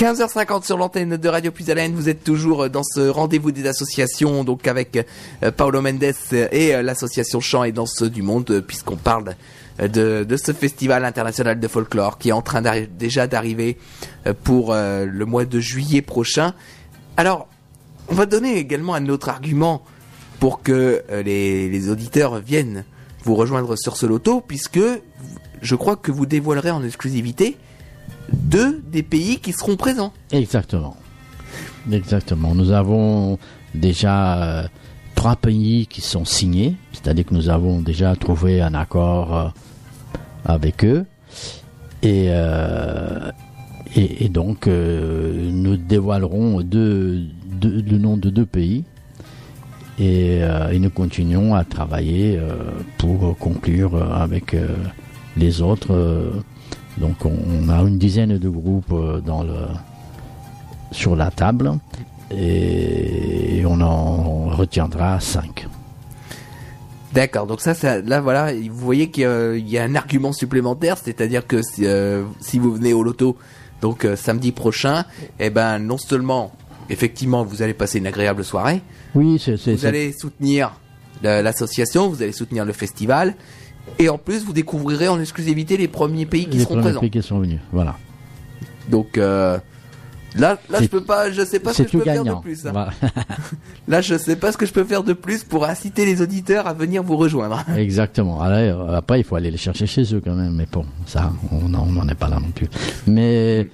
15h50 0.00 0.64
sur 0.64 0.78
l'antenne 0.78 1.18
de 1.18 1.28
Radio 1.28 1.52
Puisalène, 1.52 1.94
vous 1.94 2.08
êtes 2.08 2.24
toujours 2.24 2.70
dans 2.70 2.82
ce 2.82 3.06
rendez-vous 3.10 3.52
des 3.52 3.66
associations, 3.66 4.44
donc 4.44 4.66
avec 4.66 5.06
euh, 5.42 5.50
Paolo 5.50 5.82
Mendes 5.82 6.14
et 6.32 6.74
euh, 6.74 6.80
l'association 6.80 7.40
Chant 7.40 7.64
et 7.64 7.72
Danse 7.72 8.02
du 8.04 8.22
Monde, 8.22 8.64
puisqu'on 8.66 8.96
parle 8.96 9.34
de, 9.78 10.26
ce 10.42 10.52
festival 10.52 11.04
international 11.04 11.60
de 11.60 11.68
folklore 11.68 12.16
qui 12.16 12.30
est 12.30 12.32
en 12.32 12.40
train 12.40 12.62
déjà 12.98 13.26
d'arriver 13.26 13.76
euh, 14.26 14.32
pour 14.32 14.72
le 14.72 15.24
mois 15.26 15.44
de 15.44 15.60
juillet 15.60 16.00
prochain. 16.00 16.54
Alors, 17.18 17.46
on 18.08 18.14
va 18.14 18.24
donner 18.24 18.56
également 18.56 18.94
un 18.94 19.06
autre 19.10 19.28
argument 19.28 19.82
pour 20.38 20.62
que 20.62 21.04
les, 21.10 21.68
les 21.68 21.90
auditeurs 21.90 22.38
viennent 22.38 22.86
vous 23.24 23.34
rejoindre 23.34 23.76
sur 23.76 23.98
ce 23.98 24.06
loto, 24.06 24.40
puisque 24.40 24.80
je 25.60 25.74
crois 25.74 25.96
que 25.96 26.10
vous 26.10 26.24
dévoilerez 26.24 26.70
en 26.70 26.82
exclusivité 26.82 27.58
deux 28.32 28.82
des 28.90 29.02
pays 29.02 29.38
qui 29.38 29.52
seront 29.52 29.76
présents. 29.76 30.12
Exactement. 30.32 30.96
Exactement. 31.90 32.54
Nous 32.54 32.70
avons 32.72 33.38
déjà 33.74 34.42
euh, 34.42 34.68
trois 35.14 35.36
pays 35.36 35.86
qui 35.86 36.00
sont 36.00 36.24
signés, 36.24 36.76
c'est-à-dire 36.92 37.26
que 37.26 37.34
nous 37.34 37.48
avons 37.48 37.80
déjà 37.80 38.14
trouvé 38.16 38.60
un 38.60 38.74
accord 38.74 39.36
euh, 39.36 39.48
avec 40.44 40.84
eux. 40.84 41.04
Et, 42.02 42.26
euh, 42.30 43.30
et, 43.94 44.28
donc, 44.28 44.66
nous 44.66 45.76
dévoilerons 45.76 46.60
le 46.60 47.98
nom 47.98 48.16
de 48.16 48.30
deux 48.30 48.46
pays. 48.46 48.84
Et, 49.98 50.40
nous 50.78 50.88
continuons 50.88 51.54
à 51.54 51.64
travailler 51.64 52.40
pour 52.96 53.36
conclure 53.36 53.96
avec 54.14 54.56
les 55.36 55.60
autres. 55.60 56.32
Donc, 56.98 57.24
on, 57.24 57.68
a 57.68 57.80
une 57.82 57.98
dizaine 57.98 58.36
de 58.38 58.48
groupes 58.48 58.92
euh, 58.92 59.20
dans 59.20 59.42
le, 59.42 59.54
sur 60.92 61.16
la 61.16 61.30
table 61.30 61.72
et 62.30 63.62
on 63.66 63.80
en 63.80 64.48
retiendra 64.50 65.18
cinq. 65.20 65.66
D'accord, 67.12 67.46
donc 67.46 67.60
ça, 67.60 67.74
ça 67.74 68.00
là 68.00 68.20
voilà, 68.20 68.52
vous 68.54 68.74
voyez 68.76 69.10
qu'il 69.10 69.24
y 69.24 69.26
a- 69.26 69.54
il 69.56 69.68
y 69.68 69.78
a 69.78 69.82
un 69.82 69.94
argument 69.96 70.32
supplémentaire, 70.32 70.96
c'est-à-dire 70.96 71.46
que 71.46 71.60
si, 71.60 71.84
euh, 71.84 72.22
si 72.40 72.58
vous 72.60 72.72
venez 72.72 72.92
au 72.92 73.02
loto, 73.02 73.36
donc 73.80 74.04
euh, 74.04 74.14
samedi 74.14 74.52
prochain, 74.52 75.04
eh 75.40 75.50
ben 75.50 75.80
non 75.80 75.98
seulement, 75.98 76.52
effectivement, 76.88 77.44
vous 77.44 77.62
allez 77.62 77.74
passer 77.74 77.98
une 77.98 78.06
agréable 78.06 78.44
soirée, 78.44 78.80
Oui, 79.16 79.42
vous 79.66 79.86
allez 79.86 80.12
soutenir 80.12 80.72
la- 81.22 81.42
l'association, 81.42 82.08
vous 82.08 82.22
allez 82.22 82.32
soutenir 82.32 82.64
le 82.64 82.72
festival, 82.72 83.34
et 83.98 84.08
en 84.08 84.18
plus 84.18 84.44
vous 84.44 84.52
découvrirez 84.52 85.08
en 85.08 85.20
exclusivité 85.20 85.76
les 85.76 85.88
premiers 85.88 86.26
pays 86.26 86.46
qui 86.46 86.58
les 86.58 86.62
seront 86.64 86.74
premiers 86.74 86.82
présents. 86.84 87.00
pays 87.00 87.10
qui 87.10 87.22
sont 87.22 87.38
venus. 87.40 87.60
Voilà. 87.72 87.96
Donc 88.88 89.18
euh, 89.18 89.58
là, 90.36 90.58
là 90.70 90.80
je 90.80 90.86
peux 90.88 91.02
pas, 91.02 91.30
je 91.30 91.44
sais 91.44 91.60
pas 91.60 91.72
ce 91.72 91.82
que 91.82 91.88
je 91.88 91.98
peux 91.98 92.04
faire 92.04 92.24
de 92.24 92.34
plus. 92.40 92.66
hein. 92.66 92.88
Là, 93.88 94.00
je 94.00 94.16
sais 94.16 94.36
pas 94.36 94.52
ce 94.52 94.56
que 94.56 94.66
je 94.66 94.72
peux 94.72 94.84
faire 94.84 95.02
de 95.02 95.12
plus 95.12 95.42
pour 95.42 95.64
inciter 95.64 96.04
les 96.04 96.22
auditeurs 96.22 96.66
à 96.68 96.72
venir 96.74 97.02
vous 97.02 97.16
rejoindre. 97.16 97.64
Exactement. 97.76 98.40
Alors, 98.40 98.88
euh, 98.90 98.96
après, 98.96 99.18
il 99.20 99.24
faut 99.24 99.34
aller 99.34 99.50
les 99.50 99.56
chercher 99.56 99.86
chez 99.86 100.02
eux 100.14 100.20
quand 100.24 100.34
même. 100.34 100.54
Mais 100.54 100.66
bon, 100.70 100.84
ça, 101.06 101.32
on 101.50 101.68
n'en 101.68 102.08
est 102.08 102.14
pas 102.14 102.28
là 102.28 102.38
non 102.38 102.50
plus. 102.52 102.68
Mais 103.08 103.68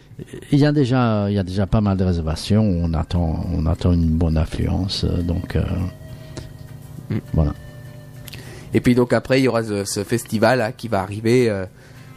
il 0.53 0.59
y 0.59 0.65
a 0.65 0.73
déjà, 0.73 1.27
il 1.29 1.35
y 1.35 1.39
a 1.39 1.43
déjà 1.43 1.67
pas 1.67 1.83
mal 1.83 1.99
de 1.99 2.05
réservations. 2.05 2.63
On 2.63 2.95
attend, 2.95 3.45
on 3.53 3.67
attend 3.67 3.93
une 3.93 4.07
bonne 4.09 4.39
affluence. 4.39 5.05
euh, 5.05 5.23
Donc, 5.23 5.57
euh, 5.57 5.63
Mm. 7.09 7.19
voilà. 7.35 7.53
Et 8.77 8.81
puis 8.81 8.95
donc 8.95 9.15
après, 9.15 9.41
il 9.41 9.45
y 9.45 9.49
aura 9.49 9.65
ce, 9.65 9.85
ce 9.87 10.05
festival 10.05 10.59
là, 10.59 10.71
qui 10.71 10.87
va 10.89 11.01
arriver 11.01 11.49
euh, 11.49 11.65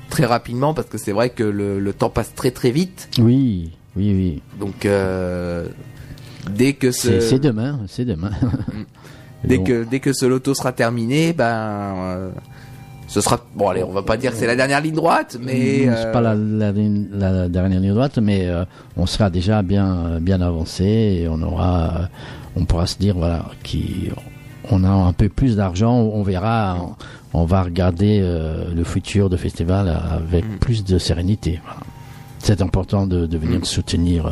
très 0.09 0.25
rapidement 0.25 0.73
parce 0.73 0.89
que 0.89 0.97
c'est 0.97 1.13
vrai 1.13 1.29
que 1.29 1.43
le, 1.43 1.79
le 1.79 1.93
temps 1.93 2.09
passe 2.09 2.35
très 2.35 2.51
très 2.51 2.71
vite. 2.71 3.09
Oui, 3.17 3.71
oui, 3.95 4.13
oui. 4.13 4.41
Donc 4.59 4.85
euh, 4.85 5.67
dès 6.51 6.73
que 6.73 6.91
ce, 6.91 7.21
c'est 7.21 7.39
demain, 7.39 7.79
c'est 7.87 8.03
demain. 8.03 8.31
dès 9.45 9.57
Donc, 9.57 9.67
que 9.67 9.83
dès 9.85 10.01
que 10.01 10.11
ce 10.11 10.25
loto 10.25 10.53
sera 10.53 10.73
terminé, 10.73 11.31
ben 11.31 11.45
euh, 11.45 12.29
ce 13.07 13.21
sera 13.21 13.39
bon. 13.55 13.69
Allez, 13.69 13.83
on 13.83 13.93
va 13.93 14.03
pas 14.03 14.17
dire 14.17 14.31
que 14.33 14.37
c'est 14.37 14.45
la 14.45 14.57
dernière 14.57 14.81
ligne 14.81 14.95
droite, 14.95 15.37
mais 15.41 15.85
Mm, 15.85 15.89
euh, 15.89 16.03
c'est 16.03 16.11
pas 16.11 16.21
la, 16.21 16.35
la 16.35 16.73
la 16.73 17.47
dernière 17.47 17.79
ligne 17.79 17.93
droite, 17.93 18.17
mais 18.21 18.47
euh, 18.47 18.65
on 18.97 19.05
sera 19.05 19.29
déjà 19.29 19.61
bien, 19.61 20.19
bien 20.19 20.41
avancé 20.41 20.83
et 20.83 21.27
on 21.29 21.41
aura, 21.41 22.09
on 22.57 22.65
pourra 22.65 22.85
se 22.85 22.97
dire 22.97 23.15
voilà, 23.17 23.45
qui, 23.63 24.09
on 24.69 24.83
a 24.83 24.89
un 24.89 25.13
peu 25.13 25.29
plus 25.29 25.55
d'argent, 25.55 25.93
on 25.95 26.23
verra, 26.23 26.77
on, 27.33 27.41
on 27.41 27.45
va 27.45 27.63
regarder 27.63 28.19
euh, 28.21 28.73
le 28.73 28.83
futur 28.83 29.29
de 29.29 29.37
festival 29.37 29.87
avec 29.89 30.45
Mm. 30.45 30.57
plus 30.59 30.83
de 30.83 30.97
sérénité. 30.97 31.59
Voilà. 31.63 31.79
C'est 32.39 32.61
important 32.61 33.07
de, 33.07 33.25
de 33.25 33.37
venir 33.37 33.59
Mm. 33.59 33.65
soutenir, 33.65 34.25
euh, 34.27 34.31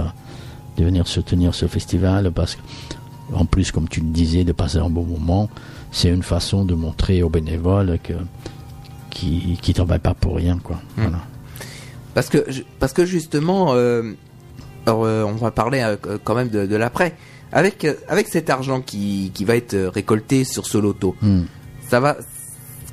de 0.77 0.85
venir 0.85 1.07
soutenir 1.07 1.53
ce 1.55 1.65
festival 1.67 2.31
parce 2.31 2.55
que, 2.55 2.61
en 3.33 3.45
plus, 3.45 3.71
comme 3.71 3.89
tu 3.89 3.99
le 4.01 4.07
disais, 4.07 4.43
de 4.43 4.51
passer 4.53 4.77
un 4.77 4.89
bon 4.89 5.03
moment, 5.03 5.49
c'est 5.91 6.09
une 6.09 6.23
façon 6.23 6.65
de 6.65 6.75
montrer 6.75 7.23
aux 7.23 7.29
bénévoles 7.29 7.97
que 8.03 8.13
qui 9.09 9.57
qui 9.61 9.73
travaillent 9.73 9.99
pas 9.99 10.13
pour 10.13 10.35
rien, 10.35 10.57
quoi. 10.63 10.75
Mm. 10.97 11.01
Voilà. 11.01 11.19
Parce 12.13 12.29
que, 12.29 12.45
parce 12.79 12.93
que 12.93 13.05
justement, 13.05 13.73
euh, 13.73 14.13
alors, 14.85 15.01
on 15.01 15.33
va 15.33 15.51
parler 15.51 15.95
quand 16.23 16.33
même 16.35 16.49
de, 16.49 16.65
de 16.65 16.75
l'après. 16.75 17.15
Avec, 17.51 17.85
euh, 17.85 17.93
avec 18.09 18.27
cet 18.27 18.49
argent 18.49 18.81
qui, 18.81 19.31
qui 19.33 19.45
va 19.45 19.55
être 19.55 19.73
euh, 19.73 19.89
récolté 19.89 20.43
sur 20.43 20.65
ce 20.65 20.77
loto, 20.77 21.15
Mm. 21.21 21.41
ça 21.87 21.99
va. 21.99 22.17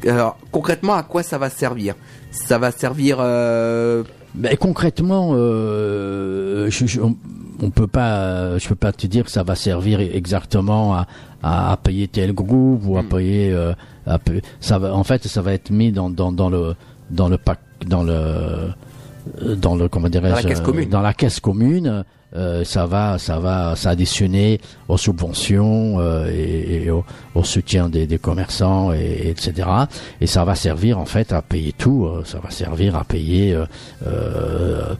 Alors, 0.07 0.37
concrètement, 0.53 0.95
à 0.95 1.03
quoi 1.03 1.23
ça 1.23 1.39
va 1.39 1.51
servir? 1.51 1.95
Ça 2.31 2.59
va 2.59 2.71
servir. 2.71 3.17
euh, 3.21 4.03
Ben, 4.35 4.57
concrètement, 4.57 5.31
euh, 5.35 6.69
je, 6.71 6.87
je- 6.87 7.01
on, 7.01 7.17
on 7.63 7.71
peut 7.71 7.87
pas, 7.87 8.59
je 8.59 8.69
peux 8.69 8.75
pas 8.75 8.93
te 8.93 9.07
dire 9.07 9.25
que 9.25 9.31
ça 9.31 9.43
va 9.43 9.55
servir 9.55 10.01
exactement 10.01 10.95
à, 10.95 11.07
à, 11.43 11.73
à 11.73 11.77
payer 11.77 12.09
tel 12.09 12.33
groupe 12.33 12.83
ou 12.87 12.97
à 12.99 13.03
Mm. 13.03 13.09
payer. 13.09 13.53
euh, 13.53 13.73
à 14.07 14.19
ça 14.61 14.79
va, 14.79 14.95
en 14.95 15.05
fait, 15.05 15.27
ça 15.27 15.41
va 15.41 15.53
être 15.55 15.71
mis 15.71 15.91
dans, 15.91 16.11
dans, 16.11 16.31
dans 16.33 16.51
le 16.51 16.75
dans 17.11 17.29
le 17.29 17.39
pack, 17.39 17.59
dans 17.87 18.03
le 18.03 18.69
dans 19.57 19.75
le 19.77 19.89
comment 19.89 20.09
dirais-je 20.09 20.35
Dans 20.35 20.37
la 20.43 20.49
caisse 20.55 20.61
commune. 20.61 20.89
dans 20.91 21.01
la 21.01 21.15
caisse 21.15 21.41
commune. 21.41 22.05
Euh, 22.37 22.65
ça 22.65 22.87
va, 22.87 23.19
ça 23.19 23.39
va 23.39 23.77
s'additionner 23.77 24.61
aux 24.89 24.97
subventions 24.97 26.01
euh, 26.01 26.29
et, 26.33 26.85
et 26.85 26.91
au, 26.91 27.05
au 27.35 27.45
soutien 27.45 27.89
des, 27.89 28.07
des 28.07 28.19
commerçants 28.19 28.93
et, 28.93 29.29
etc. 29.29 29.69
Et 30.21 30.27
ça 30.27 30.45
va 30.45 30.55
servir 30.55 30.99
en 30.99 31.05
fait 31.07 31.33
à 31.33 31.43
payer 31.43 31.73
tout. 31.73 32.07
euh, 32.07 32.23
ça 32.25 32.39
va 32.41 32.51
servir 32.51 32.97
à 32.97 33.05
payer 33.05 33.55
euh, 33.55 33.67
euh, 34.07 34.95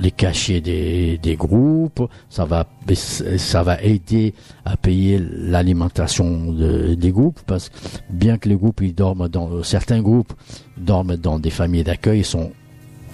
les 0.00 0.10
cachets 0.10 0.60
des, 0.60 1.18
des 1.18 1.36
groupes. 1.36 2.08
Ça 2.30 2.44
va, 2.44 2.66
ça 2.94 3.62
va 3.62 3.82
aider 3.82 4.34
à 4.64 4.76
payer 4.76 5.18
l'alimentation 5.20 6.52
de- 6.52 6.94
des 6.94 7.10
groupes 7.12 7.40
parce 7.46 7.68
que 7.68 7.74
bien 8.10 8.38
que 8.38 8.48
les 8.48 8.56
groupes 8.56 8.80
ils 8.82 8.94
dorment 8.94 9.28
dans 9.28 9.62
certains 9.62 10.00
groupes 10.00 10.32
dorment 10.76 11.16
dans 11.16 11.38
des 11.38 11.50
familles 11.50 11.84
d'accueil, 11.84 12.24
sont 12.24 12.50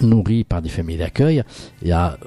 nourris 0.01 0.43
par 0.43 0.61
des 0.61 0.69
familles 0.69 0.97
d'accueil. 0.97 1.43
Il 1.81 1.87
y 1.89 1.91
a 1.91 2.17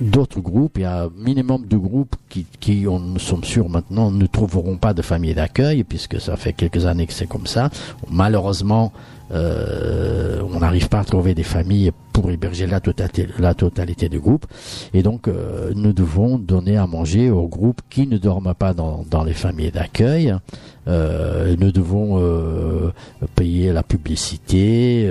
d'autres 0.00 0.40
groupes, 0.40 0.78
il 0.78 0.82
y 0.82 0.84
a 0.84 1.04
un 1.04 1.10
minimum 1.16 1.66
de 1.66 1.76
groupes 1.76 2.16
qui, 2.28 2.46
qui 2.60 2.86
on, 2.88 2.98
nous 2.98 3.18
sommes 3.18 3.44
sûrs 3.44 3.68
maintenant, 3.68 4.10
ne 4.10 4.26
trouveront 4.26 4.76
pas 4.76 4.94
de 4.94 5.02
famille 5.02 5.34
d'accueil, 5.34 5.84
puisque 5.84 6.20
ça 6.20 6.36
fait 6.36 6.52
quelques 6.52 6.86
années 6.86 7.06
que 7.06 7.12
c'est 7.12 7.28
comme 7.28 7.46
ça. 7.46 7.70
Malheureusement, 8.10 8.92
euh, 9.32 10.40
on 10.52 10.60
n'arrive 10.60 10.88
pas 10.88 11.00
à 11.00 11.04
trouver 11.04 11.34
des 11.34 11.42
familles 11.42 11.90
pour 12.12 12.30
héberger 12.30 12.66
la 12.66 12.80
totalité, 12.80 13.26
la 13.38 13.54
totalité 13.54 14.08
du 14.08 14.20
groupe. 14.20 14.46
Et 14.94 15.02
donc, 15.02 15.28
euh, 15.28 15.72
nous 15.74 15.92
devons 15.92 16.38
donner 16.38 16.76
à 16.76 16.86
manger 16.86 17.30
aux 17.30 17.48
groupes 17.48 17.80
qui 17.90 18.06
ne 18.06 18.18
dorment 18.18 18.54
pas 18.54 18.72
dans, 18.72 19.24
les 19.24 19.32
familles 19.32 19.72
d'accueil. 19.72 20.34
Euh, 20.88 21.56
nous 21.58 21.72
devons 21.72 22.22
payer 23.34 23.72
la 23.72 23.82
publicité 23.82 25.10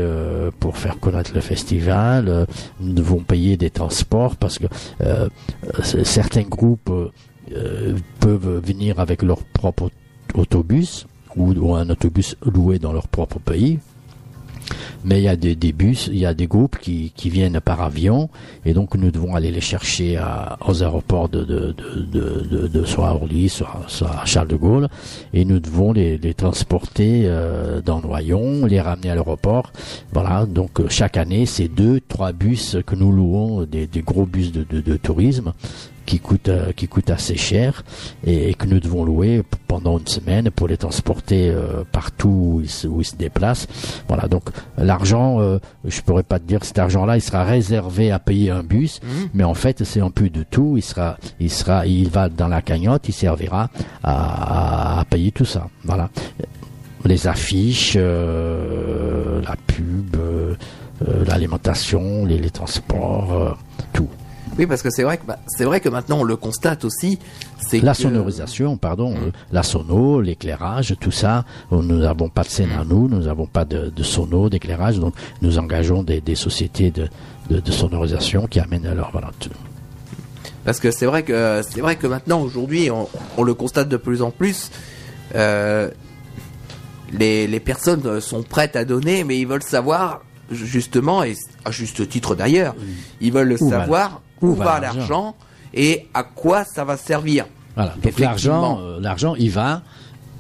pour 0.60 0.78
faire 0.78 1.00
connaître 1.00 1.32
le 1.34 1.42
festival. 1.42 2.48
Nous 2.80 2.94
devons 2.94 3.20
payer 3.20 3.58
des 3.58 3.70
transports 3.70 4.36
parce 4.38 4.60
que 4.60 4.68
certains 5.84 6.44
groupes 6.44 6.92
peuvent 8.20 8.62
venir 8.66 9.00
avec 9.00 9.22
leur 9.22 9.44
propre 9.44 9.90
autobus 10.34 11.06
ou 11.36 11.76
un 11.76 11.90
autobus 11.90 12.38
loué 12.46 12.80
dans 12.80 12.94
leur 12.94 13.08
propre 13.10 13.40
pays. 13.40 13.80
Mais 15.04 15.20
il 15.20 15.24
y 15.24 15.28
a 15.28 15.36
des, 15.36 15.56
des 15.56 15.72
bus, 15.72 16.10
il 16.12 16.18
y 16.18 16.26
a 16.26 16.34
des 16.34 16.48
groupes 16.48 16.78
qui, 16.80 17.12
qui 17.16 17.30
viennent 17.30 17.60
par 17.60 17.82
avion. 17.82 18.30
Et 18.66 18.74
donc 18.74 18.96
nous 18.96 19.12
devons 19.12 19.36
aller 19.36 19.52
les 19.52 19.62
chercher 19.62 20.18
à, 20.18 20.58
aux 20.68 20.82
aéroports 20.84 21.30
de, 21.30 21.44
de, 21.44 21.76
de, 22.12 22.68
de, 22.68 22.86
soit 22.86 23.10
à 23.10 23.14
Orly, 23.14 23.50
soit, 23.50 23.86
à 24.02 24.26
Charles 24.26 24.48
de 24.48 24.56
Gaulle. 24.56 24.88
Et 25.34 25.46
nous 25.46 25.60
devons 25.60 25.94
les, 25.94 26.18
les 26.18 26.34
transporter 26.34 27.24
euh, 27.26 27.82
dans 27.82 28.02
Noyon, 28.02 28.66
les 28.66 28.82
ramener 28.82 29.12
à 29.12 29.16
l'aéroport. 29.16 29.72
Voilà, 30.12 30.46
donc 30.46 30.80
euh, 30.80 30.88
chaque 30.90 31.18
année 31.18 31.46
c'est 31.46 31.68
deux, 31.68 32.00
trois 32.08 32.32
bus 32.32 32.78
que 32.86 32.96
nous 32.96 33.12
louons, 33.12 33.64
des, 33.64 33.88
des 33.88 34.02
gros 34.02 34.26
bus 34.26 34.52
de 34.52 34.98
tourisme 34.98 35.54
qui 36.06 36.20
coûtent 36.20 36.50
euh, 36.50 36.72
qui 36.74 36.88
coûtent 36.88 37.10
assez 37.10 37.36
cher 37.36 37.84
et, 38.26 38.50
et 38.50 38.54
que 38.54 38.66
nous 38.68 38.80
devons 38.80 39.04
louer 39.04 39.44
pendant 39.68 39.98
une 39.98 40.08
semaine 40.08 40.52
pour 40.52 40.68
les 40.68 40.78
transporter 40.78 41.50
euh, 41.50 41.84
partout 41.92 42.30
où 42.30 42.62
ils, 42.62 42.70
se, 42.70 42.88
où 42.88 43.02
ils 43.02 43.06
se 43.06 43.16
déplacent. 43.16 43.68
Voilà, 44.08 44.28
donc 44.28 44.44
l'argent, 44.78 45.40
euh, 45.42 45.58
je 45.84 46.02
pourrais 46.02 46.24
pas 46.24 46.40
te 46.40 46.46
dire 46.46 46.60
que 46.60 46.66
cet 46.66 46.80
argent-là, 46.80 47.18
il 47.18 47.22
sera 47.22 47.44
réservé 47.44 48.12
à 48.12 48.20
payer 48.20 48.52
un 48.52 48.64
bus, 48.64 49.00
Mhm. 49.04 49.30
mais 49.34 49.44
en 49.44 49.54
fait 49.54 49.84
c'est 49.84 50.02
un 50.02 50.12
peu 50.12 50.30
de 50.30 50.44
tout. 50.44 50.76
Il 50.78 50.82
sera, 50.84 51.18
il 51.40 51.50
sera, 51.52 51.86
il 51.88 52.10
va 52.10 52.30
dans 52.30 52.48
la 52.48 52.62
cagnotte, 52.62 53.08
il 53.10 53.14
servira 53.14 53.70
à, 54.04 54.98
à- 54.98 55.00
à 55.02 55.06
payer 55.06 55.32
tout 55.32 55.46
ça. 55.46 55.68
Voilà, 55.84 56.10
les 57.04 57.28
affiches, 57.28 57.94
euh, 57.98 59.42
la 59.42 59.56
pub, 59.68 60.16
euh, 60.16 60.56
l'alimentation, 61.28 62.26
les, 62.26 62.38
les 62.38 62.50
transports, 62.50 63.34
euh, 63.34 63.52
tout. 63.94 64.10
Oui, 64.58 64.66
parce 64.68 64.82
que 64.82 64.90
c'est 64.90 65.04
vrai 65.04 65.18
que 65.18 65.26
bah, 65.26 65.40
c'est 65.48 65.66
vrai 65.66 65.80
que 65.80 65.90
maintenant 65.90 66.20
on 66.20 66.24
le 66.24 66.36
constate 66.36 66.86
aussi. 66.86 67.20
C'est 67.68 67.80
La 67.82 67.92
que- 67.94 67.98
sonorisation, 68.04 68.78
pardon, 68.78 69.14
euh, 69.16 69.32
la 69.52 69.64
sono, 69.64 70.22
l'éclairage, 70.22 70.96
tout 71.00 71.12
ça. 71.12 71.44
euh, 71.74 71.82
Nous 71.82 71.98
n'avons 71.98 72.30
pas 72.30 72.44
de 72.44 72.50
scène 72.50 72.72
à 72.80 72.84
nous, 72.86 73.08
nous 73.10 73.24
n'avons 73.24 73.48
pas 73.48 73.66
de, 73.66 73.90
de 73.90 74.04
sono, 74.04 74.50
d'éclairage, 74.50 75.00
donc 75.00 75.14
nous 75.42 75.58
engageons 75.58 76.04
des, 76.04 76.22
des 76.22 76.36
sociétés 76.36 76.92
de, 76.92 77.08
de, 77.50 77.60
de 77.60 77.72
sonorisation 77.72 78.48
qui 78.48 78.60
amènent 78.60 78.86
alors 78.88 79.10
voilà. 79.12 79.32
tout. 79.40 79.50
Parce 80.64 80.80
que 80.80 80.90
c'est 80.92 81.06
vrai 81.06 81.24
que 81.24 81.62
c'est 81.70 81.82
vrai 81.82 81.96
que 81.96 82.08
maintenant 82.08 82.42
aujourd'hui 82.42 82.90
on, 82.92 83.08
on 83.38 83.44
le 83.44 83.54
constate 83.54 83.90
de 83.90 83.98
plus 83.98 84.22
en 84.22 84.32
plus. 84.32 84.72
euh, 85.36 85.90
les, 87.12 87.48
les 87.48 87.60
personnes 87.60 88.02
euh, 88.06 88.20
sont 88.22 88.42
prêtes 88.44 88.76
à 88.76 88.84
donner, 88.86 89.24
mais 89.24 89.38
ils 89.38 89.48
veulent 89.48 89.64
savoir 89.64 90.22
justement 90.52 91.24
et 91.24 91.36
à 91.66 91.72
juste 91.72 92.08
titre 92.10 92.36
d'ailleurs, 92.36 92.76
ils 93.22 93.32
veulent 93.32 93.54
va 93.56 93.70
savoir 93.70 94.22
où 94.42 94.48
où, 94.48 94.54
va 94.56 94.66
va 94.66 94.80
l'argent 94.80 95.36
et 95.74 96.08
à 96.14 96.24
quoi 96.24 96.64
ça 96.64 96.84
va 96.84 96.98
servir. 96.98 97.46
Voilà. 97.76 97.94
Donc 98.02 98.20
l'argent, 98.20 98.80
euh, 98.82 99.00
l'argent, 99.02 99.36
il 99.36 99.52
va, 99.52 99.82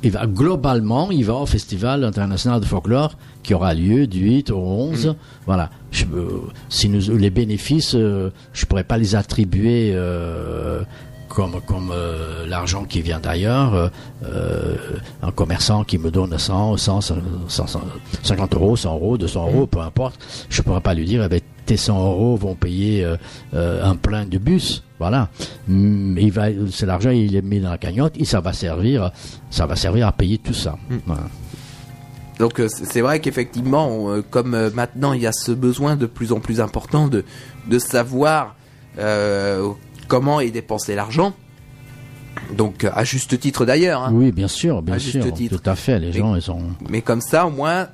il 0.03 0.11
va 0.11 0.25
globalement, 0.25 1.11
il 1.11 1.25
va 1.25 1.33
au 1.35 1.45
Festival 1.45 2.03
international 2.03 2.61
de 2.61 2.65
folklore 2.65 3.17
qui 3.43 3.53
aura 3.53 3.73
lieu 3.73 4.07
du 4.07 4.19
8 4.19 4.51
au 4.51 4.57
11. 4.59 5.15
Voilà. 5.45 5.69
Je, 5.91 6.05
euh, 6.05 6.41
si 6.69 6.87
nous, 6.89 7.15
les 7.17 7.29
bénéfices, 7.29 7.95
euh, 7.95 8.31
je 8.53 8.65
pourrais 8.65 8.85
pas 8.85 8.97
les 8.97 9.15
attribuer. 9.15 9.91
euh, 9.93 10.83
comme, 11.27 11.59
comme 11.67 11.91
euh, 11.91 12.45
l'argent 12.47 12.85
qui 12.85 13.01
vient 13.01 13.19
d'ailleurs, 13.19 13.91
euh, 14.23 14.75
un 15.21 15.31
commerçant 15.31 15.83
qui 15.83 15.97
me 15.97 16.09
donne 16.09 16.37
100, 16.37 16.77
100, 16.77 17.01
100, 17.01 17.15
100, 17.47 17.79
50 18.23 18.53
euros, 18.55 18.75
100 18.77 18.93
euros, 18.93 19.17
200 19.17 19.47
euros, 19.47 19.67
peu 19.67 19.79
importe, 19.81 20.17
je 20.49 20.61
pourrais 20.61 20.79
pas 20.79 20.93
lui 20.93 21.03
dire, 21.05 21.23
eh 21.23 21.27
ben, 21.27 21.41
tes 21.65 21.77
100 21.77 21.97
euros 21.97 22.35
vont 22.35 22.55
payer 22.55 23.03
euh, 23.03 23.17
euh, 23.53 23.83
un 23.83 23.95
plein 23.95 24.25
de 24.25 24.37
bus, 24.37 24.83
voilà. 24.99 25.29
Mm, 25.67 26.17
Il 26.19 26.31
va, 26.31 26.45
c'est 26.71 26.85
l'argent, 26.85 27.09
il 27.09 27.35
est 27.35 27.41
mis 27.41 27.59
dans 27.59 27.71
la 27.71 27.77
cagnotte, 27.77 28.13
et 28.17 28.25
ça 28.25 28.39
va 28.41 28.53
servir, 28.53 29.11
ça 29.49 29.65
va 29.65 29.75
servir 29.75 30.07
à 30.07 30.11
payer 30.11 30.37
tout 30.37 30.53
ça. 30.53 30.77
Voilà. 31.05 31.23
Donc 32.39 32.59
euh, 32.59 32.67
c'est 32.69 33.01
vrai 33.01 33.19
qu'effectivement, 33.21 34.07
comme 34.29 34.69
maintenant 34.73 35.13
il 35.13 35.21
y 35.21 35.27
a 35.27 35.31
ce 35.31 35.51
besoin 35.53 35.95
de 35.95 36.05
plus 36.05 36.31
en 36.33 36.39
plus 36.41 36.59
important 36.59 37.07
de, 37.07 37.23
de 37.69 37.79
savoir 37.79 38.55
euh, 38.99 39.69
comment 40.09 40.39
est 40.41 40.51
dépensé 40.51 40.95
l'argent. 40.95 41.33
Donc 42.57 42.85
à 42.93 43.03
juste 43.05 43.39
titre 43.39 43.65
d'ailleurs. 43.65 44.03
hein. 44.03 44.11
Oui, 44.13 44.31
bien 44.33 44.49
sûr, 44.49 44.81
bien 44.81 44.95
À 44.95 44.97
juste 44.97 45.21
sûr, 45.23 45.33
titre. 45.33 45.57
tout 45.59 45.69
à 45.69 45.75
fait. 45.75 45.97
Les 45.99 46.09
Et- 46.09 46.13
gens, 46.19 46.35
ils 46.35 46.41
sont. 46.41 46.59
Mais 46.89 47.01
comme 47.01 47.21
ça, 47.21 47.47
au 47.47 47.51
moins, 47.51 47.87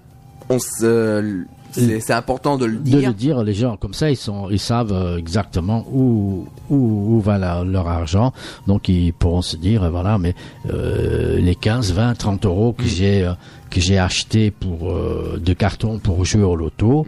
on 0.50 0.58
se, 0.60 1.44
c'est 1.72 2.14
important 2.14 2.58
de 2.58 2.66
le 2.66 2.78
de 2.78 2.84
dire. 2.84 3.10
le 3.10 3.14
dire, 3.16 3.44
les 3.44 3.54
gens 3.54 3.78
comme 3.78 3.94
ça, 3.94 4.10
ils 4.10 4.18
sont, 4.18 4.50
ils 4.50 4.60
savent 4.60 4.92
euh, 4.94 5.18
exactement 5.18 5.86
où 5.92 6.46
où, 6.70 6.76
où 7.16 7.20
va 7.22 7.38
la- 7.38 7.64
leur 7.64 7.88
argent, 7.88 8.34
donc 8.68 8.90
ils 8.90 9.14
pourront 9.14 9.42
se 9.42 9.58
dire, 9.58 9.84
euh, 9.84 9.90
voilà, 9.90 10.18
mais 10.18 10.34
euh, 10.70 11.40
les 11.40 11.56
15, 11.56 11.94
20, 11.94 12.16
30 12.16 12.46
euros 12.46 12.74
que 12.74 12.86
j'ai 12.86 13.24
euh, 13.24 13.34
que 13.70 13.80
j'ai 13.80 13.98
acheté 13.98 14.52
pour 14.52 14.90
euh, 14.92 15.40
de 15.44 15.54
cartons 15.54 15.98
pour 16.00 16.26
jouer 16.26 16.44
au 16.44 16.56
loto, 16.58 17.06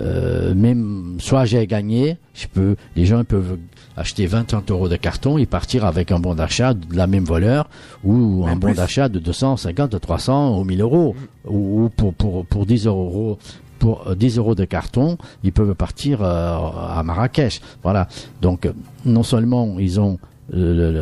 euh, 0.00 0.54
même 0.54 1.16
soit 1.18 1.44
j'ai 1.46 1.66
gagné, 1.66 2.18
je 2.34 2.46
peux, 2.46 2.76
les 2.96 3.06
gens 3.06 3.24
peuvent 3.24 3.56
acheter 3.96 4.26
20, 4.26 4.44
30 4.44 4.70
euros 4.70 4.88
de 4.88 4.96
carton 4.96 5.38
et 5.38 5.46
partir 5.46 5.84
avec 5.86 6.12
un 6.12 6.18
bon 6.18 6.34
d'achat 6.34 6.74
de 6.74 6.96
la 6.96 7.06
même 7.06 7.24
valeur 7.24 7.68
ou 8.04 8.42
un 8.44 8.50
Même 8.50 8.58
bon 8.58 8.66
plus. 8.68 8.76
d'achat 8.76 9.08
de 9.08 9.18
250, 9.18 9.98
300 10.00 10.58
ou 10.58 10.64
1000 10.64 10.80
euros 10.82 11.14
ou, 11.46 11.84
ou 11.84 11.88
pour 11.88 12.12
pour 12.14 12.44
pour 12.46 12.66
10 12.66 12.86
euros 12.86 13.38
pour 13.82 14.06
euh, 14.06 14.14
10 14.14 14.38
euros 14.38 14.54
de 14.54 14.64
carton, 14.64 15.18
ils 15.42 15.52
peuvent 15.52 15.74
partir 15.74 16.22
euh, 16.22 16.56
à 16.96 17.02
Marrakech. 17.02 17.60
Voilà. 17.82 18.06
Donc, 18.40 18.64
euh, 18.64 18.72
non 19.04 19.24
seulement 19.24 19.76
ils 19.78 20.00
ont 20.00 20.18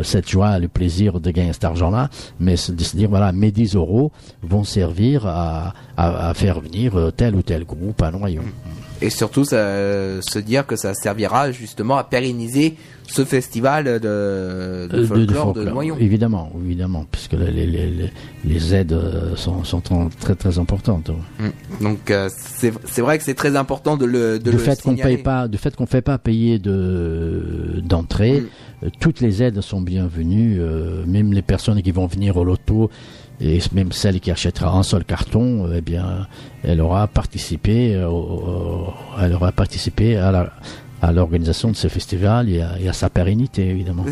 cette 0.05 0.28
joie, 0.28 0.61
le 0.61 0.68
plaisir 0.68 1.18
de 1.18 1.31
gagner 1.33 1.53
cet 1.53 1.64
argent-là, 1.64 2.09
mais 2.39 2.55
de 2.55 2.85
se 2.85 2.97
dire 2.97 3.09
voilà, 3.09 3.33
mes 3.33 3.51
10 3.51 3.74
euros 3.74 4.12
vont 4.43 4.62
servir 4.62 5.26
à, 5.26 5.74
à, 5.97 6.33
faire 6.35 6.61
venir 6.61 6.97
euh, 6.97 7.11
tel 7.11 7.35
ou 7.35 7.43
tel 7.43 7.64
groupe 7.64 8.01
à 8.01 8.12
Noyon. 8.12 8.45
Et 9.03 9.09
surtout, 9.11 9.44
ça, 9.44 10.20
se 10.20 10.38
dire 10.38 10.66
que 10.66 10.76
ça 10.76 10.92
servira 10.94 11.53
justement 11.53 11.96
à 11.96 12.05
pérenniser 12.05 12.76
ce 13.07 13.24
festival 13.24 13.84
de, 13.84 13.98
de 13.98 14.01
Euh, 14.07 14.86
de- 14.88 15.24
de 15.24 15.64
de. 15.64 15.70
Noyon. 15.70 15.96
Évidemment, 15.98 16.53
évidemment, 16.64 17.07
puisque 17.11 17.32
les, 17.32 17.51
les, 17.66 18.11
les, 18.44 18.74
aides 18.74 18.92
euh, 18.92 19.34
sont, 19.36 19.64
sont 19.64 19.80
très 20.20 20.34
très 20.36 20.59
importantes. 20.59 21.11
Donc 21.80 22.11
euh, 22.11 22.28
c'est 22.34 23.01
vrai 23.01 23.18
que 23.18 23.24
c'est 23.24 23.34
très 23.34 23.57
important 23.57 23.96
de 23.96 24.05
le 24.05 24.38
de 24.38 24.51
le 24.51 24.59
fait 24.59 24.80
qu'on 24.82 24.94
paye 24.96 25.16
pas, 25.18 25.48
du 25.48 25.59
fait 25.59 25.74
qu'on 25.74 25.86
fait 25.86 26.03
pas 26.03 26.18
payer 26.18 26.59
de 26.59 27.80
d'entrée, 27.82 28.42
Mm. 28.82 28.88
toutes 29.01 29.20
les 29.20 29.42
aides 29.42 29.61
sont 29.61 29.80
bienvenues, 29.82 30.59
même 31.07 31.32
les 31.32 31.42
personnes 31.42 31.82
qui 31.82 31.90
vont 31.90 32.07
venir 32.07 32.36
au 32.38 32.44
loto 32.44 32.90
et 33.41 33.59
même 33.72 33.93
celle 33.93 34.20
qui 34.20 34.30
achètera 34.30 34.76
un 34.76 34.82
seul 34.82 35.05
carton, 35.05 35.66
euh, 35.66 35.76
eh 35.76 35.80
bien, 35.80 36.26
elle 36.62 36.80
aura 36.80 37.07
participé, 37.07 37.95
euh, 37.95 38.07
elle 39.18 39.34
aura 39.34 39.51
participé 39.53 40.16
à 40.18 41.12
l'organisation 41.12 41.70
de 41.70 41.76
ce 41.76 41.88
festival 41.88 42.51
et 42.51 42.61
à, 42.61 42.93
sa 42.93 43.09
pérennité 43.09 43.66
évidemment. 43.68 44.05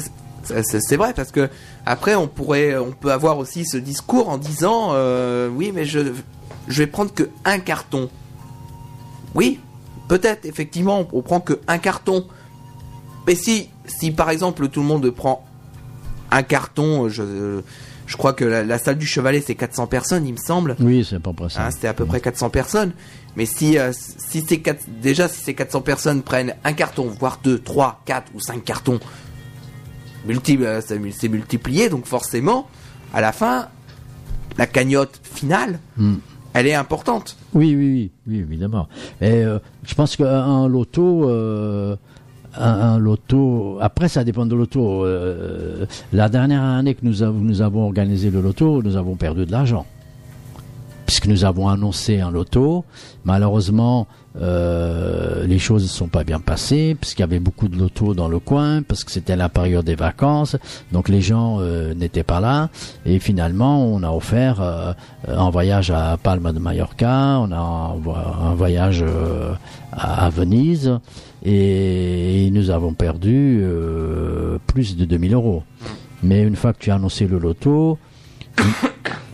C'est 0.44 0.96
vrai 0.96 1.12
parce 1.14 1.30
que 1.30 1.50
après 1.84 2.14
on 2.14 2.26
pourrait 2.26 2.74
on 2.78 2.92
peut 2.92 3.12
avoir 3.12 3.36
aussi 3.36 3.66
ce 3.66 3.76
discours 3.76 4.30
en 4.30 4.38
disant 4.38 4.92
euh, 4.92 5.50
oui 5.50 5.72
mais 5.74 5.84
je 5.84 5.98
je 6.68 6.78
vais 6.78 6.86
prendre 6.86 7.12
que 7.12 7.28
un 7.44 7.58
carton. 7.58 8.08
Oui, 9.34 9.60
peut-être 10.08 10.46
effectivement 10.46 11.06
on 11.12 11.20
prend 11.20 11.40
que 11.40 11.60
un 11.66 11.76
carton. 11.76 12.24
Mais 13.26 13.34
si 13.34 13.68
si 13.84 14.10
par 14.10 14.30
exemple 14.30 14.68
tout 14.68 14.80
le 14.80 14.86
monde 14.86 15.10
prend 15.10 15.44
un 16.30 16.42
carton, 16.42 17.10
je 17.10 17.60
je 18.08 18.16
crois 18.16 18.32
que 18.32 18.44
la, 18.44 18.64
la 18.64 18.78
salle 18.78 18.98
du 18.98 19.06
Chevalet 19.06 19.40
c'est 19.40 19.54
400 19.54 19.86
personnes 19.86 20.26
il 20.26 20.32
me 20.32 20.38
semble. 20.38 20.74
Oui, 20.80 21.06
c'est 21.08 21.20
pas 21.20 21.32
près 21.32 21.48
ça. 21.48 21.66
Hein, 21.66 21.70
C'était 21.70 21.86
à 21.86 21.94
peu 21.94 22.04
près 22.06 22.20
400 22.20 22.50
personnes. 22.50 22.90
Mais 23.36 23.46
si, 23.46 23.78
euh, 23.78 23.92
si 23.92 24.40
ces 24.42 24.60
quatre- 24.60 24.86
déjà 25.00 25.28
si 25.28 25.40
ces 25.40 25.54
400 25.54 25.82
personnes 25.82 26.22
prennent 26.22 26.54
un 26.64 26.72
carton, 26.72 27.06
voire 27.20 27.38
deux, 27.44 27.60
trois, 27.60 28.00
quatre 28.04 28.32
ou 28.34 28.40
cinq 28.40 28.64
cartons, 28.64 28.98
multi, 30.26 30.58
euh, 30.60 30.80
c'est 30.80 31.28
multiplié, 31.28 31.88
donc 31.88 32.06
forcément, 32.06 32.66
à 33.14 33.20
la 33.20 33.32
fin, 33.32 33.68
la 34.56 34.66
cagnotte 34.66 35.20
finale, 35.22 35.78
Mm. 35.96 36.14
elle 36.54 36.66
est 36.66 36.74
importante. 36.74 37.36
Oui, 37.54 37.74
oui, 37.76 37.86
oui, 37.86 38.10
oui, 38.26 38.38
évidemment. 38.38 38.88
Et 39.20 39.44
euh, 39.44 39.58
je 39.84 39.94
pense 39.94 40.16
qu'un 40.16 40.66
loto, 40.66 41.28
un, 42.58 42.98
loto. 42.98 43.78
Après, 43.80 44.08
ça 44.08 44.24
dépend 44.24 44.46
de 44.46 44.54
loto. 44.54 45.04
Euh, 45.04 45.86
la 46.12 46.28
dernière 46.28 46.62
année 46.62 46.94
que 46.94 47.04
nous, 47.04 47.22
avons- 47.22 47.84
organisé 47.86 48.30
le 48.30 48.40
loto, 48.40 48.82
nous 48.82 48.96
avons 48.96 49.14
perdu 49.16 49.46
de 49.46 49.52
l'argent. 49.52 49.86
Puisque 51.06 51.26
nous 51.26 51.44
avons 51.46 51.68
annoncé 51.68 52.20
un 52.20 52.30
loto, 52.30 52.84
malheureusement, 53.24 54.06
euh, 54.42 55.46
les 55.46 55.58
choses 55.58 55.82
ne 55.84 55.88
sont 55.88 56.06
pas 56.08 56.22
bien 56.22 56.38
passées, 56.38 56.94
puisqu'il 57.00 57.22
y 57.22 57.24
avait 57.24 57.38
beaucoup 57.38 57.66
de 57.68 57.76
lotos 57.78 58.12
dans 58.12 58.28
le 58.28 58.38
coin, 58.38 58.82
parce 58.82 59.04
que 59.04 59.10
c'était 59.10 59.34
la 59.34 59.48
période 59.48 59.86
des 59.86 59.94
vacances, 59.94 60.56
donc 60.92 61.08
les 61.08 61.22
gens 61.22 61.60
euh, 61.60 61.94
n'étaient 61.94 62.24
pas 62.24 62.40
là, 62.40 62.68
et 63.06 63.18
finalement, 63.20 63.86
on 63.86 64.02
a 64.02 64.10
offert 64.10 64.60
euh, 64.60 64.92
un 65.26 65.48
voyage 65.48 65.90
à 65.90 66.18
Palma 66.22 66.52
de 66.52 66.58
Mallorca, 66.58 67.38
on 67.40 67.52
a 67.52 67.56
un, 67.56 67.94
vo- 67.96 68.12
un 68.14 68.54
voyage 68.54 69.02
à 69.92 70.28
Venise, 70.28 70.98
et, 71.44 72.50
nous 72.52 72.70
avons 72.70 72.92
perdu 72.94 73.60
euh, 73.62 74.58
plus 74.66 74.96
de 74.96 75.04
2000 75.04 75.34
euros. 75.34 75.62
Mais 76.22 76.42
une 76.42 76.56
fois 76.56 76.72
que 76.72 76.78
tu 76.78 76.90
as 76.90 76.96
annoncé 76.96 77.26
le 77.26 77.38
loto, 77.38 77.98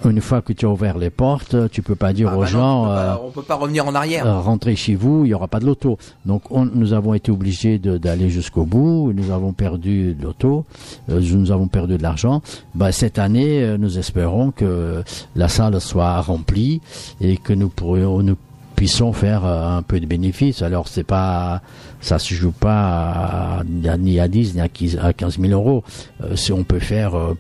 une, 0.04 0.10
une 0.10 0.20
fois 0.20 0.42
que 0.42 0.52
tu 0.52 0.66
as 0.66 0.68
ouvert 0.68 0.98
les 0.98 1.08
portes, 1.08 1.56
tu 1.70 1.80
peux 1.80 1.94
pas 1.94 2.12
dire 2.12 2.28
Ah 2.32 2.36
aux 2.36 2.40
bah 2.40 2.46
non, 2.46 2.50
gens. 2.50 2.82
on, 2.82 2.86
peut 2.86 2.90
euh, 2.92 3.06
pas, 3.14 3.22
on 3.26 3.30
peut 3.30 3.42
pas 3.42 3.54
revenir 3.54 3.86
en 3.86 3.94
arrière. 3.94 4.26
euh, 4.26 4.40
rentrez 4.40 4.76
chez 4.76 4.94
vous, 4.94 5.24
il 5.24 5.28
n'y 5.28 5.34
aura 5.34 5.48
pas 5.48 5.60
de 5.60 5.64
loto. 5.64 5.96
Donc 6.26 6.42
on- 6.50 6.66
nous 6.66 6.92
avons 6.92 7.14
été 7.14 7.30
obligés 7.32 7.78
d'aller 7.78 8.28
jusqu'au 8.28 8.64
bout, 8.66 9.12
nous 9.14 9.30
avons 9.30 9.52
perdu 9.54 10.12
de 10.12 10.22
loto, 10.22 10.66
euh, 11.08 11.20
nous 11.32 11.50
avons 11.52 11.68
perdu 11.68 11.96
de 11.96 12.02
l'argent. 12.02 12.42
Bah, 12.74 12.92
cette 12.92 13.18
année, 13.18 13.62
euh, 13.62 13.78
nous 13.78 13.98
espérons 13.98 14.50
que 14.50 15.02
la 15.36 15.48
salle 15.48 15.80
soit 15.80 16.20
remplie 16.20 16.82
et 17.22 17.38
que 17.38 17.54
nous 17.54 17.68
pourrions 17.70 18.20
nous 18.22 18.36
puissions 18.74 19.12
faire 19.12 19.44
euh, 19.44 19.76
un 19.78 19.82
peu 19.82 20.00
de 20.00 20.06
bénéfice. 20.06 20.62
Alors 20.62 20.88
c'est 20.88 21.04
pas, 21.04 21.62
ça 22.00 22.18
se 22.18 22.34
joue 22.34 22.52
pas 22.52 23.60
à- 23.60 23.62
ni 23.98 24.20
à 24.20 24.28
10 24.28 24.54
ni 24.54 24.60
à 24.60 24.68
15 24.68 24.98
à 25.02 25.12
15 25.12 25.38
000 25.38 25.52
euros. 25.52 25.84
Euh, 26.22 26.36
si 26.36 26.52
on 26.52 26.64
peut 26.64 26.78
faire, 26.80 27.16
euh, 27.16 27.34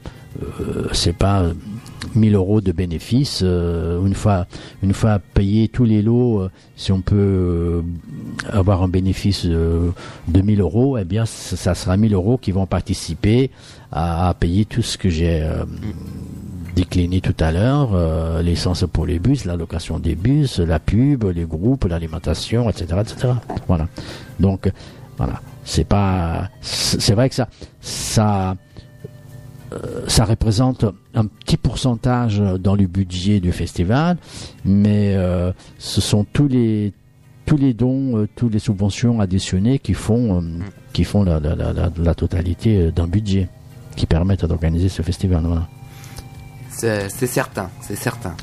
c'est 0.92 1.16
pas 1.16 1.44
1000 2.16 2.34
euros 2.34 2.60
de 2.60 2.72
bénéfice 2.72 3.40
une 3.42 4.14
fois 4.14 4.46
une 4.82 4.92
fois 4.92 5.20
payé 5.32 5.68
tous 5.68 5.84
les 5.84 6.02
lots 6.02 6.48
si 6.74 6.90
on 6.90 7.00
peut 7.02 7.84
avoir 8.52 8.82
un 8.82 8.88
bénéfice 8.88 9.46
de 9.46 9.92
1000 10.28 10.60
euros 10.60 10.98
eh 10.98 11.04
bien 11.04 11.24
ça 11.24 11.74
sera 11.76 11.96
1000 11.96 12.14
euros 12.14 12.36
qui 12.36 12.50
vont 12.50 12.66
participer 12.66 13.52
à, 13.92 14.34
payer 14.38 14.64
tout 14.64 14.82
ce 14.82 14.98
que 14.98 15.08
j'ai 15.08 15.48
décliné 16.74 17.20
tout 17.20 17.34
à 17.40 17.52
l'heure 17.52 17.90
euh, 17.94 18.42
l'essence 18.42 18.84
pour 18.92 19.06
les 19.06 19.18
bus 19.18 19.44
la 19.44 19.56
location 19.56 19.98
des 19.98 20.14
bus 20.14 20.58
la 20.58 20.78
pub 20.78 21.24
les 21.24 21.44
groupes 21.44 21.84
l'alimentation 21.84 22.68
etc 22.70 23.00
etc 23.00 23.28
voilà 23.68 23.86
donc 24.40 24.70
voilà 25.16 25.40
c'est 25.64 25.84
pas 25.84 26.48
c'est 26.60 27.14
vrai 27.14 27.28
que 27.28 27.34
ça 27.34 27.48
ça 27.80 28.56
ça 30.06 30.24
représente 30.24 30.84
un 31.14 31.26
petit 31.26 31.56
pourcentage 31.56 32.38
dans 32.60 32.76
le 32.76 32.86
budget 32.86 33.40
du 33.40 33.50
festival, 33.50 34.16
mais 34.64 35.14
euh, 35.16 35.50
ce 35.78 36.00
sont 36.00 36.24
tous 36.32 36.46
les 36.46 36.92
tous 37.44 37.56
les 37.56 37.74
dons, 37.74 38.16
euh, 38.18 38.28
toutes 38.36 38.52
les 38.52 38.60
subventions 38.60 39.20
additionnées 39.20 39.80
qui 39.80 39.94
font 39.94 40.40
euh, 40.40 40.42
qui 40.92 41.02
font 41.02 41.24
la, 41.24 41.40
la, 41.40 41.56
la, 41.56 41.72
la- 41.96 42.14
totalité 42.14 42.76
euh, 42.78 42.90
d'un 42.92 43.08
budget 43.08 43.48
qui 43.96 44.06
permettent 44.06 44.44
d'organiser 44.44 44.88
ce 44.88 45.02
festival. 45.02 45.42
Voilà. 45.44 45.66
C'est 46.76 47.26
certain, 47.26 47.70
c'est 47.80 47.96
certain. 47.96 48.34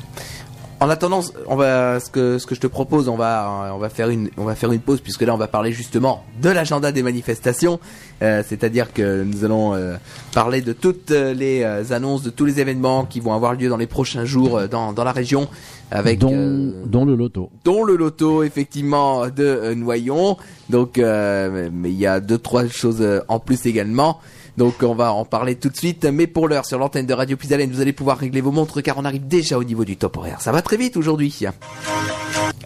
En 0.80 0.90
attendant, 0.90 1.20
on 1.46 1.54
va 1.54 2.00
ce 2.00 2.10
que 2.10 2.38
ce 2.38 2.46
que 2.46 2.56
je 2.56 2.60
te 2.60 2.66
propose, 2.66 3.08
on 3.08 3.14
va 3.14 3.70
on 3.72 3.78
va 3.78 3.88
faire 3.88 4.08
une 4.10 4.30
on 4.36 4.42
va 4.42 4.56
faire 4.56 4.72
une 4.72 4.80
pause 4.80 5.00
puisque 5.00 5.22
là 5.22 5.32
on 5.32 5.36
va 5.36 5.46
parler 5.46 5.70
justement 5.70 6.24
de 6.42 6.50
l'agenda 6.50 6.90
des 6.90 7.04
manifestations, 7.04 7.78
Euh, 8.20 8.42
c'est-à-dire 8.48 8.92
que 8.92 9.24
nous 9.24 9.44
allons 9.44 9.74
euh, 9.74 9.96
parler 10.32 10.60
de 10.60 10.72
toutes 10.72 11.10
euh, 11.10 11.34
les 11.34 11.62
euh, 11.62 11.82
annonces 11.94 12.22
de 12.22 12.30
tous 12.30 12.44
les 12.44 12.58
événements 12.60 13.04
qui 13.04 13.18
vont 13.20 13.32
avoir 13.34 13.54
lieu 13.54 13.68
dans 13.68 13.76
les 13.76 13.88
prochains 13.88 14.24
jours 14.24 14.58
euh, 14.58 14.66
dans 14.68 14.92
dans 14.92 15.04
la 15.04 15.12
région 15.12 15.48
avec 15.90 16.18
dont, 16.18 16.72
dont 16.86 17.04
le 17.04 17.16
loto. 17.16 17.50
dont 17.64 17.84
le 17.84 17.96
loto 17.96 18.42
effectivement 18.44 19.28
de 19.28 19.74
Noyon. 19.74 20.36
Donc, 20.70 20.98
euh, 20.98 21.68
mais 21.72 21.90
il 21.90 21.98
y 21.98 22.06
a 22.06 22.18
deux 22.20 22.38
trois 22.38 22.66
choses 22.66 23.04
en 23.28 23.38
plus 23.40 23.66
également. 23.66 24.18
Donc 24.56 24.82
on 24.82 24.94
va 24.94 25.12
en 25.12 25.24
parler 25.24 25.56
tout 25.56 25.68
de 25.68 25.76
suite. 25.76 26.04
Mais 26.04 26.26
pour 26.26 26.48
l'heure, 26.48 26.66
sur 26.66 26.78
l'antenne 26.78 27.06
de 27.06 27.14
Radio 27.14 27.36
Puisalène, 27.36 27.70
vous 27.70 27.80
allez 27.80 27.92
pouvoir 27.92 28.18
régler 28.18 28.40
vos 28.40 28.52
montres 28.52 28.82
car 28.82 28.98
on 28.98 29.04
arrive 29.04 29.26
déjà 29.26 29.58
au 29.58 29.64
niveau 29.64 29.84
du 29.84 29.96
top 29.96 30.16
horaire. 30.16 30.40
Ça 30.40 30.52
va 30.52 30.62
très 30.62 30.76
vite 30.76 30.96
aujourd'hui. 30.96 31.46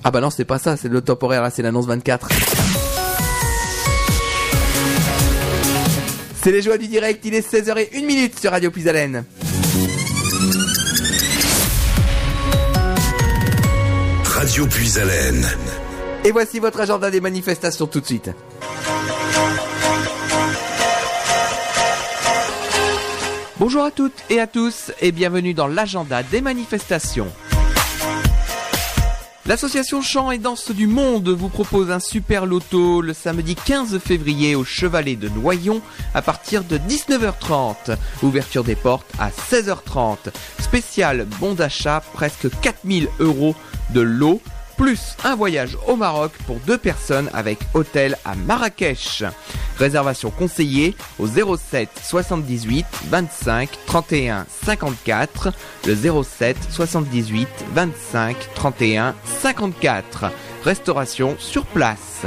Ah 0.05 0.11
bah 0.11 0.20
non, 0.20 0.30
c'est 0.30 0.45
pas 0.45 0.59
ça, 0.59 0.76
c'est 0.76 0.89
le 0.89 1.01
top 1.01 1.22
horaire, 1.22 1.43
là 1.43 1.51
c'est 1.51 1.62
l'annonce 1.62 1.87
24. 1.87 2.28
C'est 6.43 6.53
les 6.53 6.62
joies 6.62 6.78
du 6.78 6.87
direct, 6.87 7.24
il 7.24 7.34
est 7.34 7.53
16h01 7.53 8.07
minute 8.07 8.39
sur 8.39 8.53
Radio 8.53 8.70
Puisalène. 8.70 9.24
Radio 14.24 14.66
Puisalène. 14.66 15.45
Et 16.24 16.30
voici 16.30 16.61
votre 16.61 16.80
agenda 16.80 17.11
des 17.11 17.20
manifestations 17.20 17.87
tout 17.87 18.01
de 18.01 18.07
suite. 18.07 18.30
Bonjour 23.59 23.84
à 23.84 23.90
toutes 23.90 24.22
et 24.28 24.38
à 24.38 24.46
tous 24.46 24.92
et 25.00 25.12
bienvenue 25.12 25.54
dans 25.54 25.66
l'agenda 25.66 26.22
des 26.22 26.42
manifestations. 26.42 27.28
L'association 29.46 30.02
Chant 30.02 30.30
et 30.30 30.36
Danse 30.36 30.72
du 30.72 30.86
Monde 30.86 31.30
vous 31.30 31.48
propose 31.48 31.90
un 31.90 31.98
super 31.98 32.44
loto 32.44 33.00
le 33.00 33.14
samedi 33.14 33.54
15 33.54 33.98
février 33.98 34.54
au 34.54 34.64
Chevalet 34.64 35.16
de 35.16 35.30
Noyon 35.30 35.80
à 36.12 36.20
partir 36.20 36.64
de 36.64 36.76
19h30. 36.76 37.96
Ouverture 38.22 38.62
des 38.62 38.76
portes 38.76 39.11
à 39.18 39.30
16h30. 39.30 40.32
Spécial 40.59 41.26
bon 41.40 41.54
d'achat 41.54 42.02
presque 42.12 42.48
4000 42.61 43.09
euros 43.20 43.54
de 43.94 44.02
lot 44.02 44.42
plus 44.77 45.16
un 45.24 45.35
voyage 45.35 45.77
au 45.87 45.97
Maroc 45.97 46.33
pour 46.47 46.59
deux 46.61 46.79
personnes 46.79 47.31
avec 47.33 47.59
hôtel 47.74 48.16
à 48.24 48.35
Marrakech. 48.35 49.24
Réservation 49.79 50.31
conseillée 50.31 50.97
au 51.18 51.27
07 51.27 51.89
78 52.03 52.87
25 53.09 53.70
31 53.87 54.47
54, 54.64 55.53
le 55.87 56.22
07 56.22 56.57
78 56.70 57.49
25 57.74 58.37
31 58.55 59.14
54. 59.41 60.33
Restauration 60.64 61.37
sur 61.39 61.64
place. 61.66 62.27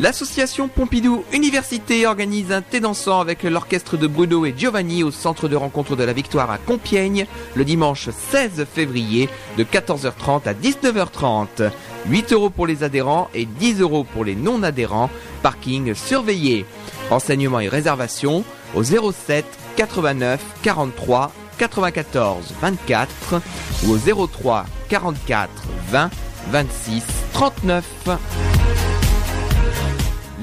L'association 0.00 0.68
Pompidou 0.68 1.24
Université 1.30 2.06
organise 2.06 2.52
un 2.52 2.62
thé 2.62 2.80
dansant 2.80 3.20
avec 3.20 3.42
l'orchestre 3.42 3.98
de 3.98 4.06
Bruno 4.06 4.46
et 4.46 4.54
Giovanni 4.56 5.02
au 5.02 5.10
centre 5.10 5.46
de 5.46 5.56
rencontre 5.56 5.94
de 5.94 6.02
la 6.04 6.14
Victoire 6.14 6.50
à 6.50 6.56
Compiègne 6.56 7.26
le 7.54 7.66
dimanche 7.66 8.08
16 8.08 8.64
février 8.64 9.28
de 9.58 9.64
14h30 9.64 10.48
à 10.48 10.54
19h30. 10.54 11.70
8 12.08 12.32
euros 12.32 12.48
pour 12.48 12.66
les 12.66 12.82
adhérents 12.82 13.28
et 13.34 13.44
10 13.44 13.82
euros 13.82 14.04
pour 14.04 14.24
les 14.24 14.34
non-adhérents. 14.34 15.10
Parking 15.42 15.94
surveillé. 15.94 16.64
Renseignements 17.10 17.60
et 17.60 17.68
réservations 17.68 18.42
au 18.74 18.82
07 18.82 19.44
89 19.76 20.40
43 20.62 21.30
94 21.58 22.54
24 22.62 23.42
ou 23.84 23.92
au 23.92 24.26
03 24.26 24.64
44 24.88 25.50
20 25.90 26.10
26 26.50 27.04
39. 27.34 27.84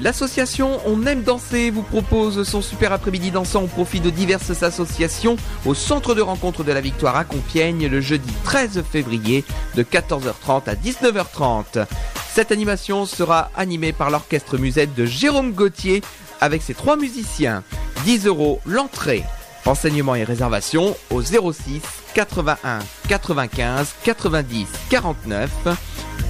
L'association 0.00 0.78
On 0.86 1.06
aime 1.06 1.22
danser 1.22 1.70
vous 1.70 1.82
propose 1.82 2.44
son 2.44 2.62
super 2.62 2.92
après-midi 2.92 3.32
dansant 3.32 3.64
au 3.64 3.66
profit 3.66 3.98
de 3.98 4.10
diverses 4.10 4.62
associations 4.62 5.36
au 5.66 5.74
centre 5.74 6.14
de 6.14 6.20
rencontre 6.20 6.62
de 6.62 6.70
la 6.70 6.80
Victoire 6.80 7.16
à 7.16 7.24
Compiègne 7.24 7.88
le 7.88 8.00
jeudi 8.00 8.32
13 8.44 8.84
février 8.90 9.44
de 9.74 9.82
14h30 9.82 10.68
à 10.68 10.74
19h30. 10.76 11.86
Cette 12.32 12.52
animation 12.52 13.06
sera 13.06 13.50
animée 13.56 13.92
par 13.92 14.10
l'orchestre 14.10 14.56
musette 14.56 14.94
de 14.94 15.04
Jérôme 15.04 15.52
Gauthier 15.52 16.02
avec 16.40 16.62
ses 16.62 16.74
trois 16.74 16.96
musiciens. 16.96 17.64
10 18.04 18.26
euros 18.26 18.60
l'entrée. 18.66 19.24
Renseignements 19.64 20.14
et 20.14 20.22
réservations 20.22 20.96
au 21.10 21.20
06 21.22 21.80
81 22.14 22.78
95 23.08 23.94
90 24.04 24.68
49. 24.90 25.50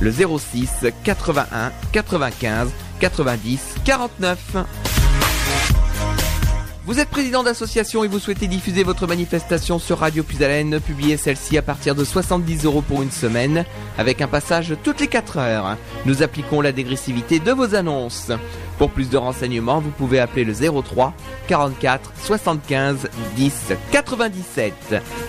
Le 0.00 0.10
06 0.10 0.86
81 1.04 1.72
95 1.92 2.70
90 2.98 3.76
49. 3.84 4.56
Vous 6.88 7.00
êtes 7.00 7.10
président 7.10 7.42
d'association 7.42 8.02
et 8.02 8.08
vous 8.08 8.18
souhaitez 8.18 8.46
diffuser 8.46 8.82
votre 8.82 9.06
manifestation 9.06 9.78
sur 9.78 9.98
Radio 9.98 10.22
Puisalène, 10.22 10.80
publiez 10.80 11.18
celle-ci 11.18 11.58
à 11.58 11.62
partir 11.62 11.94
de 11.94 12.02
70 12.02 12.64
euros 12.64 12.80
pour 12.80 13.02
une 13.02 13.10
semaine, 13.10 13.66
avec 13.98 14.22
un 14.22 14.26
passage 14.26 14.74
toutes 14.82 15.00
les 15.00 15.06
4 15.06 15.36
heures. 15.36 15.76
Nous 16.06 16.22
appliquons 16.22 16.62
la 16.62 16.72
dégressivité 16.72 17.40
de 17.40 17.52
vos 17.52 17.74
annonces. 17.74 18.32
Pour 18.78 18.90
plus 18.90 19.10
de 19.10 19.18
renseignements, 19.18 19.80
vous 19.80 19.90
pouvez 19.90 20.18
appeler 20.18 20.44
le 20.44 20.54
03 20.54 21.12
44 21.46 22.12
75 22.24 23.10
10 23.36 23.72
97. 23.92 24.72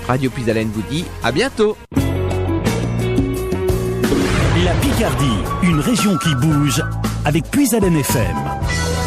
Radio 0.07 0.29
Puisalène 0.29 0.71
vous 0.73 0.83
dit 0.89 1.03
à 1.23 1.33
bientôt. 1.33 1.75
La 4.63 4.73
Picardie, 4.75 5.25
une 5.63 5.81
région 5.81 6.17
qui 6.17 6.33
bouge 6.35 6.81
avec 7.25 7.49
Puisalène 7.49 7.97
FM. 7.97 8.98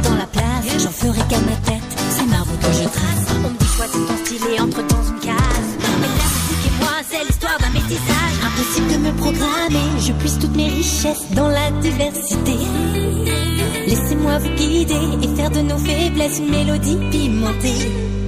Dans 0.00 0.14
la 0.14 0.26
place. 0.26 0.82
J'en 0.82 0.90
ferai 0.90 1.20
qu'à 1.28 1.40
ma 1.40 1.56
tête. 1.68 1.82
C'est 2.10 2.26
ma 2.26 2.38
route 2.38 2.60
que 2.60 2.72
je 2.72 2.88
trace. 2.88 3.26
On 3.44 3.50
me 3.50 3.58
dit 3.58 3.66
choisis 3.76 4.00
ton 4.08 4.16
style 4.24 4.42
et 4.54 4.60
entre 4.60 4.82
dans 4.86 5.02
une 5.02 5.20
case. 5.20 5.70
Mais 6.00 6.06
la 6.06 6.28
musique 6.32 6.64
et 6.66 6.74
moi, 6.80 6.94
c'est 7.08 7.24
l'histoire 7.24 7.58
d'un 7.58 7.70
métissage. 7.70 8.34
Impossible 8.48 8.88
de 8.92 8.98
me 9.06 9.12
programmer. 9.16 10.00
Je 10.00 10.12
puise 10.12 10.38
toutes 10.38 10.56
mes 10.56 10.68
richesses 10.68 11.30
dans 11.32 11.48
la 11.48 11.70
diversité. 11.80 12.56
Laissez-moi 13.86 14.38
vous 14.38 14.54
guider 14.56 15.04
et 15.22 15.36
faire 15.36 15.50
de 15.50 15.60
nos 15.60 15.78
faiblesses 15.78 16.38
une 16.38 16.50
mélodie 16.50 16.98
pimentée. 17.10 18.23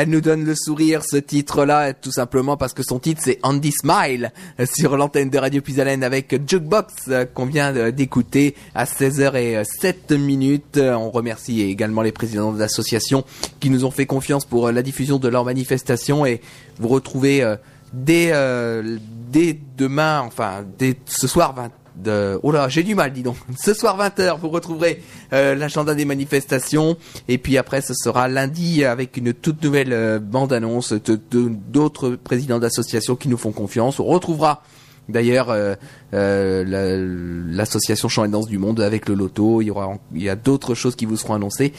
Elle 0.00 0.08
nous 0.08 0.22
donne 0.22 0.46
le 0.46 0.54
sourire, 0.54 1.02
ce 1.04 1.18
titre-là, 1.18 1.92
tout 1.92 2.10
simplement 2.10 2.56
parce 2.56 2.72
que 2.72 2.82
son 2.82 2.98
titre 2.98 3.20
c'est 3.22 3.38
Andy 3.42 3.70
Smile 3.70 4.32
euh, 4.58 4.64
sur 4.64 4.96
l'antenne 4.96 5.28
de 5.28 5.36
Radio 5.36 5.60
Puisalène 5.60 6.02
avec 6.02 6.48
Jukebox 6.48 6.94
euh, 7.08 7.26
qu'on 7.26 7.44
vient 7.44 7.90
d'écouter 7.90 8.54
à 8.74 8.86
16h07 8.86 10.16
minutes. 10.16 10.78
Euh, 10.78 10.94
On 10.94 11.10
remercie 11.10 11.60
également 11.60 12.00
les 12.00 12.12
présidents 12.12 12.50
de 12.50 12.58
l'association 12.58 13.26
qui 13.60 13.68
nous 13.68 13.84
ont 13.84 13.90
fait 13.90 14.06
confiance 14.06 14.46
pour 14.46 14.72
la 14.72 14.80
diffusion 14.80 15.18
de 15.18 15.28
leur 15.28 15.44
manifestation 15.44 16.24
et 16.24 16.40
vous 16.78 16.88
retrouvez 16.88 17.56
dès, 17.92 18.32
dès 19.30 19.58
demain, 19.76 20.20
enfin 20.20 20.64
dès 20.78 20.96
ce 21.04 21.28
soir 21.28 21.54
20 21.54 21.68
de... 22.02 22.38
Oh 22.42 22.50
là, 22.52 22.68
j'ai 22.68 22.82
du 22.82 22.94
mal, 22.94 23.12
dis 23.12 23.22
donc. 23.22 23.36
Ce 23.62 23.74
soir 23.74 23.98
20h, 23.98 24.38
vous 24.40 24.48
retrouverez 24.48 25.02
euh, 25.32 25.54
l'agenda 25.54 25.94
des 25.94 26.04
manifestations. 26.04 26.96
Et 27.28 27.38
puis 27.38 27.58
après, 27.58 27.80
ce 27.80 27.94
sera 27.94 28.28
lundi 28.28 28.84
avec 28.84 29.16
une 29.16 29.32
toute 29.32 29.62
nouvelle 29.62 29.92
euh, 29.92 30.18
bande-annonce 30.18 30.92
de- 30.92 31.20
de- 31.30 31.50
d'autres 31.68 32.10
présidents 32.10 32.58
d'associations 32.58 33.16
qui 33.16 33.28
nous 33.28 33.36
font 33.36 33.52
confiance. 33.52 34.00
On 34.00 34.04
retrouvera 34.04 34.62
d'ailleurs 35.10 35.50
euh, 35.50 35.74
euh, 36.14 36.64
la- 36.64 37.54
l'association 37.56 38.08
Chant 38.08 38.24
et 38.24 38.28
Danse 38.28 38.46
du 38.48 38.58
Monde 38.58 38.80
avec 38.80 39.08
le 39.08 39.14
loto. 39.14 39.60
Il 39.62 39.72
y 40.14 40.28
a 40.28 40.36
d'autres 40.36 40.74
choses 40.74 40.96
qui 40.96 41.06
vous 41.06 41.16
seront 41.16 41.34
annoncées. 41.34 41.72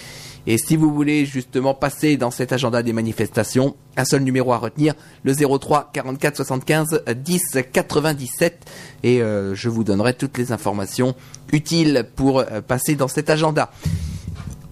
Et 0.47 0.57
si 0.57 0.75
vous 0.75 0.91
voulez 0.93 1.25
justement 1.25 1.73
passer 1.73 2.17
dans 2.17 2.31
cet 2.31 2.51
agenda 2.51 2.81
des 2.81 2.93
manifestations, 2.93 3.75
un 3.95 4.05
seul 4.05 4.23
numéro 4.23 4.53
à 4.53 4.57
retenir, 4.57 4.95
le 5.23 5.33
03 5.35 5.91
44 5.93 6.35
75 6.37 7.03
10 7.15 7.41
97. 7.71 8.65
Et 9.03 9.21
euh, 9.21 9.53
je 9.55 9.69
vous 9.69 9.83
donnerai 9.83 10.13
toutes 10.13 10.37
les 10.37 10.51
informations 10.51 11.15
utiles 11.53 12.05
pour 12.15 12.43
passer 12.67 12.95
dans 12.95 13.07
cet 13.07 13.29
agenda. 13.29 13.71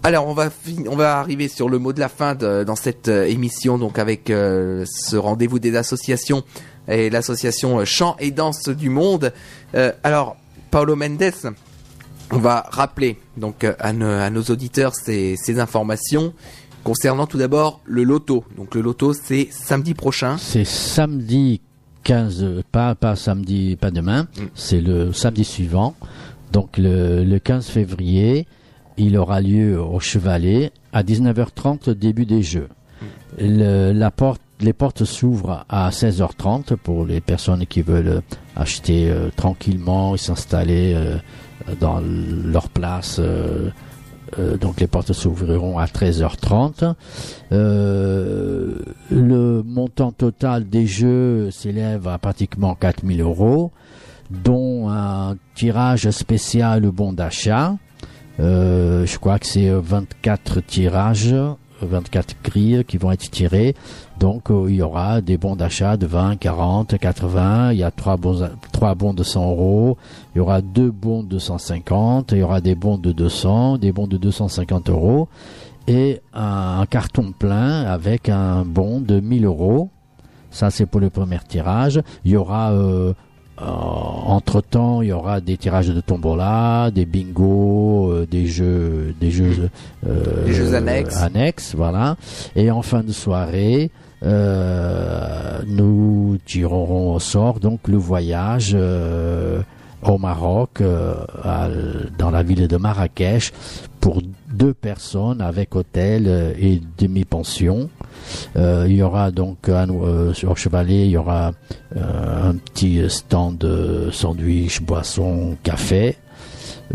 Alors 0.01 0.27
on 0.27 0.33
va 0.33 0.49
on 0.89 0.95
va 0.95 1.19
arriver 1.19 1.49
sur 1.49 1.67
le 1.67 1.77
mot 1.77 1.91
de 1.91 1.99
la 1.99 2.07
fin 2.07 2.33
dans 2.33 2.75
cette 2.77 3.09
émission 3.09 3.77
donc 3.77 3.99
avec 3.99 4.27
ce 4.29 5.17
rendez-vous 5.17 5.59
des 5.59 5.75
associations 5.75 6.43
et 6.89 7.09
l'association 7.09 7.83
Chant 7.85 8.15
et 8.19 8.31
Danse 8.31 8.67
du 8.69 8.89
Monde. 8.89 9.31
Euh, 9.75 9.91
alors 10.03 10.35
Paolo 10.71 10.95
Mendes, 10.95 11.31
on 12.31 12.37
va 12.37 12.65
rappeler 12.69 13.17
donc 13.37 13.63
euh, 13.63 13.73
à, 13.79 13.93
nos- 13.93 14.05
à 14.07 14.29
nos 14.29 14.43
auditeurs 14.43 14.93
ces, 14.95 15.35
ces 15.37 15.59
informations 15.59 16.33
concernant 16.83 17.27
tout 17.27 17.37
d'abord 17.37 17.81
le 17.85 18.03
loto. 18.03 18.43
Donc 18.57 18.75
le 18.75 18.81
loto 18.81 19.13
c'est 19.13 19.47
samedi 19.51 19.93
prochain. 19.93 20.37
C'est 20.37 20.65
samedi 20.65 21.61
15, 22.03 22.43
euh, 22.43 22.63
pas, 22.71 22.95
pas 22.95 23.15
samedi, 23.15 23.75
pas 23.79 23.91
demain, 23.91 24.23
Mm. 24.37 24.41
c'est 24.55 24.81
le 24.81 25.11
samedi 25.13 25.43
suivant. 25.43 25.95
Donc 26.51 26.77
le, 26.77 27.23
le 27.23 27.39
15 27.39 27.67
février, 27.67 28.47
il 28.97 29.17
aura 29.17 29.39
lieu 29.41 29.79
au 29.79 29.99
Chevalet 29.99 30.71
à 30.93 31.03
19h30, 31.03 31.91
début 31.91 32.25
des 32.25 32.41
jeux. 32.41 32.69
Le- 33.37 33.91
la 33.91 34.11
porte, 34.11 34.41
les 34.61 34.73
portes 34.73 35.05
s'ouvrent 35.05 35.65
à 35.69 35.89
16h30 35.89 36.75
pour 36.75 37.05
les 37.05 37.21
personnes 37.21 37.65
qui 37.65 37.81
veulent 37.81 38.21
acheter 38.55 39.09
euh, 39.09 39.29
tranquillement 39.35 40.15
et 40.15 40.17
s'installer 40.17 40.93
euh, 40.95 41.17
dans 41.79 42.01
leur 42.01 42.69
place. 42.69 43.19
euh, 43.19 44.57
donc 44.57 44.79
les 44.79 44.87
portes 44.87 45.13
s'ouvriront 45.13 45.79
à 45.79 45.85
13h30. 45.85 46.93
Euh, 47.51 48.75
le 49.09 49.63
montant 49.63 50.11
total 50.11 50.67
des 50.69 50.85
jeux 50.85 51.49
s'élève 51.51 52.07
à 52.07 52.17
pratiquement 52.17 52.75
4000 52.75 53.21
euros, 53.21 53.71
dont 54.29 54.89
un 54.89 55.35
tirage 55.55 56.09
spécial 56.11 56.81
bon 56.91 57.13
d'achat. 57.13 57.75
Je 58.37 59.17
crois 59.17 59.39
que 59.39 59.47
c'est 59.47 59.69
euh, 59.69 59.81
24 59.81 60.61
tirages, 60.61 61.35
24 61.81 62.35
grilles 62.43 62.83
qui 62.87 62.97
vont 62.97 63.11
être 63.11 63.29
tirées. 63.29 63.75
Donc 64.19 64.51
euh, 64.51 64.67
il 64.69 64.75
y 64.75 64.81
aura 64.81 65.21
des 65.21 65.37
bons 65.37 65.55
d'achat 65.55 65.97
de 65.97 66.05
20, 66.05 66.37
40, 66.37 66.97
80. 66.97 67.71
Il 67.71 67.79
y 67.79 67.83
a 67.83 67.91
trois 67.91 68.17
bons, 68.17 68.49
trois 68.71 68.95
bons 68.95 69.13
de 69.13 69.23
100 69.23 69.49
euros. 69.51 69.97
Il 70.33 70.39
y 70.39 70.41
aura 70.41 70.61
deux 70.61 70.91
bons 70.91 71.23
de 71.23 71.39
150. 71.39 72.31
Il 72.33 72.39
y 72.39 72.43
aura 72.43 72.61
des 72.61 72.75
bons 72.75 72.97
de 72.97 73.11
200, 73.11 73.77
des 73.77 73.91
bons 73.91 74.07
de 74.07 74.17
250 74.17 74.89
euros 74.89 75.27
et 75.89 76.21
un, 76.33 76.85
carton 76.87 77.31
plein 77.31 77.83
avec 77.83 78.29
un 78.29 78.63
bon 78.63 79.01
de 79.01 79.19
1000 79.19 79.45
euros. 79.45 79.89
Ça, 80.51 80.69
c'est 80.69 80.85
pour 80.85 80.99
le 80.99 81.09
premier 81.09 81.39
tirage. 81.47 82.01
Il 82.25 82.31
y 82.31 82.37
aura, 82.37 82.71
euh, 82.71 83.13
entre 83.61 84.61
temps, 84.61 85.01
il 85.01 85.09
y 85.09 85.11
aura 85.11 85.41
des 85.41 85.57
tirages 85.57 85.87
de 85.89 86.01
tombola, 86.01 86.91
des 86.91 87.05
bingos, 87.05 88.11
euh, 88.11 88.25
des 88.29 88.45
jeux, 88.47 89.13
des 89.19 89.31
jeux, 89.31 89.69
euh, 90.07 90.45
Des 90.45 90.53
jeux 90.53 90.73
annexes. 90.75 91.17
annexes, 91.17 91.73
voilà. 91.75 92.15
Et 92.55 92.71
en 92.71 92.81
fin 92.81 93.01
de 93.03 93.11
soirée, 93.11 93.91
euh, 94.23 95.59
nous 95.67 96.37
tirerons 96.45 97.13
au 97.15 97.19
sort 97.19 97.59
donc 97.59 97.87
le 97.87 97.97
voyage 97.97 98.71
euh, 98.73 99.61
au 100.03 100.17
Maroc, 100.17 100.81
euh, 100.81 101.13
à- 101.43 101.67
dans 102.17 102.29
la 102.31 102.43
ville 102.43 102.67
de 102.67 102.77
Marrakech, 102.77 103.51
pour 103.99 104.21
deux 104.51 104.73
personnes 104.73 105.41
avec 105.41 105.75
hôtel 105.75 106.25
euh, 106.27 106.53
et 106.57 106.81
demi-pension. 106.97 107.89
Euh, 108.55 108.85
il 108.87 108.95
y 108.95 109.01
aura 109.01 109.31
donc 109.31 109.69
euh, 109.69 110.33
sur 110.33 110.57
Chevalet, 110.57 111.05
il 111.05 111.11
y 111.11 111.17
aura 111.17 111.51
euh, 111.95 112.49
un 112.49 112.55
petit 112.55 113.01
stand 113.09 113.57
de 113.57 114.09
sandwich, 114.11 114.81
boisson, 114.81 115.57
café. 115.63 116.17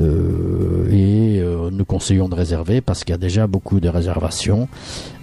Euh, 0.00 0.88
et 0.90 1.40
euh, 1.40 1.70
nous 1.70 1.84
conseillons 1.84 2.28
de 2.28 2.34
réserver 2.34 2.80
parce 2.80 3.04
qu'il 3.04 3.12
y 3.12 3.14
a 3.14 3.18
déjà 3.18 3.46
beaucoup 3.46 3.78
de 3.78 3.88
réservations 3.88 4.68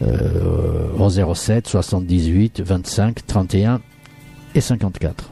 au 0.02 1.10
07 1.10 1.68
78 1.68 2.62
25 2.62 3.26
31 3.28 3.82
et 4.56 4.62
54. 4.62 5.31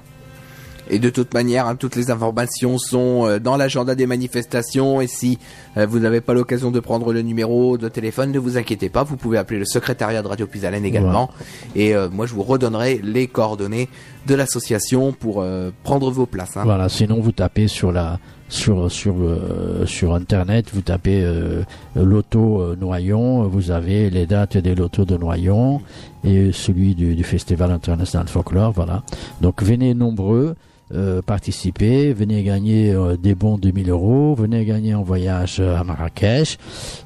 Et 0.89 0.99
de 0.99 1.09
toute 1.09 1.33
manière, 1.33 1.67
hein, 1.67 1.75
toutes 1.75 1.95
les 1.95 2.11
informations 2.11 2.77
sont 2.77 3.25
euh, 3.25 3.39
dans 3.39 3.57
l'agenda 3.57 3.95
des 3.95 4.07
manifestations. 4.07 5.01
Et 5.01 5.07
si 5.07 5.37
euh, 5.77 5.85
vous 5.85 5.99
n'avez 5.99 6.21
pas 6.21 6.33
l'occasion 6.33 6.71
de 6.71 6.79
prendre 6.79 7.13
le 7.13 7.21
numéro 7.21 7.77
de 7.77 7.87
téléphone, 7.89 8.31
ne 8.31 8.39
vous 8.39 8.57
inquiétez 8.57 8.89
pas, 8.89 9.03
vous 9.03 9.17
pouvez 9.17 9.37
appeler 9.37 9.59
le 9.59 9.65
secrétariat 9.65 10.21
de 10.21 10.27
Radio 10.27 10.47
Puisalène 10.47 10.85
également. 10.85 11.29
Et 11.75 11.95
euh, 11.95 12.09
moi, 12.09 12.25
je 12.25 12.33
vous 12.33 12.43
redonnerai 12.43 12.99
les 13.03 13.27
coordonnées 13.27 13.87
de 14.27 14.35
l'association 14.35 15.11
pour 15.13 15.41
euh, 15.41 15.71
prendre 15.83 16.09
vos 16.11 16.25
places. 16.25 16.57
hein. 16.57 16.63
Voilà, 16.63 16.89
sinon 16.89 17.19
vous 17.19 17.31
tapez 17.31 17.67
sur 17.67 17.91
la 17.91 18.19
sur 18.49 18.91
sur 18.91 19.15
euh, 19.19 19.85
sur 19.85 20.13
internet, 20.13 20.69
vous 20.73 20.81
tapez 20.81 21.21
euh, 21.23 21.63
loto 21.95 22.61
euh, 22.61 22.75
Noyon, 22.75 23.47
vous 23.47 23.71
avez 23.71 24.09
les 24.09 24.25
dates 24.25 24.57
des 24.57 24.75
lotos 24.75 25.05
de 25.05 25.15
Noyon 25.17 25.81
et 26.23 26.51
celui 26.51 26.95
du, 26.95 27.23
Festival 27.23 27.71
international 27.71 28.25
de 28.25 28.31
folklore, 28.31 28.71
voilà. 28.71 29.03
Donc 29.41 29.63
venez 29.63 29.93
nombreux. 29.93 30.55
euh, 30.91 31.21
participer, 31.21 32.13
venez 32.13 32.41
gagner 32.41 32.91
euh, 32.91 33.15
des 33.15 33.35
bons 33.35 33.59
de 33.59 33.69
1000 33.69 33.91
euros, 33.91 34.33
venez 34.33 34.65
gagner 34.65 34.93
un 34.93 35.03
voyage 35.03 35.59
à 35.59 35.83
Marrakech 35.83 36.57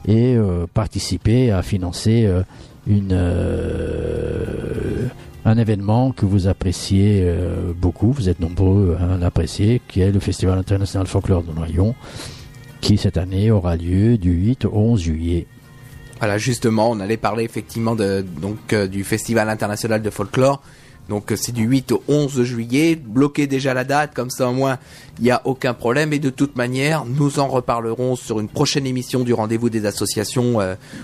et 0.08 0.36
euh, 0.38 0.66
participer 0.74 1.52
à 1.52 1.62
financer 1.62 2.30
une 2.88 3.14
un 5.46 5.58
événement 5.58 6.12
que 6.12 6.26
vous 6.26 6.48
appréciez 6.48 7.22
euh, 7.24 7.74
beaucoup, 7.76 8.12
vous 8.12 8.30
êtes 8.30 8.40
nombreux 8.40 8.98
à 9.00 9.18
l'apprécier, 9.18 9.82
qui 9.88 10.02
est 10.02 10.12
le 10.12 10.20
Festival 10.20 10.58
international 10.58 11.08
folklore 11.08 11.44
de 11.44 11.52
Noyon, 11.52 11.96
qui 12.82 12.98
cette 12.98 13.18
année 13.18 13.52
aura 13.52 13.76
lieu 13.76 14.18
du 14.18 14.32
8 14.32 14.66
au 14.66 14.72
11 14.74 15.02
juillet. 15.02 15.48
Voilà, 16.20 16.38
justement, 16.38 16.90
on 16.90 17.00
allait 17.02 17.18
parler 17.18 17.44
effectivement 17.44 17.96
de, 17.96 18.24
donc, 18.42 18.72
euh, 18.72 18.88
du 18.88 19.04
Festival 19.04 19.50
international 19.50 20.02
de 20.02 20.10
folklore. 20.10 20.62
Donc 21.10 21.34
euh, 21.34 21.36
c'est 21.36 21.52
du 21.52 21.64
8 21.64 21.92
au 21.92 22.04
11 22.08 22.44
juillet. 22.44 22.96
Bloquez 22.96 23.46
déjà 23.46 23.74
la 23.74 23.84
date, 23.84 24.14
comme 24.14 24.30
ça 24.30 24.48
au 24.48 24.54
moins 24.54 24.78
il 25.20 25.26
n'y 25.26 25.32
a 25.32 25.42
aucun 25.44 25.74
problème. 25.74 26.14
Et 26.14 26.20
de 26.20 26.30
toute 26.30 26.56
manière, 26.56 27.04
nous 27.04 27.40
en 27.40 27.50
reparlerons 27.50 28.16
sur 28.16 28.40
une 28.40 28.48
prochaine 28.48 28.86
émission 28.86 29.26
du 29.26 29.34
rendez-vous 29.34 29.70
des 29.70 29.86
associations 29.86 30.60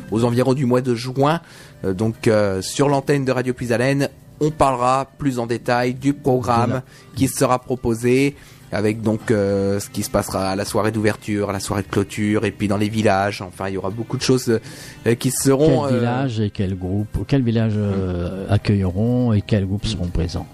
aux 0.09 0.23
environs 0.23 0.53
du 0.53 0.65
mois 0.65 0.79
de 0.79 0.95
juin. 0.95 1.41
Donc 1.83 2.29
sur 2.61 2.87
l'antenne 2.87 3.25
de 3.25 3.31
Radio 3.33 3.53
Puisalène, 3.53 4.07
on 4.41 4.51
parlera 4.51 5.07
plus 5.17 5.39
en 5.39 5.45
détail 5.47 5.93
du 5.93 6.13
programme 6.13 6.69
Voilà. 6.69 6.83
qui 7.15 7.27
sera 7.27 7.59
proposé 7.59 8.35
avec 8.71 9.01
donc 9.01 9.31
euh, 9.31 9.79
ce 9.79 9.89
qui 9.89 10.03
se 10.03 10.09
passera 10.11 10.49
à 10.51 10.55
la 10.55 10.63
soirée 10.63 10.91
d'ouverture, 10.91 11.49
à 11.49 11.53
la 11.53 11.59
soirée 11.59 11.81
de 11.81 11.87
clôture, 11.87 12.45
et 12.45 12.51
puis 12.51 12.67
dans 12.67 12.77
les 12.77 12.89
villages. 12.89 13.41
Enfin, 13.41 13.67
il 13.67 13.73
y 13.73 13.77
aura 13.77 13.89
beaucoup 13.89 14.15
de 14.15 14.21
choses 14.21 14.59
euh, 15.07 15.15
qui 15.15 15.31
seront. 15.31 15.85
Quel 15.87 15.95
euh, 15.95 15.99
village 15.99 16.39
et 16.39 16.49
quel 16.51 16.77
groupe, 16.77 17.17
quel 17.27 17.41
village 17.41 17.73
euh, 17.75 18.45
accueilleront 18.47 19.33
et 19.33 19.41
quels 19.41 19.65
groupes 19.65 19.87
seront 19.87 20.07
présents 20.07 20.45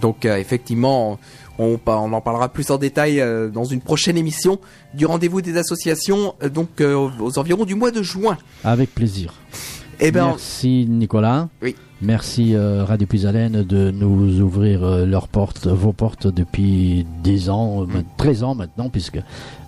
Donc 0.00 0.26
effectivement, 0.26 1.18
on, 1.58 1.80
on 1.86 2.12
en 2.12 2.20
parlera 2.20 2.50
plus 2.50 2.70
en 2.70 2.76
détail 2.76 3.24
dans 3.52 3.64
une 3.64 3.80
prochaine 3.80 4.18
émission 4.18 4.58
du 4.92 5.06
rendez-vous 5.06 5.40
des 5.40 5.56
associations, 5.56 6.34
donc 6.52 6.80
aux 6.82 7.38
environs 7.38 7.64
du 7.64 7.74
mois 7.74 7.90
de 7.90 8.02
juin. 8.02 8.36
Avec 8.64 8.94
plaisir. 8.94 9.32
Eh 10.04 10.10
ben, 10.10 10.26
Merci 10.26 10.86
Nicolas. 10.88 11.48
Oui. 11.62 11.76
Merci 12.00 12.56
euh, 12.56 12.84
Radio 12.84 13.06
Puisalène 13.06 13.62
de 13.62 13.92
nous 13.92 14.40
ouvrir 14.40 14.82
euh, 14.82 15.06
leurs 15.06 15.28
portes, 15.28 15.68
vos 15.68 15.92
portes 15.92 16.26
depuis 16.26 17.06
10 17.22 17.48
ans, 17.50 17.82
euh, 17.84 18.02
13 18.16 18.42
ans 18.42 18.54
maintenant, 18.56 18.88
puisque 18.88 19.20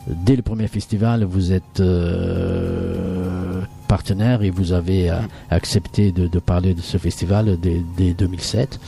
dès 0.09 0.35
le 0.35 0.43
premier 0.43 0.67
festival, 0.67 1.23
vous 1.23 1.53
êtes 1.53 1.79
euh, 1.79 3.61
partenaire 3.87 4.43
et 4.43 4.51
vous 4.51 4.73
avez 4.73 5.11
Mm. 5.11 5.29
accepté 5.51 6.11
de, 6.11 6.27
de 6.27 6.39
parler 6.41 6.75
de 6.75 6.81
ce 6.81 6.99
festival 6.99 7.57
dès, 7.63 7.81
dès 7.97 8.13
2007. 8.15 8.81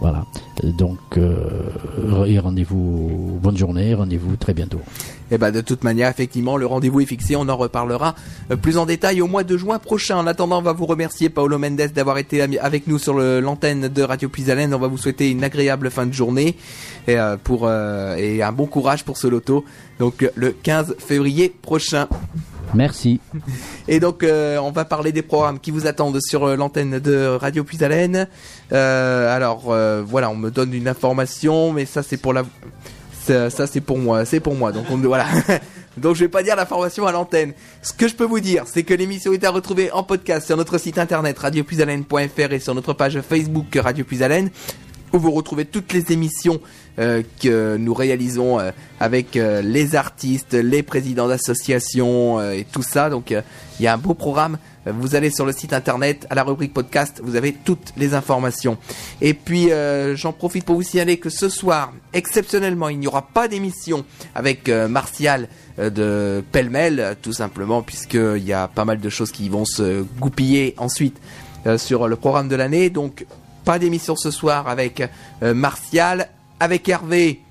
Voilà. 0.00 0.24
Donc, 0.62 0.98
euh, 1.16 1.70
rendez-vous, 2.40 3.38
bonne 3.42 3.56
journée, 3.56 3.94
rendez-vous 3.94 4.36
très 4.36 4.54
bientôt. 4.54 4.80
Et 5.30 5.38
bah 5.38 5.50
de 5.50 5.60
toute 5.60 5.82
manière, 5.84 6.08
effectivement, 6.08 6.56
le 6.56 6.66
rendez-vous 6.66 7.00
est 7.00 7.06
fixé. 7.06 7.34
On 7.34 7.48
en 7.48 7.56
reparlera 7.56 8.14
euh, 8.50 8.56
plus 8.56 8.78
en 8.78 8.86
détail 8.86 9.20
au 9.20 9.26
mois 9.26 9.42
de 9.42 9.56
juin 9.56 9.78
prochain. 9.78 10.16
En 10.16 10.26
attendant, 10.26 10.58
on 10.58 10.62
va 10.62 10.72
vous 10.72 10.86
remercier 10.86 11.28
Paolo 11.28 11.58
Mendes 11.58 11.90
d'avoir 11.94 12.18
été 12.18 12.42
avec 12.42 12.86
nous 12.86 12.98
sur 12.98 13.14
l'antenne 13.14 13.88
de 13.88 14.02
Radio 14.02 14.28
Puisalène. 14.28 14.72
On 14.74 14.78
va 14.78 14.88
vous 14.88 14.98
souhaiter 14.98 15.30
une 15.30 15.42
agréable 15.42 15.90
fin 15.90 16.06
de 16.06 16.12
journée 16.12 16.56
et 17.08 17.18
euh, 17.18 17.36
pour 17.42 17.70
et 17.70 18.42
un 18.42 18.52
bon 18.52 18.66
courage 18.66 19.04
pour 19.04 19.16
ce 19.16 19.26
loto. 19.26 19.64
Donc 19.98 20.30
le 20.34 20.52
15 20.52 20.96
février 20.98 21.48
prochain. 21.48 22.08
Merci. 22.74 23.20
Et 23.88 24.00
donc, 24.00 24.22
euh, 24.22 24.58
on 24.58 24.70
va 24.70 24.84
parler 24.84 25.12
des 25.12 25.22
programmes 25.22 25.58
qui 25.58 25.70
vous 25.70 25.86
attendent 25.86 26.18
sur 26.20 26.44
euh, 26.44 26.56
l'antenne 26.56 26.98
de 26.98 27.26
Radio 27.26 27.64
Puisalène. 27.64 28.28
Euh, 28.72 29.34
alors, 29.34 29.74
voilà, 30.06 30.30
on 30.30 30.36
me 30.36 30.50
donne 30.50 30.74
une 30.74 30.88
information, 30.88 31.72
mais 31.72 31.86
ça, 31.86 32.02
c'est 32.02 32.16
pour 32.16 32.32
la... 32.32 32.44
Ça, 33.26 33.66
c'est 33.66 33.80
pour 33.80 33.98
moi, 33.98 34.24
c'est 34.24 34.38
pour 34.38 34.54
moi. 34.54 34.70
Donc, 34.70 34.84
on, 34.88 34.96
voilà. 34.98 35.26
donc, 35.96 36.14
je 36.14 36.20
vais 36.20 36.28
pas 36.28 36.44
dire 36.44 36.54
l'information 36.54 37.06
à 37.06 37.12
l'antenne. 37.12 37.54
Ce 37.82 37.92
que 37.92 38.06
je 38.06 38.14
peux 38.14 38.24
vous 38.24 38.38
dire, 38.38 38.62
c'est 38.66 38.84
que 38.84 38.94
l'émission 38.94 39.32
est 39.32 39.42
à 39.42 39.50
retrouver 39.50 39.90
en 39.90 40.04
podcast 40.04 40.46
sur 40.46 40.56
notre 40.56 40.78
site 40.78 40.96
internet 40.96 41.36
radiopuisalène.fr 41.36 42.52
et 42.52 42.60
sur 42.60 42.74
notre 42.76 42.92
page 42.92 43.20
Facebook 43.22 43.76
Radio 43.82 44.04
Puisalène 44.04 44.50
où 45.12 45.18
vous 45.18 45.30
retrouvez 45.30 45.64
toutes 45.64 45.92
les 45.92 46.12
émissions 46.12 46.60
euh, 46.98 47.22
que 47.42 47.76
nous 47.76 47.92
réalisons 47.92 48.58
euh, 48.58 48.70
avec 49.00 49.36
euh, 49.36 49.60
les 49.60 49.96
artistes, 49.96 50.54
les 50.54 50.82
présidents 50.82 51.28
d'associations 51.28 52.40
et 52.50 52.64
tout 52.64 52.82
ça. 52.82 53.10
Donc 53.10 53.30
il 53.30 53.82
y 53.82 53.86
a 53.86 53.92
un 53.92 53.98
beau 53.98 54.14
programme. 54.14 54.58
Vous 54.86 55.16
allez 55.16 55.30
sur 55.30 55.44
le 55.44 55.52
site 55.52 55.72
internet, 55.72 56.26
à 56.30 56.36
la 56.36 56.44
rubrique 56.44 56.72
podcast, 56.72 57.20
vous 57.22 57.34
avez 57.34 57.52
toutes 57.52 57.92
les 57.96 58.14
informations. 58.14 58.78
Et 59.20 59.34
puis 59.34 59.70
j'en 60.14 60.32
profite 60.32 60.64
pour 60.64 60.76
vous 60.76 60.82
signaler 60.82 61.16
que 61.16 61.28
ce 61.28 61.48
soir, 61.48 61.92
exceptionnellement, 62.12 62.88
il 62.88 63.00
n'y 63.00 63.08
aura 63.08 63.22
pas 63.26 63.48
d'émission 63.48 64.04
avec 64.36 64.68
Martial 64.68 65.48
de 65.76 66.44
Pêle-Mêle, 66.52 67.16
tout 67.20 67.32
simplement, 67.32 67.82
puisqu'il 67.82 68.44
y 68.44 68.52
a 68.52 68.68
pas 68.68 68.84
mal 68.84 69.00
de 69.00 69.08
choses 69.08 69.32
qui 69.32 69.48
vont 69.48 69.64
se 69.64 70.02
goupiller 70.20 70.76
ensuite 70.78 71.16
sur 71.78 72.06
le 72.06 72.14
programme 72.14 72.46
de 72.46 72.54
l'année. 72.54 72.88
Donc 72.88 73.26
pas 73.66 73.78
d'émission 73.80 74.14
ce 74.14 74.30
soir 74.30 74.68
avec 74.68 75.02
euh, 75.42 75.52
Martial, 75.52 76.28
avec 76.60 76.88
Hervé. 76.88 77.42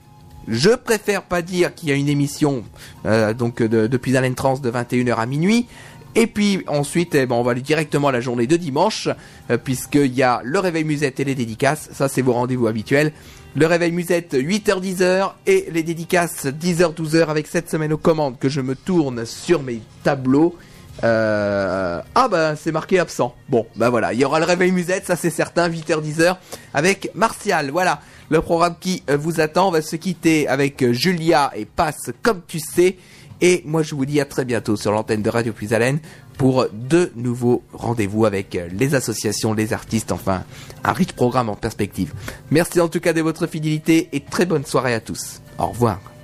Je 0.47 0.69
préfère 0.69 1.23
pas 1.23 1.41
dire 1.41 1.75
qu'il 1.75 1.89
y 1.89 1.91
a 1.91 1.95
une 1.95 2.07
émission 2.07 2.63
euh, 3.05 3.33
donc 3.33 3.61
de, 3.61 3.85
depuis 3.85 4.15
Alain 4.15 4.33
Trans 4.33 4.57
de 4.57 4.71
21h 4.71 5.15
à 5.15 5.25
minuit. 5.25 5.67
Et 6.15 6.27
puis 6.27 6.63
ensuite, 6.67 7.15
eh 7.15 7.25
ben, 7.25 7.35
on 7.35 7.43
va 7.43 7.51
aller 7.51 7.61
directement 7.61 8.07
à 8.07 8.13
la 8.13 8.21
journée 8.21 8.47
de 8.47 8.55
dimanche, 8.55 9.09
euh, 9.49 9.57
puisqu'il 9.57 10.13
y 10.13 10.23
a 10.23 10.39
le 10.45 10.57
réveil 10.57 10.85
musette 10.85 11.19
et 11.19 11.25
les 11.25 11.35
dédicaces. 11.35 11.89
Ça, 11.91 12.07
c'est 12.07 12.21
vos 12.21 12.31
rendez-vous 12.31 12.67
habituels. 12.67 13.11
Le 13.57 13.65
réveil 13.65 13.91
musette 13.91 14.35
8h-10h 14.35 15.33
et 15.47 15.67
les 15.69 15.83
dédicaces 15.83 16.45
10h-12h 16.45 17.25
avec 17.25 17.47
cette 17.47 17.69
semaine 17.69 17.91
aux 17.91 17.97
commandes 17.97 18.39
que 18.39 18.47
je 18.47 18.61
me 18.61 18.75
tourne 18.75 19.25
sur 19.25 19.63
mes 19.63 19.81
tableaux. 20.03 20.55
Euh, 21.03 22.01
ah 22.15 22.27
bah 22.27 22.55
c'est 22.55 22.72
marqué 22.72 22.99
absent. 22.99 23.35
Bon 23.49 23.65
bah 23.76 23.89
voilà, 23.89 24.13
il 24.13 24.19
y 24.19 24.26
aura 24.26 24.39
le 24.39 24.45
réveil 24.45 24.72
musette, 24.72 25.05
ça 25.05 25.15
c'est 25.15 25.30
certain, 25.30 25.69
8h-10h 25.69 26.38
avec 26.73 27.11
Martial. 27.15 27.69
Voilà 27.72 27.99
le 28.30 28.41
programme 28.41 28.76
qui 28.80 29.03
euh, 29.09 29.17
vous 29.17 29.41
attend. 29.41 29.67
On 29.67 29.72
va 29.72 29.81
se 29.81 29.95
quitter 29.95 30.47
avec 30.47 30.81
euh, 30.81 30.93
Julia 30.93 31.51
et 31.55 31.65
passe 31.65 32.11
comme 32.22 32.41
tu 32.47 32.59
sais. 32.59 32.97
Et 33.41 33.61
moi 33.65 33.84
je 33.84 33.95
vous 33.95 34.05
dis 34.05 34.22
à 34.22 34.26
très 34.26 34.45
bientôt 34.45 34.77
sur 34.77 34.91
l'antenne 34.91 35.22
de 35.22 35.30
Radio 35.30 35.51
Puisalène 35.51 35.99
pour 36.38 36.67
de 36.72 37.11
nouveaux 37.15 37.63
rendez-vous 37.73 38.26
avec 38.26 38.57
les 38.72 38.95
associations, 38.95 39.53
les 39.53 39.73
artistes, 39.73 40.11
enfin 40.11 40.43
un 40.84 40.93
riche 40.93 41.13
programme 41.13 41.49
en 41.49 41.55
perspective. 41.55 42.13
Merci 42.51 42.80
en 42.80 42.88
tout 42.88 43.01
cas 43.01 43.13
de 43.13 43.22
votre 43.22 43.47
fidélité 43.47 44.09
et 44.13 44.22
très 44.22 44.45
bonne 44.45 44.65
soirée 44.65 44.93
à 44.93 45.01
tous. 45.01 45.41
Au 45.59 45.67
revoir. 45.67 46.14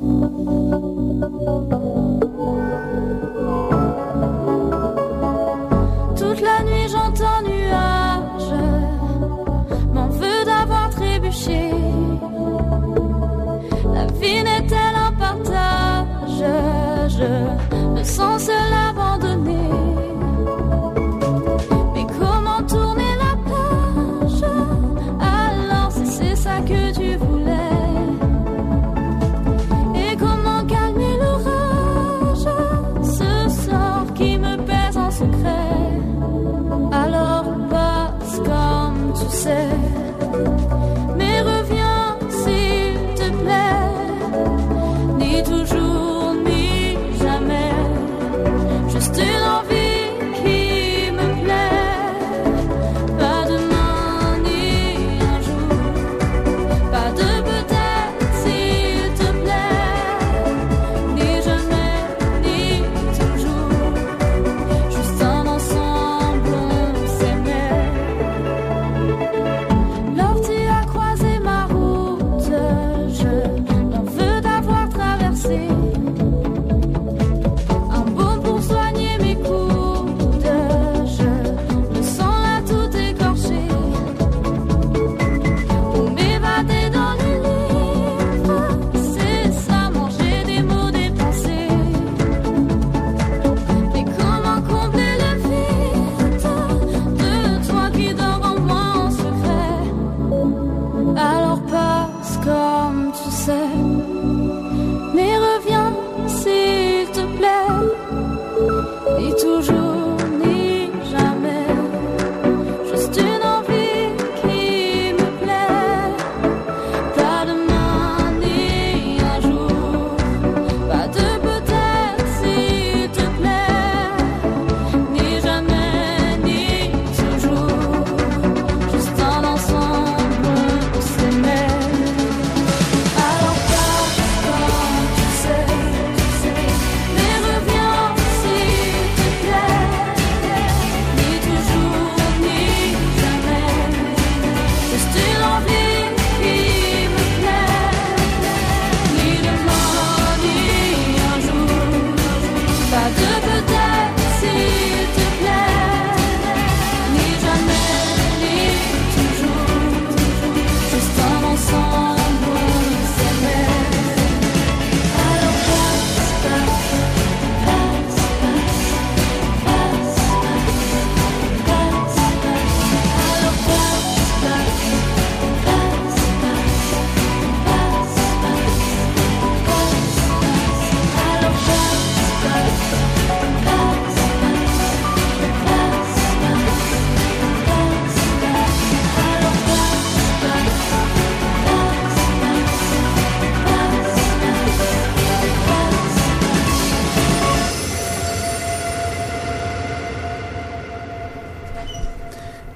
Toute 0.00 0.08
la 6.40 6.64
nuit 6.64 6.88
j'entends 6.88 7.42
nuage, 7.42 8.54
m'en 9.92 10.08
veux 10.08 10.44
d'avoir 10.46 10.88
trébuché. 10.88 11.70
La 13.92 14.06
vie 14.06 14.42
n'est-elle 14.42 14.96
un 15.06 15.12
partage? 15.18 16.44
Je 17.08 17.28
me 17.90 18.02
sens 18.02 18.44
seule. 18.44 18.89